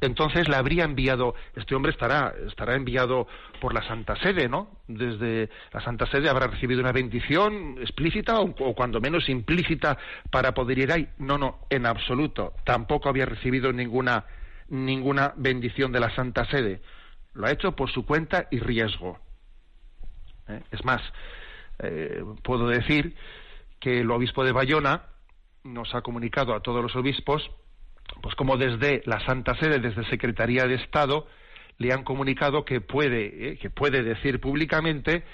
entonces 0.00 0.48
le 0.48 0.56
habría 0.56 0.84
enviado, 0.84 1.34
este 1.54 1.74
hombre 1.74 1.92
estará, 1.92 2.34
estará 2.46 2.74
enviado 2.74 3.26
por 3.60 3.74
la 3.74 3.82
Santa 3.86 4.16
Sede, 4.16 4.48
¿no? 4.48 4.70
Desde 4.88 5.50
la 5.72 5.80
Santa 5.80 6.06
Sede 6.06 6.28
habrá 6.28 6.46
recibido 6.46 6.80
una 6.80 6.92
bendición 6.92 7.76
explícita 7.80 8.40
o, 8.40 8.74
cuando 8.74 9.00
menos 9.00 9.28
implícita 9.28 9.98
para 10.30 10.54
poder 10.54 10.78
ir 10.78 10.92
ahí. 10.92 11.08
No, 11.18 11.36
no, 11.36 11.60
en 11.68 11.86
absoluto. 11.86 12.54
Tampoco 12.64 13.08
había 13.08 13.26
recibido 13.26 13.72
ninguna, 13.72 14.24
ninguna 14.68 15.34
bendición 15.36 15.92
de 15.92 16.00
la 16.00 16.14
Santa 16.14 16.46
Sede. 16.46 16.80
Lo 17.34 17.46
ha 17.46 17.52
hecho 17.52 17.76
por 17.76 17.90
su 17.90 18.06
cuenta 18.06 18.48
y 18.50 18.58
riesgo. 18.58 19.18
¿Eh? 20.48 20.62
Es 20.70 20.84
más, 20.84 21.02
eh, 21.78 22.24
puedo 22.42 22.68
decir 22.68 23.14
que 23.80 24.00
el 24.00 24.10
obispo 24.10 24.44
de 24.44 24.52
Bayona 24.52 25.02
nos 25.64 25.94
ha 25.94 26.02
comunicado 26.02 26.54
a 26.54 26.60
todos 26.60 26.82
los 26.82 26.94
obispos 26.94 27.50
pues 28.22 28.34
como 28.34 28.56
desde 28.56 29.02
la 29.06 29.20
Santa 29.24 29.54
Sede, 29.56 29.78
desde 29.78 30.04
Secretaría 30.08 30.64
de 30.64 30.74
Estado, 30.74 31.26
le 31.78 31.92
han 31.92 32.04
comunicado 32.04 32.64
que 32.64 32.80
puede, 32.80 33.52
eh, 33.52 33.58
que 33.58 33.70
puede 33.70 34.02
decir 34.02 34.40
públicamente 34.40 35.24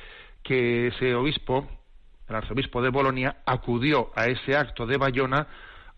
que 0.42 0.88
ese 0.88 1.14
obispo, 1.14 1.68
el 2.28 2.36
arzobispo 2.36 2.82
de 2.82 2.90
Bolonia, 2.90 3.38
acudió 3.47 4.12
a 4.14 4.26
ese 4.26 4.57
acto 4.57 4.86
de 4.86 4.97
Bayona 4.97 5.49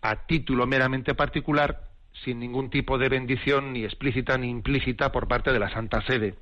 a 0.01 0.25
título 0.25 0.65
meramente 0.65 1.13
particular, 1.13 1.81
sin 2.23 2.39
ningún 2.39 2.69
tipo 2.69 2.97
de 2.97 3.09
bendición 3.09 3.73
ni 3.73 3.83
explícita 3.83 4.37
ni 4.37 4.49
implícita 4.49 5.11
por 5.11 5.27
parte 5.27 5.51
de 5.51 5.59
la 5.59 5.69
Santa 5.69 6.01
Sede. 6.01 6.35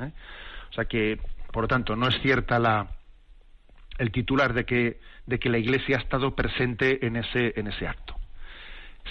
¿Eh? 0.00 0.12
O 0.70 0.72
sea 0.74 0.84
que, 0.84 1.18
por 1.52 1.62
lo 1.62 1.68
tanto, 1.68 1.96
no 1.96 2.08
es 2.08 2.20
cierta 2.20 2.58
la, 2.58 2.95
el 3.98 4.10
titular 4.10 4.54
de 4.54 4.64
que, 4.64 5.00
de 5.26 5.38
que 5.38 5.48
la 5.48 5.58
Iglesia 5.58 5.96
ha 5.96 6.00
estado 6.00 6.34
presente 6.34 7.06
en 7.06 7.16
ese, 7.16 7.52
en 7.56 7.68
ese 7.68 7.86
acto 7.86 8.16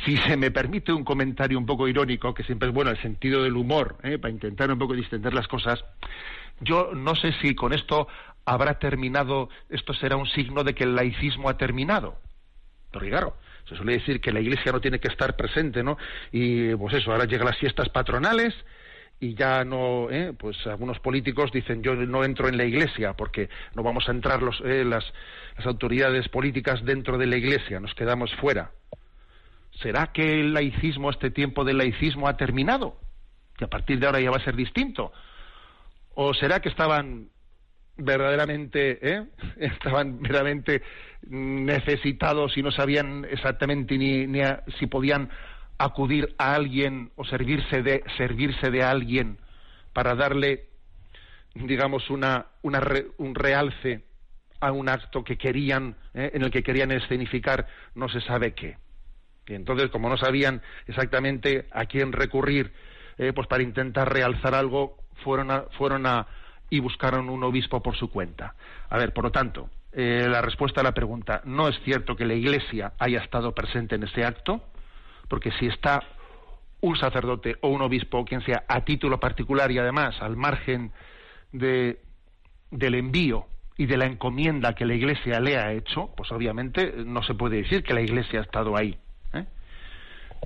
si 0.03 0.17
se 0.17 0.35
me 0.35 0.51
permite 0.51 0.91
un 0.91 1.03
comentario 1.03 1.57
un 1.57 1.65
poco 1.65 1.87
irónico, 1.87 2.33
que 2.33 2.43
siempre 2.43 2.67
es 2.67 2.73
bueno 2.73 2.91
el 2.91 3.01
sentido 3.01 3.43
del 3.43 3.55
humor, 3.55 3.97
¿eh? 4.03 4.17
para 4.17 4.33
intentar 4.33 4.69
un 4.71 4.77
poco 4.77 4.93
distender 4.93 5.33
las 5.33 5.47
cosas, 5.47 5.83
yo 6.59 6.91
no 6.93 7.15
sé 7.15 7.33
si 7.41 7.55
con 7.55 7.73
esto 7.73 8.07
habrá 8.45 8.77
terminado, 8.79 9.49
esto 9.69 9.93
será 9.93 10.17
un 10.17 10.27
signo 10.27 10.63
de 10.63 10.75
que 10.75 10.83
el 10.83 10.95
laicismo 10.95 11.49
ha 11.49 11.57
terminado. 11.57 12.17
Porque 12.91 13.09
claro, 13.09 13.35
se 13.67 13.75
suele 13.75 13.93
decir 13.93 14.21
que 14.21 14.31
la 14.31 14.39
Iglesia 14.39 14.71
no 14.71 14.79
tiene 14.79 14.99
que 14.99 15.07
estar 15.07 15.35
presente, 15.35 15.83
¿no? 15.83 15.97
Y 16.31 16.73
pues 16.75 16.93
eso, 16.95 17.11
ahora 17.11 17.25
llegan 17.25 17.47
las 17.47 17.57
fiestas 17.57 17.89
patronales 17.89 18.53
y 19.19 19.35
ya 19.35 19.63
no, 19.63 20.09
¿eh? 20.09 20.33
pues 20.37 20.55
algunos 20.67 20.99
políticos 20.99 21.51
dicen 21.51 21.81
yo 21.81 21.95
no 21.95 22.23
entro 22.23 22.47
en 22.47 22.57
la 22.57 22.65
Iglesia 22.65 23.13
porque 23.13 23.49
no 23.73 23.83
vamos 23.83 24.07
a 24.07 24.11
entrar 24.11 24.41
los, 24.41 24.59
eh, 24.61 24.83
las, 24.83 25.05
las 25.57 25.65
autoridades 25.65 26.27
políticas 26.29 26.83
dentro 26.83 27.17
de 27.17 27.25
la 27.25 27.37
Iglesia, 27.37 27.79
nos 27.79 27.93
quedamos 27.95 28.33
fuera. 28.35 28.71
¿Será 29.81 30.07
que 30.07 30.39
el 30.39 30.53
laicismo, 30.53 31.09
este 31.09 31.31
tiempo 31.31 31.63
del 31.63 31.77
laicismo 31.77 32.27
ha 32.27 32.37
terminado? 32.37 32.97
Que 33.57 33.65
a 33.65 33.69
partir 33.69 33.99
de 33.99 34.05
ahora 34.05 34.21
ya 34.21 34.31
va 34.31 34.37
a 34.37 34.43
ser 34.43 34.55
distinto. 34.55 35.11
¿O 36.13 36.33
será 36.33 36.61
que 36.61 36.69
estaban 36.69 37.29
verdaderamente, 37.97 38.99
¿eh? 39.01 39.25
estaban 39.57 40.21
verdaderamente 40.21 40.81
necesitados 41.27 42.57
y 42.57 42.63
no 42.63 42.71
sabían 42.71 43.25
exactamente 43.29 43.97
ni, 43.97 44.27
ni 44.27 44.41
si 44.79 44.87
podían 44.87 45.29
acudir 45.77 46.35
a 46.37 46.55
alguien 46.55 47.11
o 47.15 47.25
servirse 47.25 47.81
de, 47.81 48.03
servirse 48.17 48.71
de 48.71 48.83
alguien 48.83 49.37
para 49.93 50.15
darle, 50.15 50.65
digamos, 51.53 52.09
una, 52.09 52.47
una 52.61 52.81
un 53.17 53.35
realce 53.35 54.03
a 54.59 54.71
un 54.71 54.89
acto 54.89 55.23
que 55.23 55.37
querían, 55.37 55.95
¿eh? 56.13 56.31
en 56.33 56.41
el 56.41 56.51
que 56.51 56.63
querían 56.63 56.91
escenificar 56.91 57.67
no 57.93 58.09
se 58.09 58.21
sabe 58.21 58.53
qué. 58.53 58.77
Y 59.47 59.53
entonces, 59.53 59.89
como 59.89 60.09
no 60.09 60.17
sabían 60.17 60.61
exactamente 60.87 61.67
a 61.71 61.85
quién 61.85 62.11
recurrir, 62.11 62.73
eh, 63.17 63.31
pues 63.33 63.47
para 63.47 63.63
intentar 63.63 64.11
realzar 64.11 64.55
algo, 64.55 64.97
fueron 65.23 65.51
a, 65.51 65.61
fueron 65.77 66.05
a 66.05 66.27
y 66.69 66.79
buscaron 66.79 67.29
un 67.29 67.43
obispo 67.43 67.81
por 67.81 67.95
su 67.95 68.09
cuenta. 68.09 68.55
A 68.89 68.97
ver, 68.97 69.13
por 69.13 69.25
lo 69.25 69.31
tanto, 69.31 69.69
eh, 69.91 70.27
la 70.29 70.41
respuesta 70.41 70.81
a 70.81 70.83
la 70.83 70.93
pregunta, 70.93 71.41
no 71.45 71.67
es 71.67 71.79
cierto 71.83 72.15
que 72.15 72.25
la 72.25 72.33
Iglesia 72.33 72.93
haya 72.97 73.19
estado 73.19 73.53
presente 73.53 73.95
en 73.95 74.03
ese 74.03 74.25
acto, 74.25 74.63
porque 75.27 75.51
si 75.51 75.67
está 75.67 76.01
un 76.81 76.95
sacerdote 76.97 77.57
o 77.61 77.69
un 77.69 77.81
obispo 77.81 78.19
o 78.19 78.25
quien 78.25 78.41
sea 78.41 78.63
a 78.67 78.85
título 78.85 79.19
particular 79.19 79.71
y 79.71 79.79
además 79.79 80.21
al 80.21 80.35
margen 80.35 80.91
de, 81.51 81.99
del 82.71 82.95
envío 82.95 83.47
y 83.77 83.87
de 83.87 83.97
la 83.97 84.05
encomienda 84.05 84.73
que 84.73 84.85
la 84.85 84.93
Iglesia 84.93 85.39
le 85.39 85.57
ha 85.57 85.73
hecho, 85.73 86.11
pues 86.15 86.31
obviamente 86.31 86.93
no 87.05 87.23
se 87.23 87.33
puede 87.33 87.57
decir 87.57 87.83
que 87.83 87.93
la 87.93 88.01
Iglesia 88.01 88.39
ha 88.39 88.43
estado 88.43 88.77
ahí. 88.77 88.97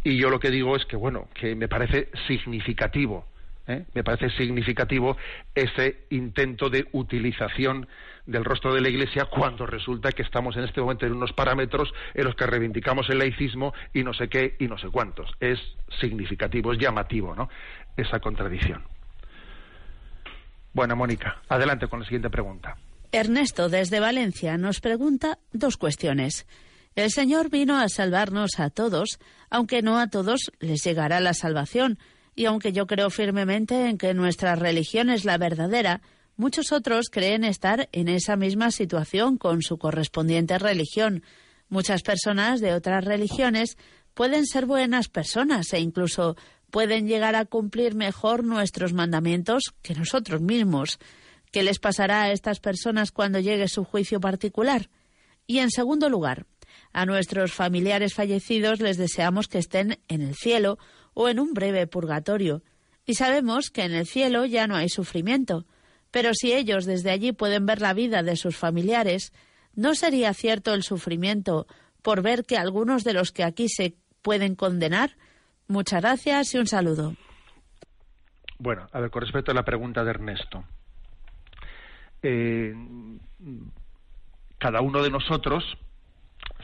Y 0.04 0.18
yo 0.18 0.30
lo 0.30 0.40
que 0.40 0.50
digo 0.50 0.78
es 0.78 0.86
que, 0.86 0.96
bueno, 0.96 1.28
que 1.34 1.56
me 1.56 1.68
parece 1.68 2.10
significativo 2.28 3.26
¿eh? 3.70 3.86
Me 3.94 4.04
parece 4.04 4.30
significativo 4.36 5.16
ese 5.56 6.06
intento 6.10 6.70
de 6.70 6.88
utilización 6.92 7.88
del 8.26 8.44
rostro 8.44 8.74
de 8.74 8.82
la 8.82 8.90
Iglesia 8.90 9.26
cuando 9.26 9.66
resulta 9.66 10.12
que 10.12 10.24
estamos 10.24 10.58
en 10.58 10.64
este 10.64 10.82
momento 10.82 11.06
en 11.06 11.14
unos 11.14 11.34
parámetros 11.34 11.94
en 12.14 12.26
los 12.26 12.36
que 12.36 12.46
reivindicamos 12.46 13.10
el 13.10 13.20
laicismo 13.20 13.74
y 13.94 14.04
no 14.04 14.14
sé 14.14 14.28
qué 14.28 14.56
y 14.60 14.68
no 14.68 14.78
sé 14.78 14.90
cuántos. 14.90 15.32
Es 15.40 15.60
significativo, 16.00 16.74
es 16.74 16.80
llamativo, 16.80 17.36
¿no? 17.36 17.50
Esa 17.96 18.20
contradicción. 18.20 18.84
Bueno, 20.74 20.96
Mónica, 20.96 21.42
adelante 21.48 21.88
con 21.88 22.00
la 22.00 22.06
siguiente 22.06 22.30
pregunta. 22.30 22.76
Ernesto, 23.12 23.70
desde 23.70 24.00
Valencia, 24.00 24.58
nos 24.58 24.82
pregunta 24.82 25.40
dos 25.52 25.78
cuestiones. 25.78 26.46
El 26.96 27.10
Señor 27.10 27.50
vino 27.50 27.80
a 27.80 27.90
salvarnos 27.90 28.60
a 28.60 28.70
todos, 28.70 29.20
aunque 29.50 29.82
no 29.82 29.98
a 29.98 30.10
todos 30.10 30.52
les 30.60 30.84
llegará 30.84 31.20
la 31.20 31.34
salvación, 31.34 31.98
y 32.36 32.46
aunque 32.46 32.72
yo 32.72 32.88
creo 32.88 33.10
firmemente 33.10 33.90
en 33.90 33.98
que 33.98 34.14
nuestra 34.14 34.56
religión 34.56 35.10
es 35.10 35.26
la 35.26 35.38
verdadera, 35.38 36.02
muchos 36.36 36.72
otros 36.72 37.10
creen 37.10 37.44
estar 37.44 37.90
en 37.92 38.08
esa 38.08 38.36
misma 38.36 38.72
situación 38.72 39.38
con 39.38 39.62
su 39.62 39.78
correspondiente 39.78 40.58
religión. 40.58 41.24
Muchas 41.68 42.02
personas 42.02 42.62
de 42.62 42.74
otras 42.74 43.06
religiones 43.06 43.78
pueden 44.14 44.46
ser 44.46 44.66
buenas 44.66 45.08
personas 45.08 45.72
e 45.74 45.80
incluso 45.80 46.36
pueden 46.72 47.08
llegar 47.08 47.36
a 47.36 47.46
cumplir 47.46 47.96
mejor 47.96 48.44
nuestros 48.44 48.94
mandamientos 48.94 49.74
que 49.82 49.96
nosotros 49.96 50.42
mismos. 50.42 51.00
¿Qué 51.52 51.64
les 51.64 51.80
pasará 51.80 52.24
a 52.24 52.32
estas 52.32 52.60
personas 52.60 53.12
cuando 53.12 53.40
llegue 53.40 53.68
su 53.68 53.84
juicio 53.84 54.20
particular? 54.20 54.90
Y 55.48 55.60
en 55.60 55.72
segundo 55.72 56.10
lugar, 56.10 56.46
a 56.94 57.06
nuestros 57.06 57.54
familiares 57.54 58.14
fallecidos 58.14 58.80
les 58.80 58.98
deseamos 58.98 59.48
que 59.48 59.58
estén 59.58 60.00
en 60.08 60.22
el 60.22 60.36
cielo 60.36 60.78
o 61.14 61.30
en 61.30 61.39
un 61.39 61.53
breve 61.53 61.88
purgatorio. 61.88 62.62
Y 63.05 63.16
sabemos 63.16 63.70
que 63.70 63.84
en 63.84 63.93
el 63.93 64.05
cielo 64.05 64.45
ya 64.45 64.68
no 64.68 64.76
hay 64.76 64.89
sufrimiento. 64.89 65.66
Pero 66.12 66.34
si 66.34 66.53
ellos 66.53 66.86
desde 66.86 67.12
allí 67.12 67.32
pueden 67.32 67.66
ver 67.66 67.82
la 67.82 67.93
vida 67.93 68.24
de 68.24 68.36
sus 68.36 68.55
familiares, 68.55 69.34
¿no 69.76 69.95
sería 69.95 70.34
cierto 70.34 70.74
el 70.74 70.84
sufrimiento 70.84 71.68
por 72.01 72.22
ver 72.22 72.45
que 72.45 72.57
algunos 72.57 73.03
de 73.03 73.14
los 73.14 73.32
que 73.32 73.43
aquí 73.43 73.70
se 73.70 73.95
pueden 74.22 74.55
condenar 74.55 75.16
Muchas 75.70 76.01
gracias 76.01 76.55
y 76.55 76.57
un 76.57 76.66
saludo. 76.66 77.14
Bueno, 78.57 78.88
a 78.91 78.99
ver, 78.99 79.12
con 79.12 79.22
respecto 79.22 79.51
a 79.51 79.53
la 79.53 79.64
pregunta 79.64 80.03
de 80.03 80.10
Ernesto. 80.10 80.64
Eh, 82.24 82.74
cada 84.57 84.82
uno 84.82 85.03
de 85.03 85.12
nosotros 85.12 85.64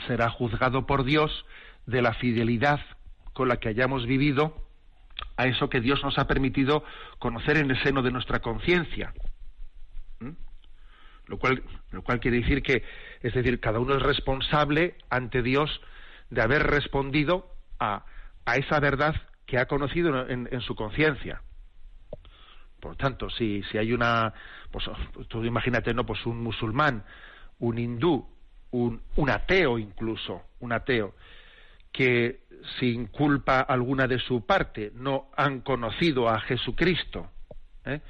será 0.07 0.31
juzgado 0.31 0.87
por 0.87 1.05
Dios 1.05 1.45
de 1.85 2.01
la 2.01 2.15
fidelidad 2.15 2.79
con 3.36 3.49
la 3.49 3.57
que 3.57 3.67
hayamos 3.67 4.07
vivido 4.07 4.55
a 5.36 5.45
eso 5.45 5.69
que 5.69 5.81
Dios 5.81 6.01
nos 6.03 6.17
ha 6.17 6.25
permitido 6.25 6.86
conocer 7.19 7.57
en 7.57 7.69
el 7.69 7.83
seno 7.83 8.01
de 8.01 8.09
nuestra 8.09 8.39
conciencia. 8.39 9.13
¿Mm? 10.21 10.31
Lo 11.27 11.38
cual, 11.38 11.61
lo 11.91 12.01
cual 12.01 12.21
quiere 12.21 12.38
decir 12.38 12.63
que, 12.63 12.81
es 13.21 13.33
decir, 13.33 13.59
cada 13.59 13.79
uno 13.79 13.97
es 13.97 14.01
responsable 14.01 14.95
ante 15.09 15.43
Dios 15.43 15.81
de 16.29 16.41
haber 16.41 16.63
respondido 16.63 17.51
a, 17.77 18.05
a 18.45 18.55
esa 18.55 18.79
verdad 18.79 19.15
que 19.45 19.59
ha 19.59 19.65
conocido 19.65 20.29
en, 20.29 20.61
su 20.61 20.73
conciencia. 20.73 21.41
Por 22.79 22.95
tanto, 22.95 23.29
si, 23.29 23.63
si 23.63 23.77
hay 23.77 23.91
una, 23.91 24.33
pues 24.71 24.86
tú 25.27 25.43
imagínate, 25.43 25.93
¿no? 25.93 26.05
Pues 26.05 26.25
un 26.25 26.41
musulmán, 26.41 27.03
un 27.59 27.77
hindú, 27.77 28.25
un, 28.71 29.01
un 29.17 29.29
ateo 29.29 29.77
incluso, 29.77 30.43
un 30.61 30.71
ateo, 30.71 31.15
que 31.95 32.41
sin 32.77 33.07
culpa 33.07 33.61
alguna 33.61 34.05
de 34.05 34.19
su 34.19 34.45
parte 34.45 34.91
no 34.95 35.29
han 35.37 35.61
conocido 35.61 36.27
a 36.27 36.41
Jesucristo, 36.41 37.31
¿eh? 37.85 38.01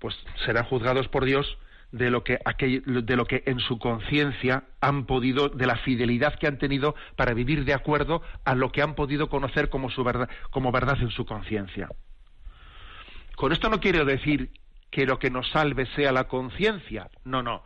pues 0.00 0.16
serán 0.44 0.64
juzgados 0.64 1.06
por 1.06 1.24
Dios 1.24 1.46
de 1.92 2.10
lo 2.10 2.24
que 2.24 2.40
de 2.84 3.16
lo 3.16 3.24
que 3.24 3.44
en 3.46 3.60
su 3.60 3.78
conciencia 3.78 4.64
han 4.80 5.06
podido 5.06 5.48
de 5.48 5.64
la 5.64 5.76
fidelidad 5.76 6.36
que 6.40 6.48
han 6.48 6.58
tenido 6.58 6.96
para 7.14 7.34
vivir 7.34 7.64
de 7.64 7.72
acuerdo 7.72 8.20
a 8.44 8.56
lo 8.56 8.72
que 8.72 8.82
han 8.82 8.96
podido 8.96 9.28
conocer 9.28 9.68
como 9.68 9.90
su 9.90 10.02
verdad 10.02 10.28
como 10.50 10.72
verdad 10.72 10.98
en 11.00 11.10
su 11.10 11.24
conciencia. 11.24 11.88
Con 13.36 13.52
esto 13.52 13.70
no 13.70 13.78
quiero 13.78 14.04
decir 14.04 14.50
que 14.90 15.06
lo 15.06 15.20
que 15.20 15.30
nos 15.30 15.48
salve 15.50 15.86
sea 15.94 16.10
la 16.10 16.24
conciencia, 16.24 17.10
no, 17.24 17.44
no. 17.44 17.62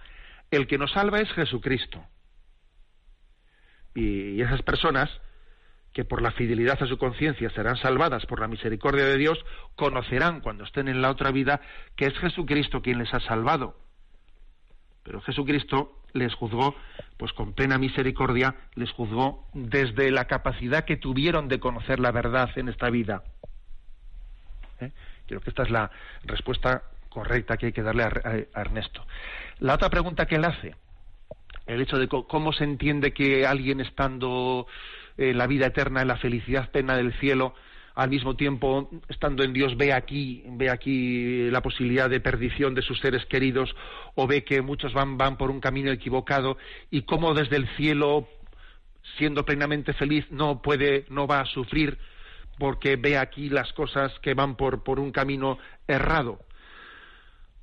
El 0.51 0.67
que 0.67 0.77
nos 0.77 0.93
salva 0.93 1.21
es 1.21 1.33
Jesucristo. 1.33 2.05
Y 3.95 4.41
esas 4.43 4.63
personas 4.63 5.11
que 5.99 6.05
por 6.05 6.23
la 6.23 6.31
fidelidad 6.31 6.81
a 6.81 6.87
su 6.87 6.97
conciencia 6.97 7.51
serán 7.51 7.77
salvadas 7.77 8.25
por 8.27 8.39
la 8.39 8.47
misericordia 8.47 9.05
de 9.05 9.17
Dios, 9.17 9.37
conocerán 9.75 10.41
cuando 10.41 10.63
estén 10.63 10.87
en 10.87 11.03
la 11.03 11.11
otra 11.11 11.33
vida 11.33 11.61
que 11.97 12.07
es 12.07 12.17
Jesucristo 12.19 12.83
quien 12.83 13.01
les 13.01 13.13
ha 13.13 13.19
salvado 13.19 13.75
pero 15.03 15.21
Jesucristo 15.23 16.03
les 16.13 16.35
juzgó, 16.35 16.77
pues 17.17 17.33
con 17.33 17.53
plena 17.53 17.79
misericordia, 17.79 18.55
les 18.75 18.93
juzgó 18.93 19.49
desde 19.55 20.13
la 20.13 20.27
capacidad 20.27 20.85
que 20.85 20.99
tuvieron 20.99 21.49
de 21.49 21.59
conocer 21.59 21.99
la 21.99 22.13
verdad 22.13 22.51
en 22.57 22.69
esta 22.69 22.91
vida. 22.91 23.25
¿Eh? 24.81 24.93
Creo 25.27 25.41
que 25.41 25.51
esta 25.51 25.63
es 25.63 25.71
la 25.71 25.91
respuesta 26.25 26.83
correcta 27.09 27.57
que 27.57 27.67
hay 27.67 27.73
que 27.73 27.83
darle 27.83 28.05
a, 28.05 28.61
Ernesto. 28.61 29.05
La 29.61 29.75
otra 29.75 29.89
pregunta 29.89 30.27
que 30.27 30.37
él 30.37 30.45
hace, 30.45 30.77
el 31.67 31.81
hecho 31.81 31.97
de 31.97 32.07
cómo 32.07 32.53
se 32.53 32.65
entiende 32.65 33.15
que 33.15 33.47
alguien 33.47 33.81
estando 33.81 34.67
en 35.19 35.37
la 35.37 35.47
vida 35.47 35.67
eterna, 35.67 36.05
la 36.05 36.17
felicidad 36.17 36.71
plena 36.71 36.97
del 36.97 37.13
cielo, 37.19 37.55
al 37.95 38.11
mismo 38.11 38.37
tiempo, 38.37 38.89
estando 39.09 39.43
en 39.43 39.53
Dios, 39.53 39.77
ve 39.77 39.93
aquí, 39.93 40.45
ve 40.47 40.71
aquí 40.71 41.51
la 41.51 41.61
posibilidad 41.61 42.09
de 42.09 42.21
perdición 42.21 42.73
de 42.75 42.83
sus 42.83 43.01
seres 43.01 43.27
queridos, 43.27 43.75
o 44.15 44.29
ve 44.29 44.45
que 44.45 44.63
muchos 44.63 44.95
van, 44.95 45.19
van 45.19 45.37
por 45.37 45.51
un 45.51 45.61
camino 45.61 45.91
equivocado, 45.91 46.57
y 46.91 47.03
cómo 47.03 47.35
desde 47.35 47.57
el 47.57 47.69
cielo, 47.77 48.29
siendo 49.17 49.45
plenamente 49.45 49.93
feliz, 49.95 50.25
no 50.31 50.63
puede, 50.63 51.07
no 51.11 51.27
va 51.27 51.41
a 51.41 51.47
sufrir, 51.47 51.99
porque 52.57 52.95
ve 52.95 53.19
aquí 53.19 53.49
las 53.49 53.73
cosas 53.73 54.13
que 54.21 54.35
van 54.35 54.55
por, 54.55 54.85
por 54.85 55.01
un 55.01 55.11
camino 55.11 55.59
errado. 55.89 56.39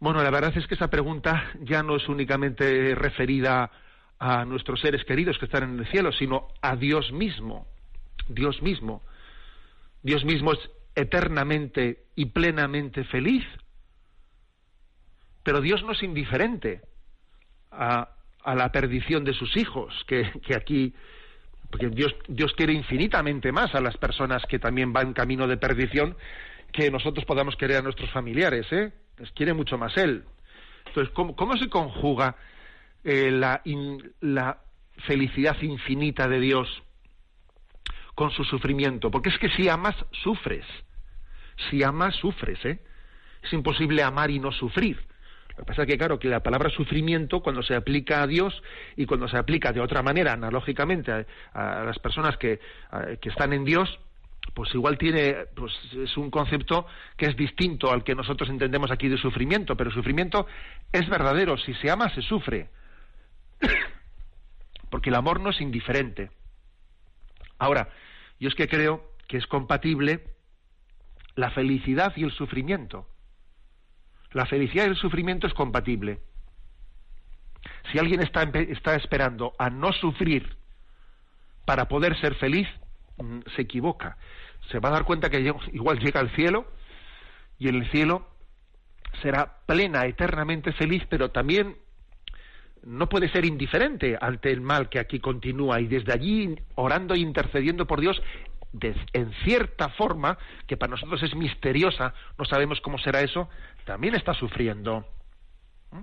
Bueno, 0.01 0.21
la 0.21 0.31
verdad 0.31 0.55
es 0.57 0.67
que 0.67 0.75
esa 0.75 0.89
pregunta 0.89 1.51
ya 1.61 1.81
no 1.81 1.95
es 1.95 2.09
únicamente 2.09 2.93
referida 2.95 3.71
a 4.19 4.45
nuestros 4.45 4.79
seres 4.81 5.03
queridos 5.03 5.37
que 5.37 5.45
están 5.45 5.63
en 5.63 5.79
el 5.79 5.87
cielo, 5.87 6.11
sino 6.11 6.47
a 6.61 6.75
Dios 6.75 7.11
mismo. 7.11 7.67
Dios 8.27 8.61
mismo. 8.61 9.03
Dios 10.01 10.23
mismo 10.23 10.53
es 10.53 10.59
eternamente 10.95 12.05
y 12.15 12.25
plenamente 12.25 13.03
feliz. 13.03 13.43
Pero 15.43 15.61
Dios 15.61 15.83
no 15.83 15.91
es 15.91 16.01
indiferente 16.01 16.81
a, 17.71 18.09
la 18.45 18.71
perdición 18.71 19.23
de 19.23 19.33
sus 19.33 19.57
hijos, 19.57 20.05
que, 20.07 20.31
aquí, 20.55 20.93
porque 21.69 21.89
Dios, 21.89 22.15
Dios 22.27 22.53
quiere 22.53 22.73
infinitamente 22.73 23.51
más 23.51 23.73
a 23.75 23.81
las 23.81 23.97
personas 23.97 24.43
que 24.47 24.59
también 24.59 24.93
van 24.93 25.13
camino 25.13 25.47
de 25.47 25.57
perdición 25.57 26.15
que 26.71 26.91
nosotros 26.91 27.25
podamos 27.25 27.55
querer 27.55 27.77
a 27.77 27.81
nuestros 27.81 28.11
familiares, 28.11 28.71
¿eh? 28.71 28.91
Les 29.17 29.31
quiere 29.31 29.53
mucho 29.53 29.77
más 29.77 29.95
Él. 29.97 30.25
Entonces, 30.87 31.13
¿cómo, 31.13 31.57
se 31.57 31.69
conjuga 31.69 32.35
eh, 33.05 33.29
la, 33.31 33.61
la 34.19 34.57
felicidad 35.05 35.61
infinita 35.61 36.27
de 36.27 36.39
Dios 36.39 36.83
con 38.15 38.31
su 38.31 38.43
sufrimiento, 38.43 39.11
porque 39.11 39.29
es 39.29 39.37
que 39.37 39.49
si 39.49 39.69
amas, 39.69 39.95
sufres. 40.23 40.65
Si 41.69 41.83
amas, 41.83 42.15
sufres, 42.15 42.63
¿eh? 42.65 42.79
Es 43.43 43.53
imposible 43.53 44.01
amar 44.01 44.31
y 44.31 44.39
no 44.39 44.51
sufrir. 44.51 44.97
Lo 45.49 45.57
que 45.57 45.63
pasa 45.65 45.83
es 45.83 45.87
que, 45.87 45.97
claro, 45.97 46.17
que 46.17 46.27
la 46.29 46.41
palabra 46.41 46.69
sufrimiento, 46.69 47.41
cuando 47.41 47.61
se 47.61 47.75
aplica 47.75 48.23
a 48.23 48.27
Dios 48.27 48.61
y 48.95 49.05
cuando 49.05 49.27
se 49.27 49.37
aplica 49.37 49.71
de 49.71 49.81
otra 49.81 50.01
manera, 50.01 50.33
analógicamente, 50.33 51.11
a, 51.53 51.83
las 51.85 51.99
personas 51.99 52.37
que, 52.37 52.59
que, 53.21 53.29
están 53.29 53.53
en 53.53 53.63
Dios, 53.63 53.99
pues 54.53 54.73
igual 54.73 54.97
tiene, 54.97 55.45
pues 55.55 55.73
es 55.93 56.17
un 56.17 56.31
concepto 56.31 56.87
que 57.15 57.27
es 57.27 57.37
distinto 57.37 57.91
al 57.91 58.03
que 58.03 58.15
nosotros 58.15 58.49
entendemos 58.49 58.89
aquí 58.89 59.07
de 59.07 59.17
sufrimiento, 59.17 59.77
pero 59.77 59.91
sufrimiento 59.91 60.47
es 60.91 61.07
verdadero. 61.07 61.57
Si 61.57 61.73
se 61.75 61.91
ama, 61.91 62.09
se 62.09 62.21
sufre. 62.23 62.69
Porque 64.89 65.09
el 65.09 65.15
amor 65.15 65.39
no 65.39 65.49
es 65.49 65.61
indiferente. 65.61 66.31
Ahora, 67.57 67.89
yo 68.39 68.49
es 68.49 68.55
que 68.55 68.67
creo 68.67 69.11
que 69.27 69.37
es 69.37 69.47
compatible 69.47 70.23
la 71.35 71.51
felicidad 71.51 72.13
y 72.15 72.23
el 72.23 72.31
sufrimiento. 72.31 73.07
La 74.31 74.45
felicidad 74.45 74.85
y 74.85 74.89
el 74.89 74.95
sufrimiento 74.95 75.47
es 75.47 75.53
compatible. 75.53 76.19
Si 77.91 77.99
alguien 77.99 78.21
está, 78.21 78.43
está 78.43 78.95
esperando 78.95 79.53
a 79.57 79.69
no 79.69 79.91
sufrir 79.93 80.57
para 81.65 81.87
poder 81.87 82.19
ser 82.19 82.35
feliz, 82.35 82.67
mm, 83.17 83.39
se 83.55 83.61
equivoca. 83.63 84.17
Se 84.71 84.79
va 84.79 84.89
a 84.89 84.93
dar 84.93 85.03
cuenta 85.03 85.29
que 85.29 85.53
igual 85.73 85.99
llega 85.99 86.19
al 86.19 86.33
cielo 86.35 86.67
y 87.57 87.69
en 87.69 87.75
el 87.75 87.89
cielo 87.91 88.27
será 89.21 89.59
plena, 89.65 90.05
eternamente 90.05 90.73
feliz, 90.73 91.03
pero 91.09 91.31
también 91.31 91.77
no 92.85 93.09
puede 93.09 93.29
ser 93.29 93.45
indiferente 93.45 94.17
ante 94.19 94.51
el 94.51 94.61
mal 94.61 94.89
que 94.89 94.99
aquí 94.99 95.19
continúa 95.19 95.81
y 95.81 95.87
desde 95.87 96.13
allí 96.13 96.55
orando 96.75 97.15
e 97.15 97.19
intercediendo 97.19 97.85
por 97.85 97.99
Dios 97.99 98.21
en 99.13 99.31
cierta 99.43 99.89
forma, 99.89 100.37
que 100.67 100.77
para 100.77 100.91
nosotros 100.91 101.21
es 101.23 101.35
misteriosa, 101.35 102.13
no 102.37 102.45
sabemos 102.45 102.81
cómo 102.81 102.97
será 102.97 103.21
eso, 103.21 103.49
también 103.85 104.15
está 104.15 104.33
sufriendo. 104.33 105.05
¿Mm? 105.91 106.01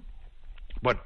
Bueno, 0.80 1.02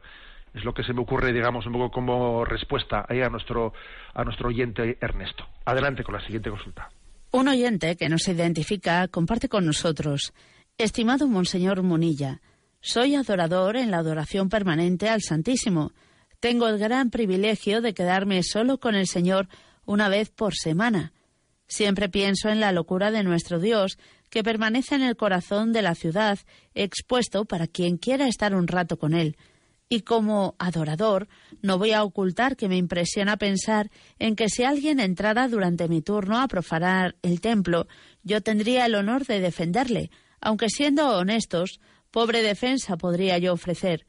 es 0.55 0.65
lo 0.65 0.73
que 0.73 0.85
se 0.85 0.93
me 0.93 1.01
ocurre, 1.01 1.33
digamos, 1.33 1.67
un 1.67 1.73
poco 1.73 1.91
como 1.91 2.45
respuesta 2.45 3.05
ahí 3.09 3.21
a 3.21 3.29
nuestro, 3.29 3.73
a 4.15 4.25
nuestro 4.25 4.49
oyente 4.49 4.97
Ernesto. 5.01 5.47
Adelante 5.65 6.05
con 6.05 6.15
la 6.15 6.21
siguiente 6.21 6.51
consulta. 6.51 6.89
Un 7.33 7.49
oyente 7.49 7.97
que 7.97 8.09
nos 8.09 8.29
identifica 8.29 9.09
comparte 9.09 9.49
con 9.49 9.67
nosotros. 9.67 10.33
Estimado 10.79 11.27
Monseñor 11.27 11.83
Munilla, 11.83 12.41
soy 12.87 13.17
adorador 13.17 13.77
en 13.77 13.91
la 13.91 13.99
adoración 13.99 14.49
permanente 14.49 15.09
al 15.09 15.21
Santísimo. 15.21 15.91
Tengo 16.39 16.69
el 16.69 16.79
gran 16.79 17.11
privilegio 17.11 17.81
de 17.81 17.95
quedarme 17.95 18.45
solo 18.45 18.79
con 18.79 18.95
el 18.95 19.09
Señor 19.09 19.49
una 19.87 20.09
vez 20.09 20.31
por 20.31 20.55
semana. 20.55 21.13
Siempre 21.67 22.09
pienso 22.09 22.49
en 22.49 22.61
la 22.61 22.71
locura 22.71 23.11
de 23.11 23.25
nuestro 23.25 23.59
Dios, 23.59 23.99
que 24.31 24.45
permanece 24.45 24.95
en 24.95 25.03
el 25.03 25.17
corazón 25.17 25.73
de 25.73 25.83
la 25.83 25.97
ciudad, 25.97 26.39
expuesto 26.75 27.45
para 27.45 27.67
quien 27.67 27.97
quiera 27.97 28.29
estar 28.29 28.55
un 28.55 28.69
rato 28.69 28.99
con 29.01 29.15
Él. 29.15 29.37
Y 29.89 30.03
como 30.03 30.55
adorador, 30.61 31.27
no 31.63 31.79
voy 31.79 31.91
a 31.91 32.05
ocultar 32.05 32.57
que 32.57 32.69
me 32.69 32.77
impresiona 32.77 33.37
pensar 33.37 33.91
en 34.21 34.37
que 34.37 34.49
si 34.49 34.63
alguien 34.63 35.01
entrara 35.01 35.49
durante 35.49 35.89
mi 35.89 36.03
turno 36.03 36.39
a 36.39 36.47
profanar 36.47 37.17
el 37.23 37.41
templo, 37.41 37.89
yo 38.23 38.43
tendría 38.43 38.87
el 38.87 38.95
honor 38.95 39.27
de 39.27 39.41
defenderle, 39.41 40.13
aunque 40.41 40.69
siendo 40.69 41.17
honestos, 41.17 41.81
pobre 42.11 42.43
defensa 42.43 42.97
podría 42.97 43.39
yo 43.39 43.53
ofrecer. 43.53 44.07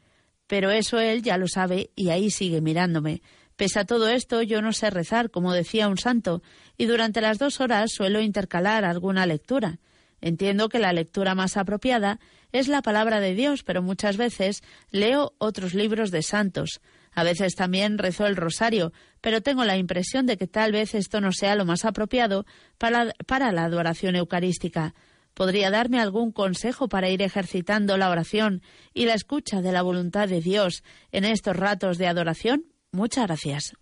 Pero 0.47 0.71
eso 0.71 0.99
él 0.99 1.21
ya 1.23 1.37
lo 1.37 1.47
sabe 1.47 1.91
y 1.95 2.09
ahí 2.09 2.31
sigue 2.31 2.61
mirándome. 2.61 3.21
Pese 3.57 3.79
a 3.79 3.85
todo 3.85 4.07
esto, 4.07 4.41
yo 4.43 4.61
no 4.61 4.71
sé 4.71 4.89
rezar, 4.89 5.31
como 5.31 5.51
decía 5.51 5.87
un 5.87 5.97
santo, 5.97 6.43
y 6.77 6.85
durante 6.85 7.21
las 7.21 7.39
dos 7.39 7.59
horas 7.59 7.91
suelo 7.91 8.21
intercalar 8.21 8.85
alguna 8.85 9.25
lectura. 9.25 9.79
Entiendo 10.21 10.69
que 10.69 10.79
la 10.79 10.93
lectura 10.93 11.35
más 11.35 11.57
apropiada 11.57 12.19
es 12.51 12.67
la 12.67 12.81
palabra 12.81 13.19
de 13.19 13.33
Dios, 13.33 13.63
pero 13.63 13.81
muchas 13.81 14.17
veces 14.17 14.63
leo 14.91 15.33
otros 15.37 15.73
libros 15.73 16.11
de 16.11 16.21
santos. 16.21 16.81
A 17.13 17.23
veces 17.23 17.55
también 17.55 17.97
rezo 17.97 18.27
el 18.27 18.35
rosario, 18.35 18.93
pero 19.21 19.41
tengo 19.41 19.63
la 19.63 19.77
impresión 19.77 20.27
de 20.27 20.37
que 20.37 20.47
tal 20.47 20.71
vez 20.71 20.93
esto 20.93 21.19
no 21.19 21.31
sea 21.31 21.55
lo 21.55 21.65
más 21.65 21.83
apropiado 21.83 22.45
para, 22.77 23.13
para 23.25 23.51
la 23.51 23.65
adoración 23.65 24.15
eucarística. 24.15 24.93
¿Podría 25.37 25.69
darme 25.69 25.99
algún 26.01 26.31
consejo 26.31 26.89
para 26.89 27.09
ir 27.09 27.21
ejercitando 27.21 27.95
la 27.95 28.09
oración 28.09 28.63
y 28.95 29.05
la 29.05 29.13
escucha 29.13 29.61
de 29.61 29.71
la 29.71 29.83
voluntad 29.83 30.27
de 30.27 30.41
Dios 30.41 30.83
en 31.11 31.25
estos 31.25 31.55
ratos 31.55 31.99
de 31.99 32.07
adoración? 32.07 32.63
Muchas 32.91 33.27
gracias. 33.27 33.77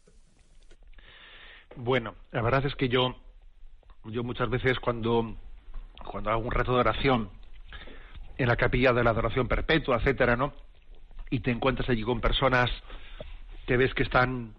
Bueno, 1.78 2.16
la 2.34 2.42
verdad 2.42 2.66
es 2.66 2.76
que 2.76 2.90
yo, 2.90 3.16
yo 4.04 4.22
muchas 4.22 4.50
veces 4.50 4.82
cuando, 4.82 5.38
cuando 6.06 6.30
hago 6.30 6.42
un 6.42 6.52
reto 6.52 6.74
de 6.74 6.82
oración 6.82 7.30
en 8.38 8.50
la 8.50 8.58
capilla 8.58 8.92
de 8.92 9.06
la 9.06 9.12
adoración 9.12 9.48
perpetua, 9.48 9.96
etcétera, 9.96 10.36
¿no? 10.36 10.52
Y 11.30 11.40
te 11.40 11.52
encuentras 11.52 11.88
allí 11.90 12.04
con 12.04 12.20
personas 12.20 12.70
que 13.66 13.78
ves 13.78 13.94
que 13.94 14.04
están 14.04 14.56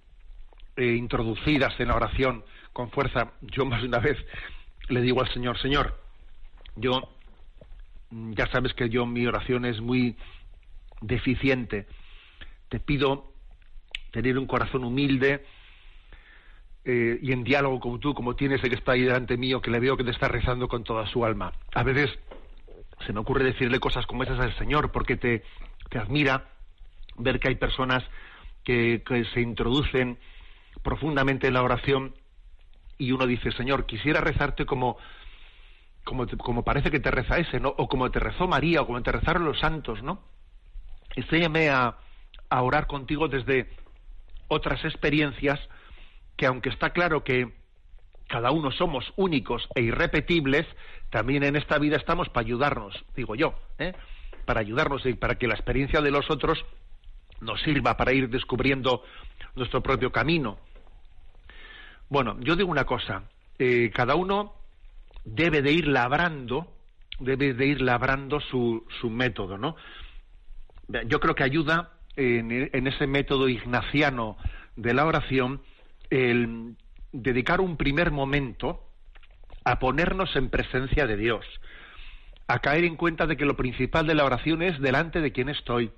eh, 0.76 0.94
introducidas 0.94 1.78
en 1.78 1.88
la 1.88 1.97
oración 1.97 2.42
con 2.72 2.90
fuerza, 2.90 3.32
yo 3.42 3.66
más 3.66 3.82
de 3.82 3.88
una 3.88 3.99
vez 3.99 4.16
le 4.88 5.03
digo 5.03 5.20
al 5.20 5.30
Señor, 5.34 5.61
Señor, 5.61 6.05
yo 6.76 7.08
ya 8.10 8.46
sabes 8.48 8.72
que 8.74 8.88
yo 8.88 9.06
mi 9.06 9.26
oración 9.26 9.64
es 9.64 9.80
muy 9.80 10.16
deficiente. 11.00 11.86
Te 12.68 12.78
pido 12.78 13.32
tener 14.12 14.38
un 14.38 14.46
corazón 14.46 14.84
humilde 14.84 15.44
eh, 16.84 17.18
y 17.20 17.32
en 17.32 17.42
diálogo 17.42 17.80
con 17.80 17.98
tú, 17.98 18.14
como 18.14 18.36
tienes 18.36 18.62
el 18.62 18.70
que 18.70 18.76
está 18.76 18.92
ahí 18.92 19.02
delante 19.02 19.36
mío, 19.36 19.60
que 19.60 19.70
le 19.70 19.80
veo 19.80 19.96
que 19.96 20.04
te 20.04 20.12
está 20.12 20.28
rezando 20.28 20.68
con 20.68 20.84
toda 20.84 21.06
su 21.06 21.24
alma. 21.24 21.52
A 21.74 21.82
veces 21.82 22.10
se 23.04 23.12
me 23.12 23.20
ocurre 23.20 23.44
decirle 23.44 23.80
cosas 23.80 24.06
como 24.06 24.22
esas 24.22 24.40
al 24.40 24.56
Señor, 24.56 24.92
porque 24.92 25.16
te, 25.16 25.42
te 25.90 25.98
admira 25.98 26.48
ver 27.18 27.40
que 27.40 27.48
hay 27.48 27.56
personas 27.56 28.04
que, 28.64 29.02
se 29.32 29.40
introducen 29.40 30.18
profundamente 30.82 31.46
en 31.46 31.54
la 31.54 31.62
oración 31.62 32.14
y 32.98 33.12
uno 33.12 33.26
dice, 33.26 33.52
Señor, 33.52 33.86
quisiera 33.86 34.20
rezarte 34.20 34.66
como, 34.66 34.96
como, 36.07 36.24
como, 36.38 36.62
parece 36.62 36.92
que 36.92 37.00
te 37.00 37.11
reza 37.11 37.36
ese, 37.36 37.59
¿no? 37.59 37.74
O 37.76 37.88
como 37.88 38.09
te 38.12 38.20
rezó 38.20 38.46
María, 38.46 38.80
o 38.80 38.86
como 38.86 39.02
te 39.02 39.11
rezaron 39.11 39.44
los 39.44 39.59
santos, 39.59 40.04
¿no? 40.04 40.22
Enséñame 41.16 41.68
a, 41.68 41.96
a 42.48 42.62
orar 42.62 42.86
contigo 42.86 43.26
desde 43.26 43.68
otras 44.46 44.84
experiencias 44.84 45.59
que 46.36 46.46
aunque 46.46 46.68
está 46.68 46.90
claro 46.90 47.24
que 47.24 47.52
cada 48.28 48.52
uno 48.52 48.70
somos 48.70 49.12
únicos 49.16 49.68
e 49.74 49.80
irrepetibles, 49.80 50.64
también 51.11 51.42
en 51.42 51.57
esta 51.57 51.76
vida 51.78 51.96
estamos 51.96 52.28
para 52.28 52.46
ayudarnos, 52.46 53.04
digo 53.16 53.34
yo, 53.34 53.54
¿eh? 53.78 53.92
para 54.44 54.61
ayudarnos 54.61 55.04
y 55.07 55.14
para 55.14 55.34
que 55.34 55.48
la 55.48 55.54
experiencia 55.54 56.00
de 56.00 56.12
los 56.12 56.30
otros 56.30 56.64
nos 57.40 57.61
sirva 57.62 57.96
para 57.96 58.12
ir 58.12 58.30
descubriendo 58.30 59.02
nuestro 59.57 59.82
propio 59.82 60.12
camino. 60.12 60.59
Bueno, 62.09 62.36
yo 62.40 62.54
digo 62.54 62.70
una 62.70 62.84
cosa, 62.84 63.24
eh, 63.59 63.90
cada 63.92 64.14
uno 64.14 64.54
debe 65.26 65.60
de 65.60 65.72
ir 65.72 65.88
labrando, 65.88 66.72
debe 67.18 67.52
de 67.52 67.66
ir 67.66 67.82
labrando 67.82 68.40
su, 68.40 68.86
su 69.00 69.10
método, 69.10 69.58
¿no? 69.58 69.76
Yo 71.06 71.18
creo 71.18 71.34
que 71.34 71.42
ayuda 71.42 71.90
en, 72.14 72.86
ese 72.86 73.06
método 73.06 73.48
ignaciano 73.48 74.38
de 74.76 74.94
la 74.94 75.04
oración 75.04 75.60
el 76.10 76.76
dedicar 77.12 77.60
un 77.60 77.76
primer 77.76 78.12
momento 78.12 78.84
a 79.64 79.80
ponernos 79.80 80.34
en 80.36 80.48
presencia 80.48 81.08
de 81.08 81.16
Dios, 81.16 81.44
a 82.46 82.60
caer 82.60 82.84
en 82.84 82.94
cuenta 82.94 83.26
de 83.26 83.36
que 83.36 83.44
lo 83.44 83.56
principal 83.56 84.06
de 84.06 84.14
la 84.14 84.24
oración 84.24 84.62
es 84.62 84.80
delante 84.80 85.20
de 85.20 85.32
quien 85.32 85.48
estoy, 85.48 85.90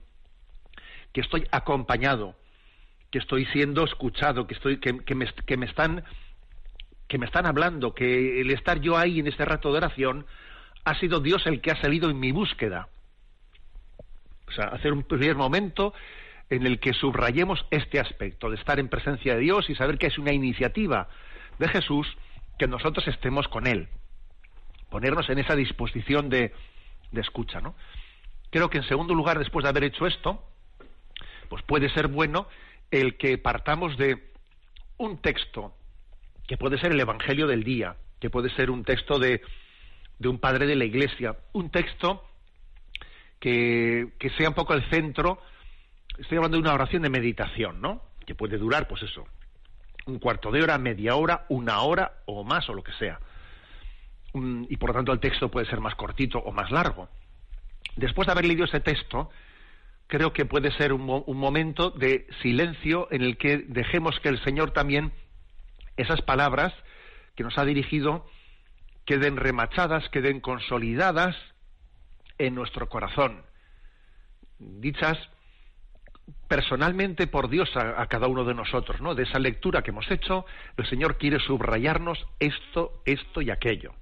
que 1.13 1.21
estoy 1.21 1.47
acompañado, 1.51 2.35
que 3.11 3.19
estoy 3.19 3.45
siendo 3.47 3.85
escuchado, 3.85 4.47
que 4.47 4.55
estoy, 4.55 4.79
que, 4.79 4.99
que 5.05 5.57
me 5.59 5.67
están 5.67 6.03
que 7.09 7.19
me 7.19 7.27
están 7.27 7.47
hablando, 7.47 7.95
que 7.95 8.41
el 8.41 8.51
estar 8.51 8.81
yo 8.81 8.97
ahí 8.97 9.19
en 9.19 9.27
este 9.27 9.45
rato 9.45 9.73
de 9.73 9.79
oración 9.79 10.27
ha 10.85 10.95
sido 10.95 11.21
Dios 11.21 11.47
el 11.47 11.61
que 11.61 11.71
ha 11.71 11.81
salido 11.81 12.11
en 12.11 12.21
mi 12.21 12.33
búsqueda. 12.33 12.89
O 14.47 14.53
sea, 14.53 14.67
hacer 14.67 14.93
un 14.93 15.03
primer 15.03 15.35
momento 15.35 15.95
en 16.51 16.67
el 16.67 16.81
que 16.81 16.93
subrayemos 16.93 17.67
este 17.71 17.99
aspecto 17.99 18.51
de 18.51 18.57
estar 18.57 18.79
en 18.79 18.89
presencia 18.89 19.35
de 19.35 19.41
Dios 19.41 19.69
y 19.69 19.75
saber 19.75 19.99
que 19.99 20.07
es 20.07 20.19
una 20.19 20.33
iniciativa 20.33 21.09
de 21.59 21.69
Jesús 21.69 22.07
que 22.59 22.67
nosotros 22.67 23.07
estemos 23.09 23.49
con 23.49 23.67
Él. 23.67 23.89
Ponernos 24.91 25.29
en 25.29 25.39
esa 25.39 25.55
disposición 25.55 26.29
de, 26.31 26.55
de 27.13 27.21
escucha, 27.21 27.61
¿no? 27.61 27.75
Creo 28.51 28.71
que 28.71 28.79
en 28.79 28.85
segundo 28.85 29.15
lugar, 29.15 29.39
después 29.39 29.63
de 29.65 29.69
haber 29.69 29.85
hecho 29.85 30.07
esto, 30.07 30.43
pues 31.49 31.63
puede 31.65 31.91
ser 31.91 32.09
bueno 32.09 32.49
el 32.91 33.19
que 33.19 33.37
partamos 33.37 33.99
de 33.99 34.31
un 34.97 35.19
texto 35.19 35.75
que 36.49 36.57
puede 36.57 36.79
ser 36.79 36.91
el 36.93 37.01
Evangelio 37.01 37.47
del 37.47 37.63
día, 37.63 37.97
que 38.19 38.31
puede 38.31 38.51
ser 38.57 38.71
un 38.71 38.83
texto 38.83 39.19
de, 39.19 39.43
de 40.19 40.29
un 40.29 40.39
padre 40.39 40.67
de 40.67 40.75
la 40.75 40.87
Iglesia, 40.87 41.37
un 41.53 41.71
texto 41.71 42.25
que, 43.39 44.11
sea 44.37 44.49
un 44.49 44.55
poco 44.55 44.73
el 44.75 44.83
centro. 44.91 45.41
Estoy 46.17 46.39
hablando 46.39 46.57
de 46.57 46.63
una 46.63 46.73
oración 46.75 47.03
de 47.03 47.11
meditación, 47.11 47.81
¿no? 47.81 48.03
Que 48.27 48.35
puede 48.35 48.57
durar, 48.57 48.89
pues 48.89 49.03
eso, 49.03 49.27
un 50.07 50.19
cuarto 50.19 50.51
de 50.51 50.63
hora, 50.63 50.79
media 50.79 51.15
hora, 51.15 51.45
una 51.51 51.83
hora 51.83 52.23
o 52.25 52.43
más 52.45 52.69
o 52.71 52.75
lo 52.75 52.83
que 52.83 52.93
sea. 52.93 53.21
y 54.35 54.77
por 54.77 54.91
lo 54.91 54.95
tanto 54.95 55.13
el 55.13 55.21
texto 55.21 55.51
puede 55.51 55.67
ser 55.67 55.81
más 55.81 55.95
cortito 55.95 56.39
o 56.39 56.51
más 56.51 56.71
largo. 56.71 57.09
Después 57.97 58.27
de 58.27 58.33
haber 58.33 58.47
leído 58.47 58.65
ese 58.65 58.81
texto, 58.81 59.31
creo 60.07 60.33
que 60.33 60.47
puede 60.47 60.71
ser 60.73 60.93
un, 60.93 61.23
un, 61.27 61.37
momento 61.37 61.91
de 61.91 62.27
silencio 62.43 63.09
en 63.11 63.23
el 63.23 63.37
que 63.37 63.59
dejemos 63.59 64.19
que 64.21 64.29
el 64.29 64.43
Señor 64.45 64.71
también 64.71 65.13
esas 65.99 66.23
palabras 66.23 66.73
que 67.37 67.45
nos 67.45 67.59
ha 67.59 67.65
dirigido 67.65 68.27
queden 69.05 69.37
remachadas, 69.37 70.09
queden 70.09 70.41
consolidadas 70.41 71.37
en 72.39 72.55
nuestro 72.55 72.89
corazón, 72.89 73.43
dichas 74.59 75.19
personalmente 76.47 77.27
por 77.27 77.49
Dios 77.49 77.71
a, 77.77 78.07
cada 78.07 78.27
uno 78.27 78.45
de 78.45 78.55
nosotros, 78.55 79.01
¿no? 79.01 79.15
De 79.15 79.25
esa 79.25 79.39
lectura 79.39 79.83
que 79.83 79.91
hemos 79.91 80.11
hecho, 80.11 80.45
el 80.77 80.87
Señor 80.87 81.17
quiere 81.17 81.41
subrayarnos 81.41 82.27
esto, 82.39 83.03
esto 83.05 83.41
y 83.43 83.51
aquello. 83.51 83.95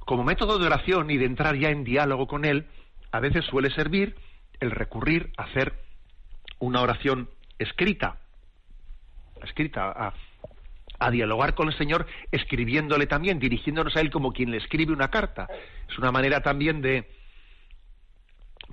Como 0.00 0.24
método 0.24 0.58
de 0.58 0.66
oración 0.66 1.10
y 1.10 1.16
de 1.16 1.26
entrar 1.26 1.56
ya 1.56 1.70
en 1.70 1.84
diálogo 1.84 2.26
con 2.26 2.44
Él, 2.44 2.66
a 3.10 3.20
veces 3.20 3.44
suele 3.46 3.70
servir 3.70 4.16
el 4.60 4.70
recurrir 4.70 5.32
a 5.36 5.44
hacer 5.44 5.74
una 6.58 6.82
oración 6.82 7.30
escrita, 7.58 8.18
escrita 9.44 9.90
a, 9.90 10.14
a 10.98 11.10
dialogar 11.10 11.54
con 11.54 11.68
el 11.68 11.76
Señor 11.76 12.06
escribiéndole 12.30 13.06
también, 13.06 13.38
dirigiéndonos 13.38 13.96
a 13.96 14.00
Él 14.00 14.10
como 14.10 14.32
quien 14.32 14.50
le 14.50 14.58
escribe 14.58 14.92
una 14.92 15.08
carta. 15.08 15.48
Es 15.88 15.98
una 15.98 16.12
manera 16.12 16.40
también 16.40 16.80
de, 16.80 17.08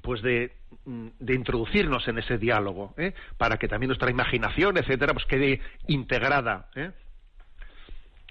pues 0.01 0.21
de, 0.21 0.53
mm, 0.85 1.07
de 1.19 1.33
introducirnos 1.33 2.07
en 2.07 2.17
ese 2.19 2.37
diálogo, 2.37 2.93
¿eh? 2.97 3.13
para 3.37 3.57
que 3.57 3.67
también 3.67 3.89
nuestra 3.89 4.09
imaginación, 4.09 4.77
etcétera, 4.77 5.13
pues 5.13 5.25
quede 5.25 5.61
integrada. 5.87 6.69
¿eh? 6.75 6.91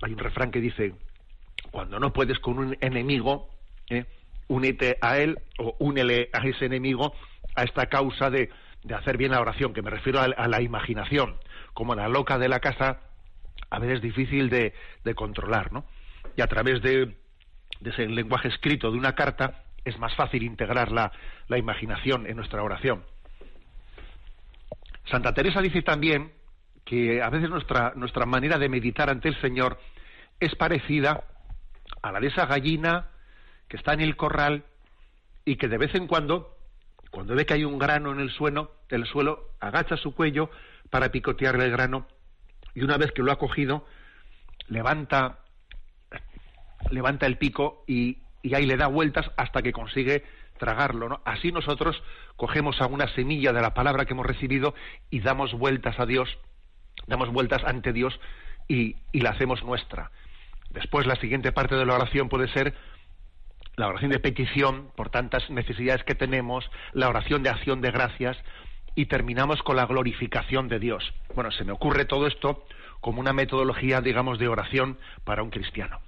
hay 0.02 0.12
un 0.12 0.18
refrán 0.18 0.50
que 0.50 0.60
dice, 0.60 0.94
cuando 1.70 1.98
no 1.98 2.12
puedes 2.12 2.38
con 2.38 2.58
un 2.58 2.76
enemigo, 2.80 3.50
¿eh? 3.88 4.04
únete 4.48 4.98
a 5.00 5.18
él 5.18 5.38
o 5.58 5.76
únele 5.78 6.30
a 6.32 6.46
ese 6.46 6.66
enemigo 6.66 7.12
a 7.54 7.64
esta 7.64 7.86
causa 7.86 8.30
de, 8.30 8.50
de 8.82 8.94
hacer 8.94 9.16
bien 9.16 9.32
la 9.32 9.40
oración, 9.40 9.72
que 9.72 9.82
me 9.82 9.90
refiero 9.90 10.20
a, 10.20 10.48
la 10.48 10.62
imaginación, 10.62 11.36
como 11.74 11.94
la 11.94 12.08
loca 12.08 12.38
de 12.38 12.48
la 12.48 12.60
casa, 12.60 13.00
a 13.70 13.78
veces 13.78 13.96
es 13.96 14.02
difícil 14.02 14.50
de, 14.50 14.74
de 15.04 15.14
controlar, 15.14 15.72
¿no? 15.72 15.84
Y 16.36 16.42
a 16.42 16.46
través 16.46 16.82
de, 16.82 17.16
de, 17.80 17.90
ese 17.90 18.06
lenguaje 18.06 18.48
escrito 18.48 18.90
de 18.90 18.98
una 18.98 19.14
carta 19.14 19.64
es 19.84 19.98
más 19.98 20.14
fácil 20.14 20.42
integrar 20.42 20.92
la, 20.92 21.12
la 21.48 21.58
imaginación 21.58 22.26
en 22.26 22.36
nuestra 22.36 22.62
oración. 22.62 23.04
Santa 25.06 25.34
Teresa 25.34 25.60
dice 25.60 25.82
también 25.82 26.32
que 26.84 27.22
a 27.22 27.30
veces 27.30 27.50
nuestra, 27.50 27.92
nuestra 27.96 28.26
manera 28.26 28.58
de 28.58 28.68
meditar 28.68 29.10
ante 29.10 29.28
el 29.28 29.40
Señor 29.40 29.78
es 30.38 30.54
parecida 30.54 31.24
a 32.02 32.12
la 32.12 32.20
de 32.20 32.28
esa 32.28 32.46
gallina 32.46 33.10
que 33.68 33.76
está 33.76 33.92
en 33.92 34.00
el 34.00 34.16
corral 34.16 34.64
y 35.44 35.56
que 35.56 35.68
de 35.68 35.78
vez 35.78 35.94
en 35.94 36.06
cuando, 36.06 36.56
cuando 37.10 37.34
ve 37.34 37.46
que 37.46 37.54
hay 37.54 37.64
un 37.64 37.78
grano 37.78 38.12
en 38.12 38.20
el 38.20 38.30
suelo, 38.30 38.76
el 38.88 39.04
suelo 39.06 39.50
agacha 39.60 39.96
su 39.96 40.14
cuello 40.14 40.50
para 40.90 41.10
picotearle 41.10 41.64
el 41.64 41.72
grano 41.72 42.06
y 42.74 42.82
una 42.82 42.96
vez 42.96 43.12
que 43.12 43.22
lo 43.22 43.32
ha 43.32 43.38
cogido, 43.38 43.84
levanta, 44.68 45.40
levanta 46.90 47.26
el 47.26 47.36
pico 47.36 47.84
y, 47.86 48.18
y 48.42 48.54
ahí 48.54 48.66
le 48.66 48.76
da 48.76 48.86
vueltas 48.86 49.30
hasta 49.36 49.62
que 49.62 49.72
consigue 49.72 50.24
tragarlo. 50.58 51.20
Así 51.24 51.50
nosotros 51.50 52.00
cogemos 52.36 52.80
a 52.80 52.86
una 52.86 53.08
semilla 53.14 53.52
de 53.52 53.62
la 53.62 53.74
palabra 53.74 54.04
que 54.04 54.12
hemos 54.12 54.26
recibido 54.26 54.74
y 55.10 55.20
damos 55.20 55.52
vueltas 55.54 55.98
a 55.98 56.06
Dios, 56.06 56.38
damos 57.06 57.30
vueltas 57.30 57.64
ante 57.64 57.92
Dios 57.92 58.20
y, 58.68 58.96
y 59.10 59.20
la 59.20 59.30
hacemos 59.30 59.64
nuestra. 59.64 60.12
Después 60.70 61.06
la 61.06 61.16
siguiente 61.16 61.50
parte 61.50 61.74
de 61.74 61.84
la 61.84 61.94
oración 61.94 62.28
puede 62.28 62.46
ser 62.48 62.74
la 63.80 63.88
oración 63.88 64.10
de 64.10 64.20
petición 64.20 64.90
por 64.94 65.08
tantas 65.08 65.48
necesidades 65.48 66.04
que 66.04 66.14
tenemos, 66.14 66.70
la 66.92 67.08
oración 67.08 67.42
de 67.42 67.48
acción 67.48 67.80
de 67.80 67.90
gracias 67.90 68.36
y 68.94 69.06
terminamos 69.06 69.62
con 69.62 69.76
la 69.76 69.86
glorificación 69.86 70.68
de 70.68 70.78
Dios. 70.78 71.14
Bueno, 71.34 71.50
se 71.50 71.64
me 71.64 71.72
ocurre 71.72 72.04
todo 72.04 72.26
esto 72.26 72.62
como 73.00 73.20
una 73.20 73.32
metodología, 73.32 74.02
digamos, 74.02 74.38
de 74.38 74.48
oración 74.48 74.98
para 75.24 75.42
un 75.42 75.48
cristiano. 75.48 76.00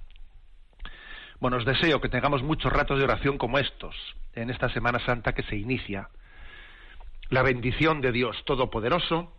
Bueno, 1.39 1.57
os 1.57 1.65
deseo 1.65 1.99
que 1.99 2.09
tengamos 2.09 2.43
muchos 2.43 2.71
ratos 2.71 2.99
de 2.99 3.05
oración 3.05 3.39
como 3.39 3.57
estos 3.57 3.95
en 4.33 4.51
esta 4.51 4.69
Semana 4.69 4.99
Santa 4.99 5.33
que 5.33 5.43
se 5.43 5.55
inicia. 5.55 6.09
La 7.29 7.41
bendición 7.41 8.01
de 8.01 8.11
Dios 8.11 8.45
Todopoderoso, 8.45 9.33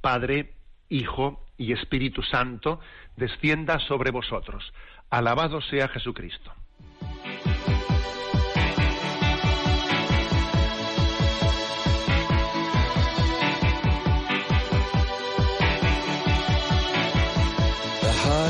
Padre, 0.00 0.54
Hijo 0.88 1.44
y 1.58 1.72
Espíritu 1.72 2.22
Santo, 2.22 2.80
descienda 3.16 3.78
sobre 3.80 4.10
vosotros. 4.10 4.72
Alabado 5.10 5.60
sea 5.60 5.88
Jesucristo. 5.88 6.54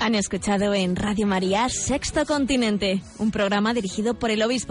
Han 0.00 0.14
escuchado 0.14 0.72
en 0.72 0.96
Radio 0.96 1.26
María 1.26 1.68
Sexto 1.68 2.24
Continente, 2.24 3.02
un 3.18 3.30
programa 3.30 3.74
dirigido 3.74 4.14
por 4.14 4.30
el 4.30 4.42
obispo 4.42 4.68